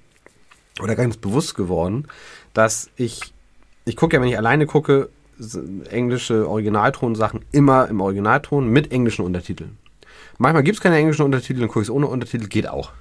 [0.81, 2.07] oder ganz bewusst geworden,
[2.55, 3.21] dass ich,
[3.85, 5.09] ich gucke ja, wenn ich alleine gucke,
[5.91, 9.79] englische Originaltonsachen immer im Originalton mit englischen Untertiteln.
[10.39, 12.93] Manchmal gibt es keine englischen Untertitel, dann gucke ich es ohne Untertitel, geht auch.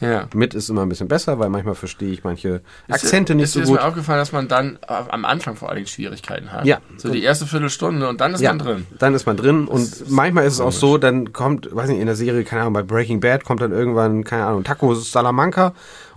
[0.00, 0.28] Ja.
[0.32, 3.52] Mit ist immer ein bisschen besser, weil manchmal verstehe ich manche Akzente ist, nicht ist
[3.54, 3.68] so gut.
[3.68, 6.66] Ist mir aufgefallen, dass man dann am Anfang vor allen Dingen Schwierigkeiten hat.
[6.66, 6.78] Ja.
[6.96, 8.86] So die erste Viertelstunde und dann ist ja, man drin.
[8.98, 11.98] Dann ist man drin und ist manchmal ist es auch so, dann kommt, weiß nicht,
[11.98, 15.74] in der Serie, keine Ahnung, bei Breaking Bad kommt dann irgendwann, keine Ahnung, Taco Salamanca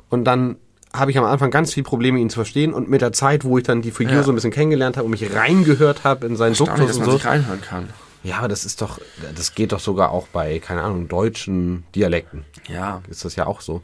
[0.10, 0.58] und dann
[0.94, 3.58] habe ich am Anfang ganz viel Probleme, ihn zu verstehen und mit der Zeit, wo
[3.58, 4.24] ich dann die Figur Ja.
[4.24, 7.12] so ein bisschen kennengelernt habe und mich reingehört habe in seinen Duktus dass man so.
[7.14, 7.90] sich reinhören kann.
[8.24, 9.00] Ja, aber das ist doch,
[9.36, 12.46] das geht doch sogar auch bei, keine Ahnung, deutschen Dialekten.
[12.68, 13.02] Ja.
[13.10, 13.82] Ist das ja auch so,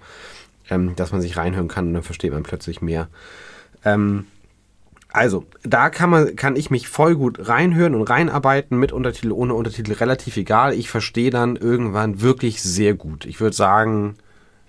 [0.70, 3.08] ähm, dass man sich reinhören kann und dann versteht man plötzlich mehr.
[3.84, 4.26] Ähm,
[5.12, 9.56] also, da kann man, kann ich mich voll gut reinhören und reinarbeiten, mit Untertitel, ohne
[9.56, 10.74] Untertitel, relativ egal.
[10.74, 13.26] Ich verstehe dann irgendwann wirklich sehr gut.
[13.26, 14.16] Ich würde sagen,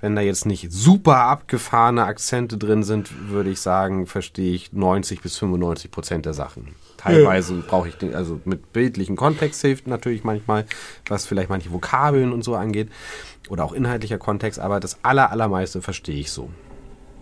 [0.00, 5.20] wenn da jetzt nicht super abgefahrene Akzente drin sind, würde ich sagen, verstehe ich 90
[5.20, 6.74] bis 95 Prozent der Sachen.
[6.96, 10.66] Teilweise brauche ich den, also mit bildlichen Kontext hilft natürlich manchmal,
[11.06, 12.90] was vielleicht manche Vokabeln und so angeht.
[13.48, 16.50] Oder auch inhaltlicher Kontext, aber das aller, allermeiste verstehe ich so.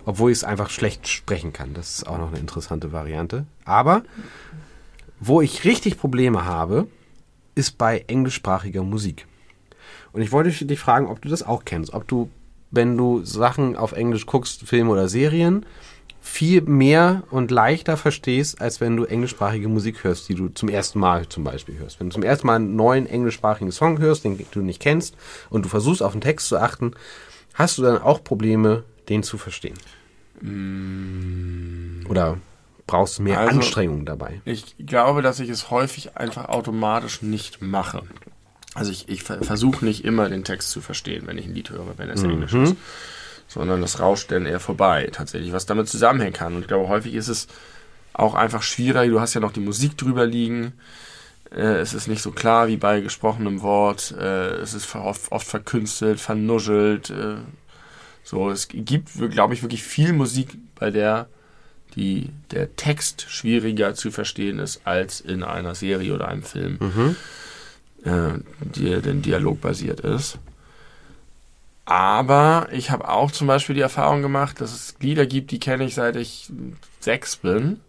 [0.05, 1.75] Obwohl ich es einfach schlecht sprechen kann.
[1.75, 3.45] Das ist auch noch eine interessante Variante.
[3.65, 4.03] Aber
[5.21, 6.87] wo ich richtig Probleme habe,
[7.55, 9.27] ist bei englischsprachiger Musik.
[10.13, 11.93] Und ich wollte dich fragen, ob du das auch kennst.
[11.93, 12.31] Ob du,
[12.71, 15.65] wenn du Sachen auf Englisch guckst, Filme oder Serien,
[16.21, 20.99] viel mehr und leichter verstehst, als wenn du englischsprachige Musik hörst, die du zum ersten
[20.99, 22.01] Mal zum Beispiel hörst.
[22.01, 25.15] Wenn du zum ersten Mal einen neuen englischsprachigen Song hörst, den du nicht kennst,
[25.51, 26.93] und du versuchst auf den Text zu achten,
[27.55, 29.77] hast du dann auch Probleme, den zu verstehen?
[32.09, 32.39] Oder
[32.89, 34.41] brauchst du mehr Also- Anstrengung dabei?
[34.45, 38.03] Ich glaube, dass ich es häufig einfach automatisch nicht mache.
[38.77, 41.71] Also ich, ich ver- versuche nicht immer den Text zu verstehen, wenn ich ein Lied
[41.71, 42.77] höre, wenn es Englisch ist.
[43.49, 46.55] Sondern das rauscht dann eher vorbei, tatsächlich, was damit zusammenhängen kann.
[46.55, 47.47] Und ich glaube, häufig ist es
[48.13, 49.07] auch einfach schwieriger.
[49.13, 50.73] Du hast ja noch die Musik drüber liegen.
[51.55, 54.15] Äh, es ist nicht so klar wie bei gesprochenem Wort.
[54.19, 57.11] Äh, es ist oft, oft verkünstelt, vernuschelt.
[57.11, 57.37] Äh,
[58.25, 61.29] so, es gibt, glaube ich, wirklich viel Musik, bei der
[61.95, 67.17] die, der Text schwieriger zu verstehen ist als in einer Serie oder einem Film,
[68.07, 70.39] äh, die den Dialog basiert ist.
[71.85, 75.85] Aber ich habe auch zum Beispiel die Erfahrung gemacht, dass es Lieder gibt, die kenne
[75.85, 76.51] ich seit ich
[77.01, 77.81] sechs bin.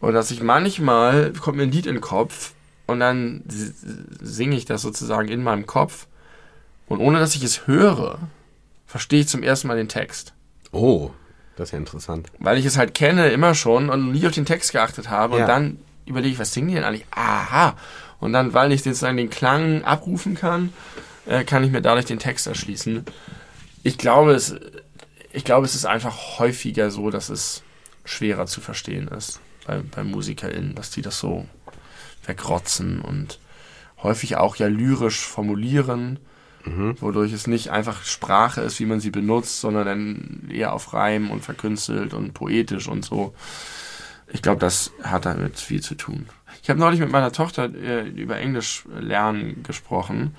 [0.00, 2.54] Und dass ich manchmal, kommt mir ein Lied in den Kopf
[2.86, 6.06] und dann singe ich das sozusagen in meinem Kopf.
[6.88, 8.18] Und ohne dass ich es höre,
[8.86, 10.32] verstehe ich zum ersten Mal den Text
[10.72, 11.10] Oh,
[11.56, 12.28] das ist ja interessant.
[12.38, 15.42] weil ich es halt kenne immer schon und nie auf den Text geachtet habe Ja.
[15.42, 17.06] und dann überlege ich, was singen die denn eigentlich?
[17.10, 17.76] Aha.
[18.22, 20.72] Und dann, weil ich sozusagen den Klang abrufen kann,
[21.26, 23.04] äh, kann ich mir dadurch den Text erschließen.
[23.82, 24.54] Ich glaube, es,
[25.32, 27.64] ich glaube, es ist einfach häufiger so, dass es
[28.04, 31.46] schwerer zu verstehen ist bei, bei MusikerInnen, dass die das so
[32.24, 33.40] wegrotzen und
[34.04, 36.20] häufig auch ja lyrisch formulieren,
[37.00, 41.32] wodurch es nicht einfach Sprache ist, wie man sie benutzt, sondern dann eher auf Reim
[41.32, 43.34] und verkünstelt und poetisch und so.
[44.32, 46.28] Ich glaube, das hat damit viel zu tun.
[46.62, 50.36] Ich habe neulich mit meiner Tochter äh, über Englisch lernen gesprochen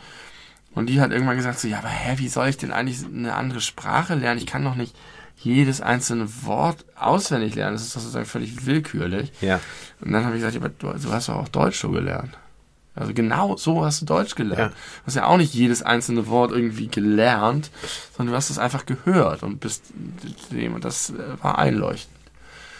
[0.73, 3.35] und die hat irgendwann gesagt so, ja, aber hä, wie soll ich denn eigentlich eine
[3.35, 4.39] andere Sprache lernen?
[4.39, 4.95] Ich kann doch nicht
[5.37, 7.75] jedes einzelne Wort auswendig lernen.
[7.75, 9.31] Das ist doch sozusagen völlig willkürlich.
[9.41, 9.59] Ja.
[10.01, 12.37] Und dann habe ich gesagt, ja, aber du, du hast doch auch Deutsch so gelernt.
[12.95, 14.59] Also genau so hast du Deutsch gelernt.
[14.59, 14.67] Ja.
[14.69, 17.71] Du hast ja auch nicht jedes einzelne Wort irgendwie gelernt,
[18.15, 19.83] sondern du hast es einfach gehört und bist
[20.51, 22.15] dem und das äh, war einleuchtend.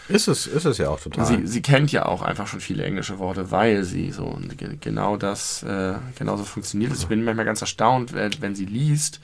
[0.09, 1.25] Ist es, ist es ja auch total.
[1.25, 4.38] sie, sie kennt ja auch einfach schon viele englische Worte, weil sie so
[4.81, 6.91] genau das äh, genauso funktioniert.
[6.91, 7.03] ist.
[7.03, 9.21] Ich bin manchmal ganz erstaunt, wenn, wenn sie liest,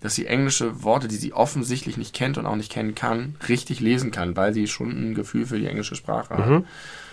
[0.00, 3.80] dass sie englische Worte, die sie offensichtlich nicht kennt und auch nicht kennen kann, richtig
[3.80, 6.48] lesen kann, weil sie schon ein Gefühl für die englische Sprache hat.
[6.48, 6.64] Mhm.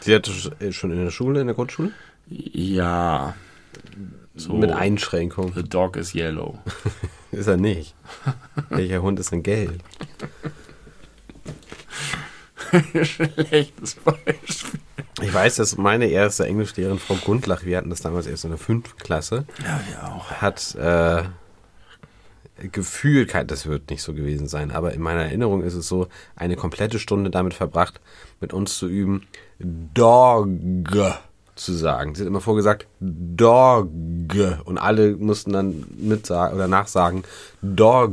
[0.01, 0.31] Sie hatte
[0.71, 1.91] schon in der Schule, in der Grundschule?
[2.27, 3.35] Ja.
[4.35, 4.53] So.
[4.53, 5.53] Mit Einschränkung.
[5.53, 6.59] The dog is yellow.
[7.31, 7.93] Ist er nicht.
[8.69, 9.84] Welcher Hund ist denn gelb?
[13.04, 14.80] Schlechtes Beispiel.
[15.22, 18.60] Ich weiß, dass meine erste Englischlehrerin, Frau Gundlach, wir hatten das damals erst in der
[18.60, 20.32] fünften Klasse, Ja, wir auch.
[20.32, 21.24] hat äh,
[22.72, 26.08] gefühlt, kein- das wird nicht so gewesen sein, aber in meiner Erinnerung ist es so,
[26.36, 28.00] eine komplette Stunde damit verbracht,
[28.40, 29.28] mit uns zu üben,
[29.60, 30.48] Dog
[31.56, 32.16] zu sagen.
[32.16, 33.90] Sie hat immer vorgesagt Dog
[34.64, 37.24] und alle mussten dann mitsagen oder nachsagen
[37.62, 38.12] Dog.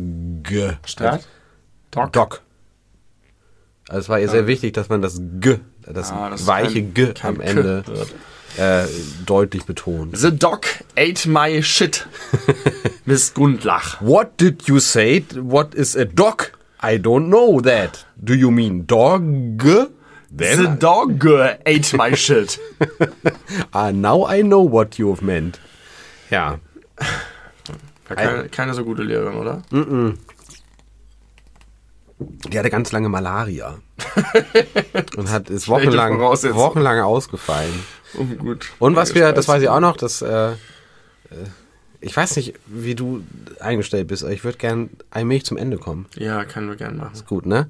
[0.85, 1.27] Statt?
[1.93, 2.13] Dog.
[2.13, 2.43] Dog.
[3.89, 6.95] Also es war ihr sehr wichtig, dass man das G, das, Ah, das weiche kein-
[6.95, 7.85] G kein am Ende
[8.59, 8.85] äh,
[9.27, 10.17] deutlich betont.
[10.19, 12.07] The dog ate my shit.
[13.05, 14.01] Miss Gundlach.
[14.01, 15.25] What did you say?
[15.35, 16.53] What is a dog?
[16.83, 18.07] I don't know that.
[18.17, 19.63] Do you mean dog?
[20.37, 21.25] The dog
[21.65, 22.59] ate my shit.
[23.73, 25.61] Ah, now I know what you've meant.
[26.31, 26.59] Ja.
[28.09, 29.63] Keine, keine so gute Lehrerin, oder?
[32.19, 33.79] Die hatte ganz lange Malaria.
[35.17, 37.85] und hat ist wochenlang, wochenlang ausgefallen.
[38.19, 38.67] Oh, gut.
[38.79, 40.55] Und was wir, das weiß ich auch noch, dass äh, äh,
[42.01, 43.23] ich weiß nicht, wie du
[43.61, 46.07] eingestellt bist, aber ich würde gern allmählich zum Ende kommen.
[46.15, 47.23] Ja, können wir gerne machen.
[47.27, 47.69] Gut, ne?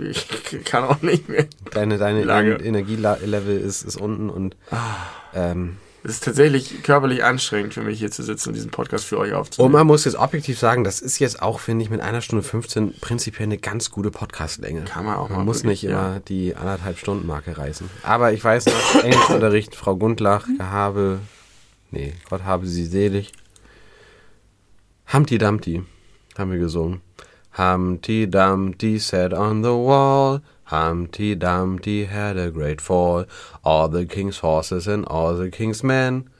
[0.00, 1.46] Ich, ich kann auch nicht mehr.
[1.72, 4.56] Deine, deine Energielevel ist, ist unten und
[5.34, 9.18] ähm, Es ist tatsächlich körperlich anstrengend für mich hier zu sitzen und diesen Podcast für
[9.18, 9.72] euch Und aufzunehmen.
[9.72, 12.94] man muss jetzt objektiv sagen, das ist jetzt auch, finde ich, mit einer Stunde 15
[13.00, 14.82] prinzipiell eine ganz gute Podcastlänge.
[14.84, 16.08] Kann man auch Man mal muss wirklich, nicht ja.
[16.10, 17.90] immer die anderthalb Stunden Marke reißen.
[18.02, 21.18] Aber ich weiß noch, Englischunterricht, Frau Gundlach, habe,
[21.90, 23.32] nee, Gott habe sie selig.
[25.12, 25.82] Humpty Dumpty
[26.38, 27.00] haben wir gesungen.
[27.58, 30.40] Humpty Dumpty sat on the wall.
[30.70, 33.24] Humpty Dumpty had a great fall.
[33.64, 36.30] All the king's horses and all the king's men.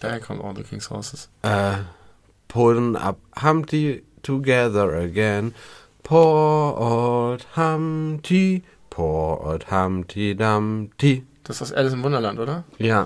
[0.00, 1.28] Daher kommt All the King's Horses.
[1.44, 1.80] uh,
[2.48, 5.52] pulling up Humpty together again.
[6.02, 11.24] Poor old Humpty, poor old Humpty Dumpty.
[11.44, 12.64] Das ist das Alice im Wunderland, oder?
[12.78, 13.02] Ja,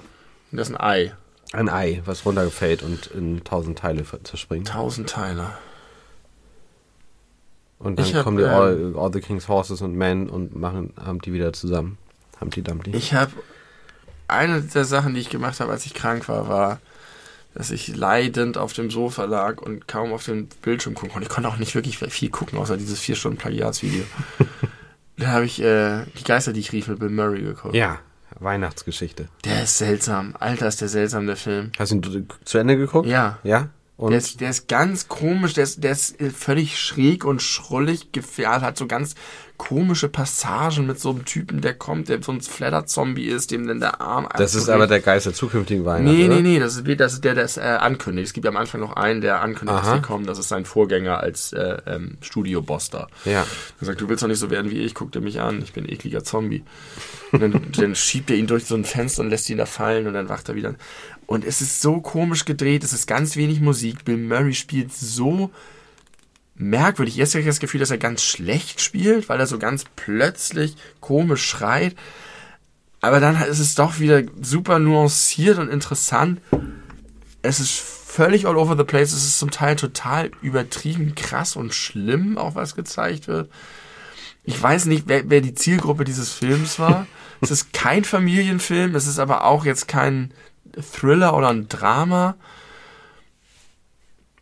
[0.52, 1.12] Und das ist ein Ei.
[1.52, 4.68] ein Ei, was runterfällt und in tausend Teile zerspringt.
[4.68, 5.52] Tausend Teile.
[7.78, 10.92] Und dann hab, kommen die ähm, all, all the King's Horses und Men und machen
[11.06, 11.98] Humpty wieder zusammen.
[12.40, 12.92] Humpty Dumpty.
[12.92, 13.32] Ich habe
[14.28, 16.80] eine der Sachen, die ich gemacht habe, als ich krank war, war,
[17.54, 21.28] dass ich leidend auf dem Sofa lag und kaum auf den Bildschirm gucken konnte.
[21.28, 24.04] Ich konnte auch nicht wirklich viel gucken, außer dieses vier Stunden Plagiatsvideo.
[25.16, 27.74] da habe ich äh, die Geister, die ich rief, mit Bill Murray geguckt.
[27.74, 27.98] ja,
[28.40, 29.28] Weihnachtsgeschichte.
[29.44, 30.34] Der ist seltsam.
[30.38, 31.70] Alter, ist der seltsam, der Film.
[31.78, 33.06] Hast du ihn zu Ende geguckt?
[33.06, 33.38] Ja.
[33.44, 33.68] Ja?
[33.96, 38.10] Und Der ist, der ist ganz komisch, der ist, der ist völlig schräg und schrullig
[38.10, 39.14] gefährdet, hat so ganz
[39.56, 43.78] komische Passagen mit so einem Typen, der kommt, der so ein Fledder-Zombie ist, dem dann
[43.78, 46.16] der Arm das ist aber der Geist der zukünftigen Weihnachten.
[46.16, 48.26] Nee, nee, nee, das ist, das ist der, der es äh, ankündigt.
[48.26, 49.92] Es gibt ja am Anfang noch einen, der ankündigt, Aha.
[49.92, 50.26] dass die kommen.
[50.26, 53.06] Das ist sein Vorgänger als äh, ähm, Studio-Boss da.
[53.24, 53.46] Ja.
[53.80, 55.72] Er sagt, du willst doch nicht so werden wie ich, guck dir mich an, ich
[55.72, 56.64] bin ein ekliger Zombie.
[57.30, 60.08] Und dann, dann schiebt er ihn durch so ein Fenster und lässt ihn da fallen
[60.08, 60.74] und dann wacht er wieder.
[61.26, 64.04] Und es ist so komisch gedreht, es ist ganz wenig Musik.
[64.04, 65.50] Bill Murray spielt so
[66.54, 67.18] merkwürdig.
[67.18, 70.76] Erst habe ich das Gefühl, dass er ganz schlecht spielt, weil er so ganz plötzlich
[71.00, 71.96] komisch schreit.
[73.00, 76.40] Aber dann ist es doch wieder super nuanciert und interessant.
[77.42, 79.12] Es ist völlig all over the place.
[79.12, 83.50] Es ist zum Teil total übertrieben krass und schlimm, auch was gezeigt wird.
[84.44, 87.06] Ich weiß nicht, wer, wer die Zielgruppe dieses Films war.
[87.40, 90.32] es ist kein Familienfilm, es ist aber auch jetzt kein
[90.82, 92.34] Thriller oder ein Drama.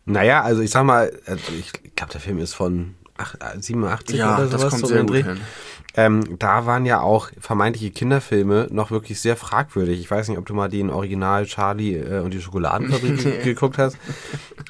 [0.05, 4.47] Naja, also ich sag mal, also ich glaube, der Film ist von ach- 87 oder
[4.47, 4.79] sowas.
[4.79, 5.23] so um den Dreh.
[5.95, 9.99] Ähm, da waren ja auch vermeintliche Kinderfilme noch wirklich sehr fragwürdig.
[9.99, 13.97] Ich weiß nicht, ob du mal den Original Charlie äh, und die Schokoladenfabrik geguckt hast.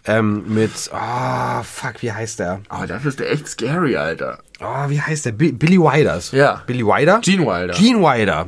[0.06, 2.60] Ähm, mit, oh, fuck, wie heißt der?
[2.68, 4.40] Aber dafür ist der echt scary, Alter.
[4.60, 5.32] Oh, wie heißt der?
[5.32, 6.32] Bi Billy Widers.
[6.34, 6.62] Ja.
[6.68, 7.22] Billy Wilder?
[7.24, 7.74] Gene Wilder.
[7.74, 8.48] Gene Wilder.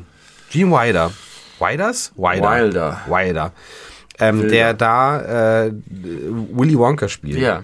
[0.52, 1.12] Gene Wilder.
[1.60, 2.12] Widers?
[2.16, 2.50] Wilder.
[2.50, 3.02] Wilder.
[3.08, 3.52] Wilder.
[4.18, 7.38] Ähm, der da äh, Willy Wonka spielt.
[7.38, 7.64] Ja.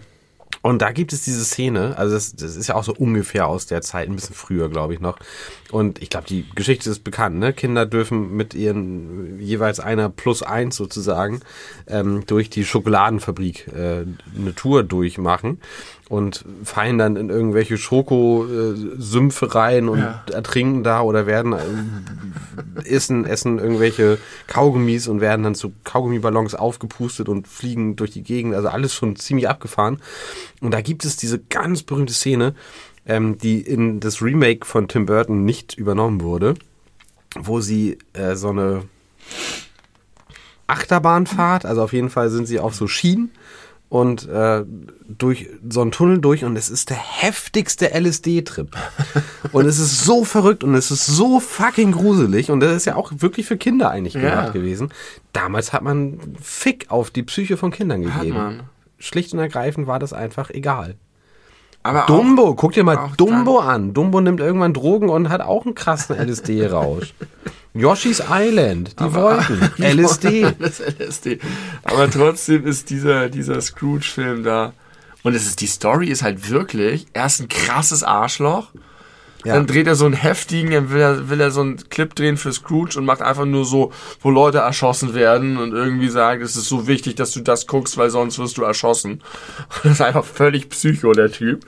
[0.61, 3.65] Und da gibt es diese Szene, also das, das ist ja auch so ungefähr aus
[3.65, 5.17] der Zeit, ein bisschen früher, glaube ich noch.
[5.71, 7.51] Und ich glaube, die Geschichte ist bekannt, ne?
[7.51, 11.39] Kinder dürfen mit ihren jeweils einer plus eins sozusagen
[11.87, 14.05] ähm, durch die Schokoladenfabrik äh,
[14.37, 15.59] eine Tour durchmachen
[16.11, 20.21] und fallen dann in irgendwelche Schokosümpfe rein und Ja.
[20.33, 24.17] ertrinken da oder werden äh, essen, essen irgendwelche
[24.47, 28.55] Kaugummis und werden dann zu Kaugummiballons aufgepustet und fliegen durch die Gegend.
[28.55, 30.01] Also alles schon ziemlich abgefahren.
[30.59, 32.55] Und da gibt es diese ganz berühmte Szene,
[33.05, 36.55] ähm, die in das Remake von Tim Burton nicht übernommen wurde,
[37.39, 38.83] wo sie äh, so eine
[40.67, 43.31] Achterbahnfahrt, also auf jeden Fall sind sie auf so Schienen
[43.91, 44.63] und äh,
[45.09, 48.69] durch so einen Tunnel durch und es ist der heftigste LSD-Trip.
[49.51, 52.95] und es ist so verrückt und es ist so fucking gruselig und das ist ja
[52.95, 54.21] auch wirklich für Kinder eigentlich Ja.
[54.21, 54.93] gemacht gewesen.
[55.33, 58.61] Damals hat man Fick auf die Psyche von Kindern gegeben.
[58.97, 60.95] Schlicht und ergreifend war das einfach egal.
[61.83, 63.93] Aber Dumbo, guck dir mal auch Dumbo an.
[63.93, 67.13] Dumbo nimmt irgendwann Drogen und hat auch einen krassen LSD-Rausch.
[67.73, 69.71] Yoshi's Island, die Aber- wollten.
[69.81, 70.53] LSD.
[70.59, 71.39] das LSD.
[71.83, 74.73] Aber trotzdem ist dieser, dieser Scrooge-Film da.
[75.23, 78.67] Und es ist, die Story ist halt wirklich erst ein krasses Arschloch.
[79.43, 79.55] Ja.
[79.55, 82.37] Dann dreht er so einen heftigen, dann will er, will er so einen Clip drehen
[82.37, 83.91] für Scrooge und macht einfach nur so,
[84.21, 87.97] wo Leute erschossen werden und irgendwie sagt, es ist so wichtig, dass du das guckst,
[87.97, 89.13] weil sonst wirst du erschossen.
[89.13, 89.21] Und
[89.83, 91.65] das ist einfach völlig psycho, der Typ.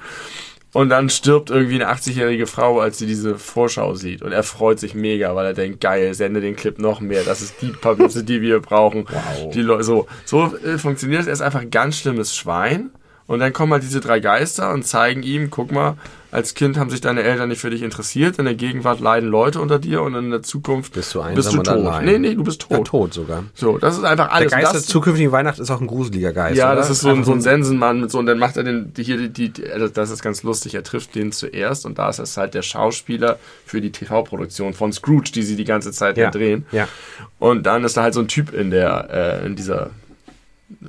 [0.74, 4.24] Und dann stirbt irgendwie eine 80-jährige Frau, als sie diese Vorschau sieht.
[4.24, 7.24] Und er freut sich mega, weil er denkt, geil, sende den Clip noch mehr.
[7.24, 9.06] Das ist die Publicity, die wir brauchen.
[9.08, 9.52] Wow.
[9.54, 11.28] Die Leute, so, so äh, funktioniert es.
[11.28, 12.90] Er ist einfach ein ganz schlimmes Schwein.
[13.28, 15.95] Und dann kommen halt diese drei Geister und zeigen ihm, guck mal,
[16.32, 18.40] als Kind haben sich deine Eltern nicht für dich interessiert.
[18.40, 21.54] In der Gegenwart leiden Leute unter dir und in der Zukunft Bist du einsam bist
[21.54, 21.74] du und tot.
[21.76, 22.06] allein.
[22.06, 22.88] Nee, nee, du bist Ja, tot.
[22.88, 23.44] tot sogar.
[23.54, 24.52] So, das ist einfach Der alles.
[24.52, 26.58] Geist Und der das, zukünftigen Weihnacht ist auch ein gruseliger Geist.
[26.58, 26.78] ja, oder?
[26.78, 29.04] das ist so ein, so ein Sensenmann mit so, und dann macht er den, die,
[29.04, 32.18] hier, die, die, also das ist ganz lustig, er trifft den zuerst und da ist
[32.18, 36.32] es halt der Schauspieler für die TV-Produktion von Scrooge, die sie die ganze Zeit ja.
[36.32, 36.66] drehen.
[36.72, 36.88] Ja.
[37.38, 39.91] Und dann ist da halt so ein Typ in der, äh, in dieser,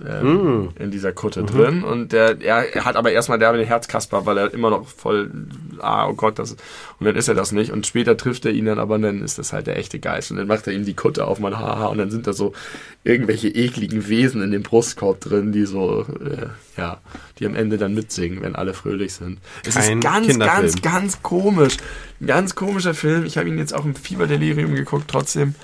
[0.07, 0.69] ähm, Mm.
[0.79, 4.39] in dieser Kutte drin und der, er, er hat aber erstmal derbe den Herzkasper, weil
[4.39, 5.31] er immer noch voll,
[5.79, 6.53] ah, oh Gott, das,
[6.99, 9.39] und dann ist er das nicht und später trifft er ihn dann, aber dann ist
[9.39, 11.87] das halt der echte Geist und dann macht er ihm die Kutte auf, mein Haha,
[11.87, 12.53] und dann sind da so
[13.03, 16.47] irgendwelche ekligen Wesen in dem Brustkorb drin, die so, äh,
[16.77, 17.01] ja,
[17.39, 19.39] die am Ende dann mitsingen, wenn alle fröhlich sind.
[19.67, 21.77] Es Kein ist ganz, ganz, ganz komisch.
[22.21, 23.27] Ein ganz komischer Film.
[23.27, 25.55] Ich habe ihn jetzt auch im Fieberdelirium geguckt, trotzdem.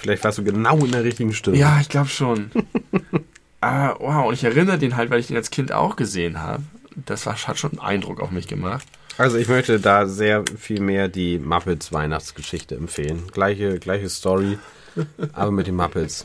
[0.00, 1.56] Vielleicht warst du genau in der richtigen Stimme.
[1.56, 2.50] Ja, ich glaube schon.
[3.60, 6.62] ah, wow, und ich erinnere den halt, weil ich den als Kind auch gesehen habe.
[7.06, 8.86] Das war, hat schon einen Eindruck auf mich gemacht.
[9.18, 13.26] Also ich möchte da sehr viel mehr die Muppets Weihnachtsgeschichte empfehlen.
[13.32, 14.58] Gleiche, gleiche Story,
[15.32, 16.24] aber mit den Muppets.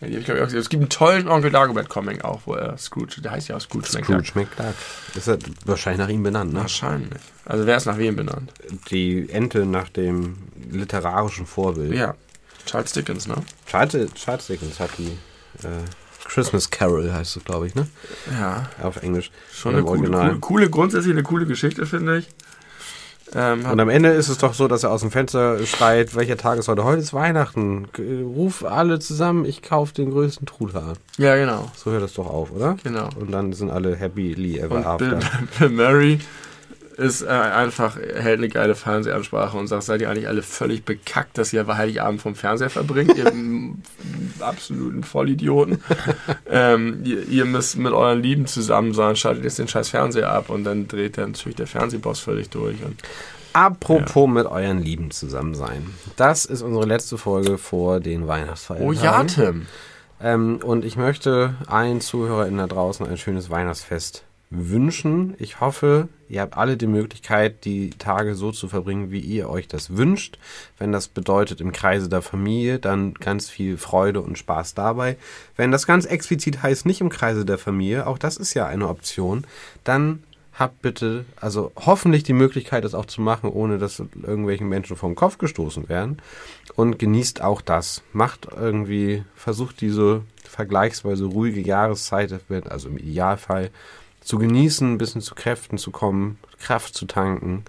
[0.00, 0.60] Ja, die ich, auch gesehen.
[0.60, 3.60] Es gibt einen tollen Onkel Dagobert Comic auch, wo er Scrooge, der heißt ja auch
[3.60, 3.88] Scrooge.
[3.88, 4.74] Scrooge McDuck.
[5.14, 6.60] Ist er wahrscheinlich nach ihm benannt, ne?
[6.60, 7.20] Wahrscheinlich.
[7.44, 8.52] Also wer ist nach wem benannt?
[8.90, 10.36] Die Ente nach dem
[10.70, 11.94] literarischen Vorbild.
[11.94, 12.14] Ja,
[12.66, 13.36] Charles Dickens, ne?
[13.66, 15.16] Charles, Charles Dickens hat die
[15.66, 15.80] äh,
[16.28, 17.86] Christmas Carol heißt es, glaube ich, ne?
[18.38, 19.30] Ja, Auf Englisch.
[19.52, 20.26] schon Im eine coole, Original.
[20.28, 22.28] coole, coole, grundsätzlich eine coole Geschichte, finde ich.
[23.34, 26.38] Ähm, Und am Ende ist es doch so, dass er aus dem Fenster schreit, welcher
[26.38, 26.82] Tag ist heute?
[26.84, 27.86] Heute ist Weihnachten.
[27.92, 30.94] G- Ruf alle zusammen, ich kaufe den größten Truthahn.
[31.18, 31.70] ja, genau.
[31.76, 32.76] So hört es doch auf, oder?
[32.82, 33.10] Genau.
[33.20, 35.30] Und dann sind alle happily ever Und Bill, after.
[35.58, 36.20] Bill Murray
[36.98, 41.38] ist äh, einfach, hält eine geile Fernsehansprache und sagt, seid ihr eigentlich alle völlig bekackt,
[41.38, 43.32] dass ihr Heiligabend vom Fernseher verbringt, ihr
[44.40, 45.80] absoluten Vollidioten.
[46.50, 50.50] ähm, ihr, ihr müsst mit euren Lieben zusammen sein, schaltet jetzt den scheiß Fernseher ab
[50.50, 52.82] und dann dreht dann natürlich der Fernsehboss völlig durch.
[52.84, 53.00] Und
[53.52, 55.86] Apropos mit euren Lieben zusammen sein.
[56.16, 58.88] Das ist unsere letzte Folge vor den Weihnachtsfeiertagen.
[58.88, 59.66] oh ja, Tim.
[60.20, 65.34] Ähm, und ich möchte allen ZuhörerInnen da draußen ein schönes Weihnachtsfest wünschen.
[65.38, 69.68] Ich hoffe, ihr habt alle die Möglichkeit, die Tage so zu verbringen, wie ihr euch
[69.68, 70.38] das wünscht.
[70.78, 75.16] Wenn das bedeutet im Kreise der Familie, dann ganz viel Freude und Spaß dabei.
[75.56, 78.88] Wenn das ganz explizit heißt, nicht im Kreise der Familie, auch das ist ja eine
[78.88, 79.46] Option,
[79.84, 80.22] dann
[80.58, 85.14] habt bitte, also hoffentlich die Möglichkeit, das auch zu machen, ohne dass irgendwelchen Menschen vom
[85.14, 86.20] Kopf gestoßen werden.
[86.74, 88.02] Und genießt auch das.
[88.12, 93.70] Macht irgendwie, versucht diese vergleichsweise ruhige Jahreszeit, also im Idealfall,
[94.28, 97.64] zu genießen, ein bisschen zu Kräften zu kommen, Kraft zu tanken.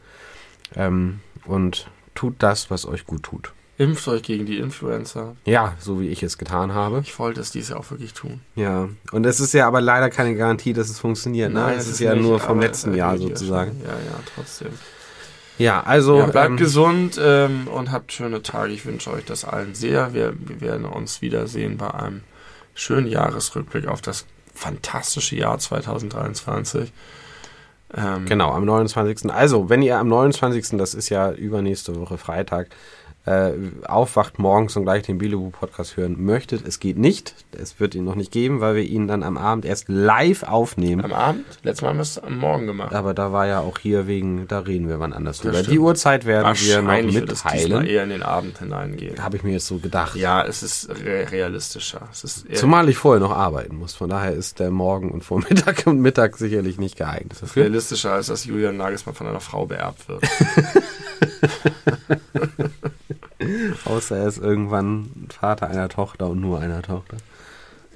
[0.75, 3.53] Ähm, und tut das, was euch gut tut.
[3.77, 5.37] Impft euch gegen die Influencer.
[5.45, 6.99] Ja, so wie ich es getan habe.
[7.05, 8.41] Ich wollte es dieses Jahr auch wirklich tun.
[8.57, 8.89] Ja.
[9.13, 11.53] Und es ist ja aber leider keine Garantie, dass es funktioniert.
[11.53, 11.61] Ne?
[11.71, 13.71] es das ist ja nicht, nur vom letzten Jahr sozusagen.
[13.71, 13.83] schon.
[13.83, 14.73] Ja, ja, trotzdem.
[15.59, 16.17] Ja, also.
[16.17, 18.73] Ja, bleibt ähm, gesund ähm, und habt schöne Tage.
[18.73, 20.13] Ich wünsche euch das allen sehr.
[20.13, 22.23] Wir, wir werden uns wiedersehen bei einem
[22.73, 24.25] schönen Jahresrückblick auf das
[24.59, 26.91] fantastische Jahr 2023.
[27.95, 29.31] Ähm, Genau, am 29.
[29.31, 32.67] Also, wenn ihr am 29., das ist ja übernächste Woche Freitag,
[33.25, 33.51] äh,
[33.85, 37.35] aufwacht morgens und gleich den Bilobu-Podcast hören möchtet, es geht nicht.
[37.51, 41.03] Es wird ihn noch nicht geben, weil wir ihn dann am Abend erst live aufnehmen.
[41.03, 41.45] Am Abend?
[41.61, 42.93] Letztes Mal haben wir es am Morgen gemacht.
[42.93, 45.61] Aber da war ja auch hier wegen, da reden wir wann anders drüber.
[45.61, 47.85] Die Uhrzeit werden wir noch mitteilen.
[47.85, 49.23] eher in den Abend hineingehen.
[49.23, 50.15] Habe ich mir jetzt so gedacht.
[50.15, 52.07] Ja, es ist re realistischer.
[52.11, 53.93] Es ist Zumal ich vorher noch arbeiten muss.
[53.93, 57.63] Von daher ist der Morgen und Vormittag und Mittag sicherlich nicht geeignet dafür.
[57.63, 60.23] realistischer, als dass Julian Nagelsmann von einer Frau beerbt wird.
[63.85, 67.17] Außer er ist irgendwann Vater einer Tochter und nur einer Tochter.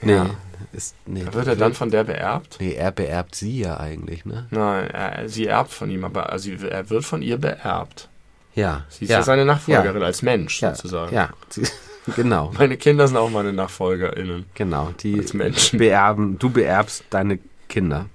[0.02, 0.30] Nee, Ja.
[0.74, 1.26] ist, nee.
[1.32, 2.58] Wird er dann von der beerbt?
[2.60, 4.48] Nee, er beerbt sie ja eigentlich, ne?
[4.52, 8.10] Nein, er, sie erbt von ihm, aber also, er wird von ihr beerbt.
[8.56, 8.84] Ja.
[8.90, 10.06] Sie ist ja, seine Nachfolgerin Ja.
[10.08, 11.16] als Mensch ja, sozusagen.
[11.16, 11.30] Ja,
[12.16, 14.46] genau, Meine Kinder sind auch meine NachfolgerInnen.
[14.54, 14.92] genau.
[15.00, 15.80] Die Als Menschen.
[15.80, 17.40] beerben, du beerbst deine
[17.70, 18.06] Kinder.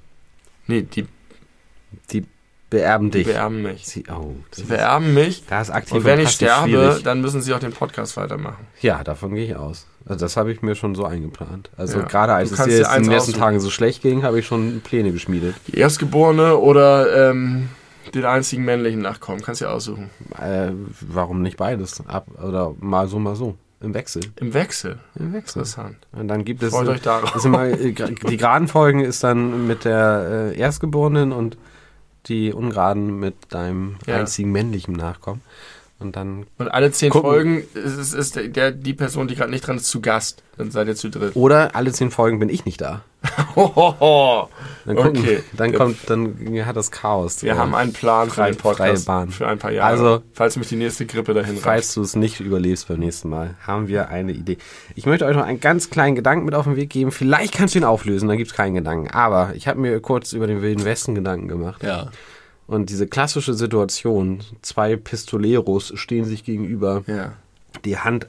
[0.66, 1.06] Nee, die,
[2.12, 2.24] Die
[2.70, 3.26] beerben dich.
[3.26, 3.86] beerben mich.
[3.86, 5.44] Sie, oh, Sie beerben mich.
[5.48, 7.02] da ist aktiv Und wenn ich passiv sterbe, schwierig.
[7.02, 8.66] dann müssen sie auch den Podcast weitermachen.
[8.80, 9.86] Ja, davon gehe ich aus.
[10.06, 11.70] Also das habe ich mir schon so eingeplant.
[11.76, 12.04] Also Ja.
[12.06, 13.32] gerade als es dir jetzt in den letzten.
[13.34, 15.54] Tagen so schlecht ging, habe ich schon Pläne geschmiedet.
[15.66, 17.68] Die Erstgeborene oder ähm,
[18.14, 19.42] den einzigen männlichen Nachkommen.
[19.42, 20.10] Kannst du dir aussuchen.
[20.40, 20.70] Äh,
[21.00, 22.02] warum nicht beides?
[22.06, 23.56] Ab, oder mal so, mal so.
[23.80, 24.22] Im Wechsel.
[24.36, 24.98] Im Wechsel.
[25.14, 25.60] Im Wechsel.
[25.60, 25.96] Interessant.
[26.12, 26.72] Und dann gibt es.
[26.74, 27.44] Freut äh, euch darauf.
[27.44, 31.56] immer, äh, die geraden Folgen ist dann mit der äh, Erstgeborenen und
[32.28, 34.16] die ungeraden mit deinem Ja.
[34.16, 35.42] einzigen männlichen Nachkommen.
[36.00, 36.46] Und dann.
[36.58, 37.28] Und alle zehn Gucken.
[37.30, 40.44] Folgen ist, ist, ist der, der, die Person, die gerade nicht dran ist, zu Gast.
[40.56, 41.34] Dann seid ihr zu dritt.
[41.34, 43.02] Oder alle zehn Folgen bin ich nicht da.
[43.56, 44.48] Hohoho.
[44.86, 45.42] Dann, gucken, Okay.
[45.54, 47.42] dann kommt, dann hat das Chaos.
[47.42, 49.30] Wir haben einen Plan für den Podcast freie Bahn.
[49.30, 49.90] für ein paar Jahre.
[49.90, 51.62] Also- falls mich die nächste Grippe dahin reißt.
[51.64, 54.56] Falls du es nicht überlebst beim nächsten Mal, haben wir eine Idee.
[54.94, 57.10] Ich möchte euch noch einen ganz kleinen Gedanken mit auf den Weg geben.
[57.10, 59.10] Vielleicht kannst du ihn auflösen, dann gibt es keinen Gedanken.
[59.10, 61.82] Aber ich habe mir kurz über den Wilden Westen Gedanken gemacht.
[61.82, 62.10] Ja.
[62.68, 67.32] Und diese klassische Situation, zwei Pistoleros stehen sich gegenüber, Ja.
[67.84, 68.26] die Hand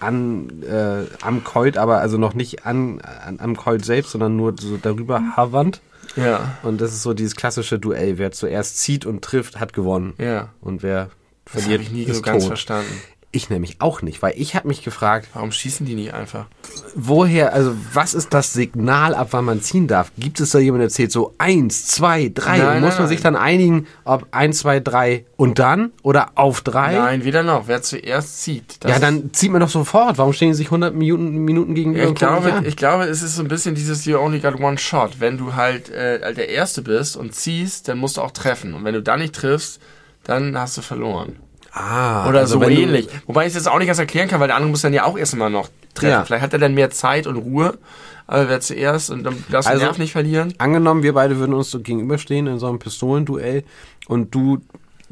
[0.00, 4.54] an, äh, am Colt, aber also noch nicht an, an, am Colt selbst, sondern nur
[4.58, 5.80] so darüber hovernd.
[6.16, 6.56] Ja.
[6.64, 8.18] Und das ist so dieses klassische Duell.
[8.18, 10.14] Wer zuerst zieht und trifft, hat gewonnen.
[10.18, 10.48] Ja.
[10.60, 11.10] Und wer
[11.44, 12.48] Das habe verliert, ich nie ist so ganz tot.
[12.48, 12.90] verstanden.
[13.34, 16.46] Ich nämlich auch nicht, weil ich habe mich gefragt, Warum schießen die nicht einfach?
[16.94, 20.12] woher, also was ist das Signal, ab wann man ziehen darf?
[20.18, 22.58] Gibt es da jemand, der zählt so eins, zwei, drei?
[22.58, 26.60] Nein, muss nein, man sich dann einigen, ob eins, zwei, drei und dann oder auf
[26.60, 26.92] drei?
[26.94, 27.68] Nein, weder noch.
[27.68, 28.78] Wer zuerst zieht.
[28.86, 30.18] ja, dann zieht man doch sofort.
[30.18, 32.04] Warum stehen die sich 100 Minuten, Minuten gegenüber?
[32.04, 34.60] Ich gucken sich glaube, ich glaube, es ist so ein bisschen dieses You only got
[34.60, 35.20] one shot.
[35.20, 38.74] Wenn du halt äh, der Erste bist und ziehst, dann musst du auch treffen.
[38.74, 39.80] Und wenn du dann nicht triffst,
[40.24, 41.36] dann hast du verloren.
[41.72, 43.08] Ah, Oder also so ähnlich.
[43.26, 45.16] Wobei ich das auch nicht ganz erklären kann, weil der andere muss dann ja auch
[45.18, 46.10] erst mal noch treffen.
[46.12, 46.24] Ja.
[46.24, 47.78] Vielleicht hat er dann mehr Zeit und Ruhe,
[48.26, 50.54] aber wer zuerst und dann darfst du Also- Nerv nicht verlieren.
[50.58, 53.64] Angenommen, wir beide würden uns so gegenüberstehen in so einem Pistolenduell
[54.06, 54.58] und du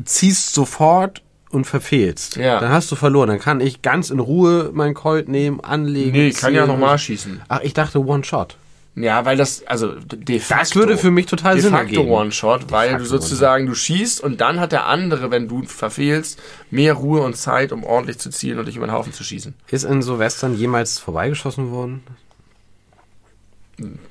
[0.04, 2.36] ziehst sofort und verfehlst.
[2.36, 2.60] Ja.
[2.60, 3.28] Dann hast du verloren.
[3.28, 6.12] Dann kann ich ganz in Ruhe mein Colt nehmen, anlegen.
[6.12, 7.42] Nee, kann ja nochmal schießen.
[7.48, 8.56] Ach, ich dachte One-Shot.
[8.96, 10.60] Ja, weil das, also de facto.
[10.60, 12.10] Das würde für mich total de Sinn facto ergeben.
[12.10, 16.40] One-Shot, weil facto du sozusagen, du schießt und dann hat der andere, wenn du verfehlst,
[16.70, 19.54] mehr Ruhe und Zeit, um ordentlich zu zielen und dich über den Haufen zu schießen.
[19.68, 22.02] Ist in so Western jemals vorbeigeschossen worden?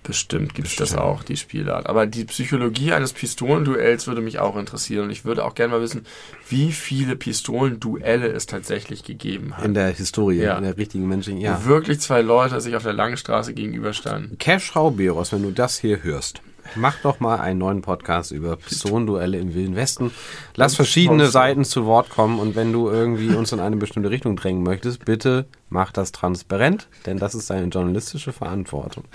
[0.04, 1.88] Bestimmt gibt es das auch, die Spielart.
[1.88, 5.06] Aber die Psychologie eines Pistolenduells würde mich auch interessieren.
[5.06, 6.06] Und ich würde auch gerne mal wissen,
[6.48, 9.66] wie viele Pistolenduelle es tatsächlich gegeben hat.
[9.66, 10.58] In der Historie, Ja.
[10.58, 11.62] in der richtigen menschlichen, ja.
[11.64, 14.38] Wo wirklich zwei Leute sich auf der langen Straße gegenüberstanden.
[14.38, 16.42] Cash Rauberos, wenn du das hier hörst,
[16.76, 20.12] mach doch mal einen neuen Podcast über Pistolenduelle im Wilden Westen.
[20.56, 24.36] Lass verschiedene Seiten zu Wort kommen und wenn du irgendwie uns in eine bestimmte Richtung
[24.36, 29.06] drängen möchtest, bitte mach das transparent, denn das ist deine journalistische Verantwortung.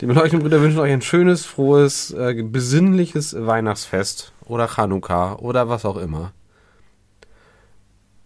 [0.00, 5.84] Die beleuchteten Brüder wünschen euch ein schönes, frohes, äh, besinnliches Weihnachtsfest oder Chanukka oder was
[5.84, 6.32] auch immer.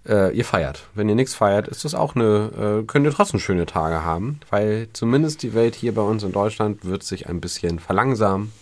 [0.07, 0.87] Äh, ihr feiert.
[0.95, 4.41] Wenn ihr nichts feiert, ist das auch eine, äh, könnt ihr trotzdem schöne Tage haben,
[4.51, 8.53] weil zumindest die Welt hier bei uns in Deutschland wird sich ein bisschen verlangsamen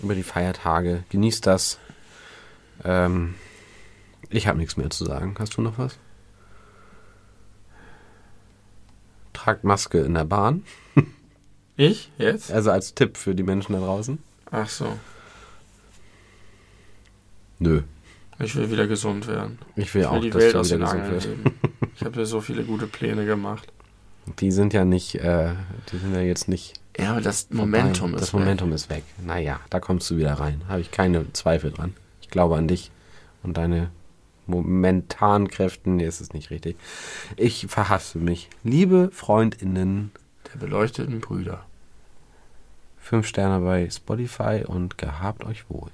[0.00, 1.04] über die Feiertage.
[1.08, 1.78] Genießt das.
[2.84, 3.34] Ähm,
[4.28, 5.34] ich habe nichts mehr zu sagen.
[5.38, 5.98] Hast du noch was?
[9.32, 10.64] Tragt Maske in der Bahn.
[11.76, 12.12] Ich?
[12.18, 12.52] Jetzt?
[12.52, 14.18] Also als Tipp für die Menschen da draußen.
[14.52, 14.96] Ach so.
[17.58, 17.82] Nö.
[18.38, 19.58] Ich will wieder gesund werden.
[19.76, 21.26] Ich will Ich will auch, die dass Welt du aus wieder den wirst.
[21.28, 21.44] heben.
[21.96, 23.72] Ich habe ja so viele gute Pläne gemacht.
[24.40, 25.54] Die sind ja nicht, äh,
[25.92, 26.74] die sind ja jetzt nicht.
[26.98, 28.14] Ja, aber das Momentum vorbei.
[28.16, 29.04] ist Das Momentum ist weg.
[29.24, 30.62] Naja, da kommst du wieder rein.
[30.68, 31.94] Habe ich keine Zweifel dran.
[32.20, 32.90] Ich glaube an dich
[33.42, 33.90] und deine
[34.46, 35.96] momentanen Kräften.
[35.96, 36.76] Nee, ist es nicht richtig.
[37.36, 38.48] Ich verhasse mich.
[38.62, 40.20] Liebe FreundInnen, weg.
[40.54, 41.64] Der beleuchteten Brüder.
[42.98, 45.90] fünf Sterne bei Spotify und gehabt euch wohl.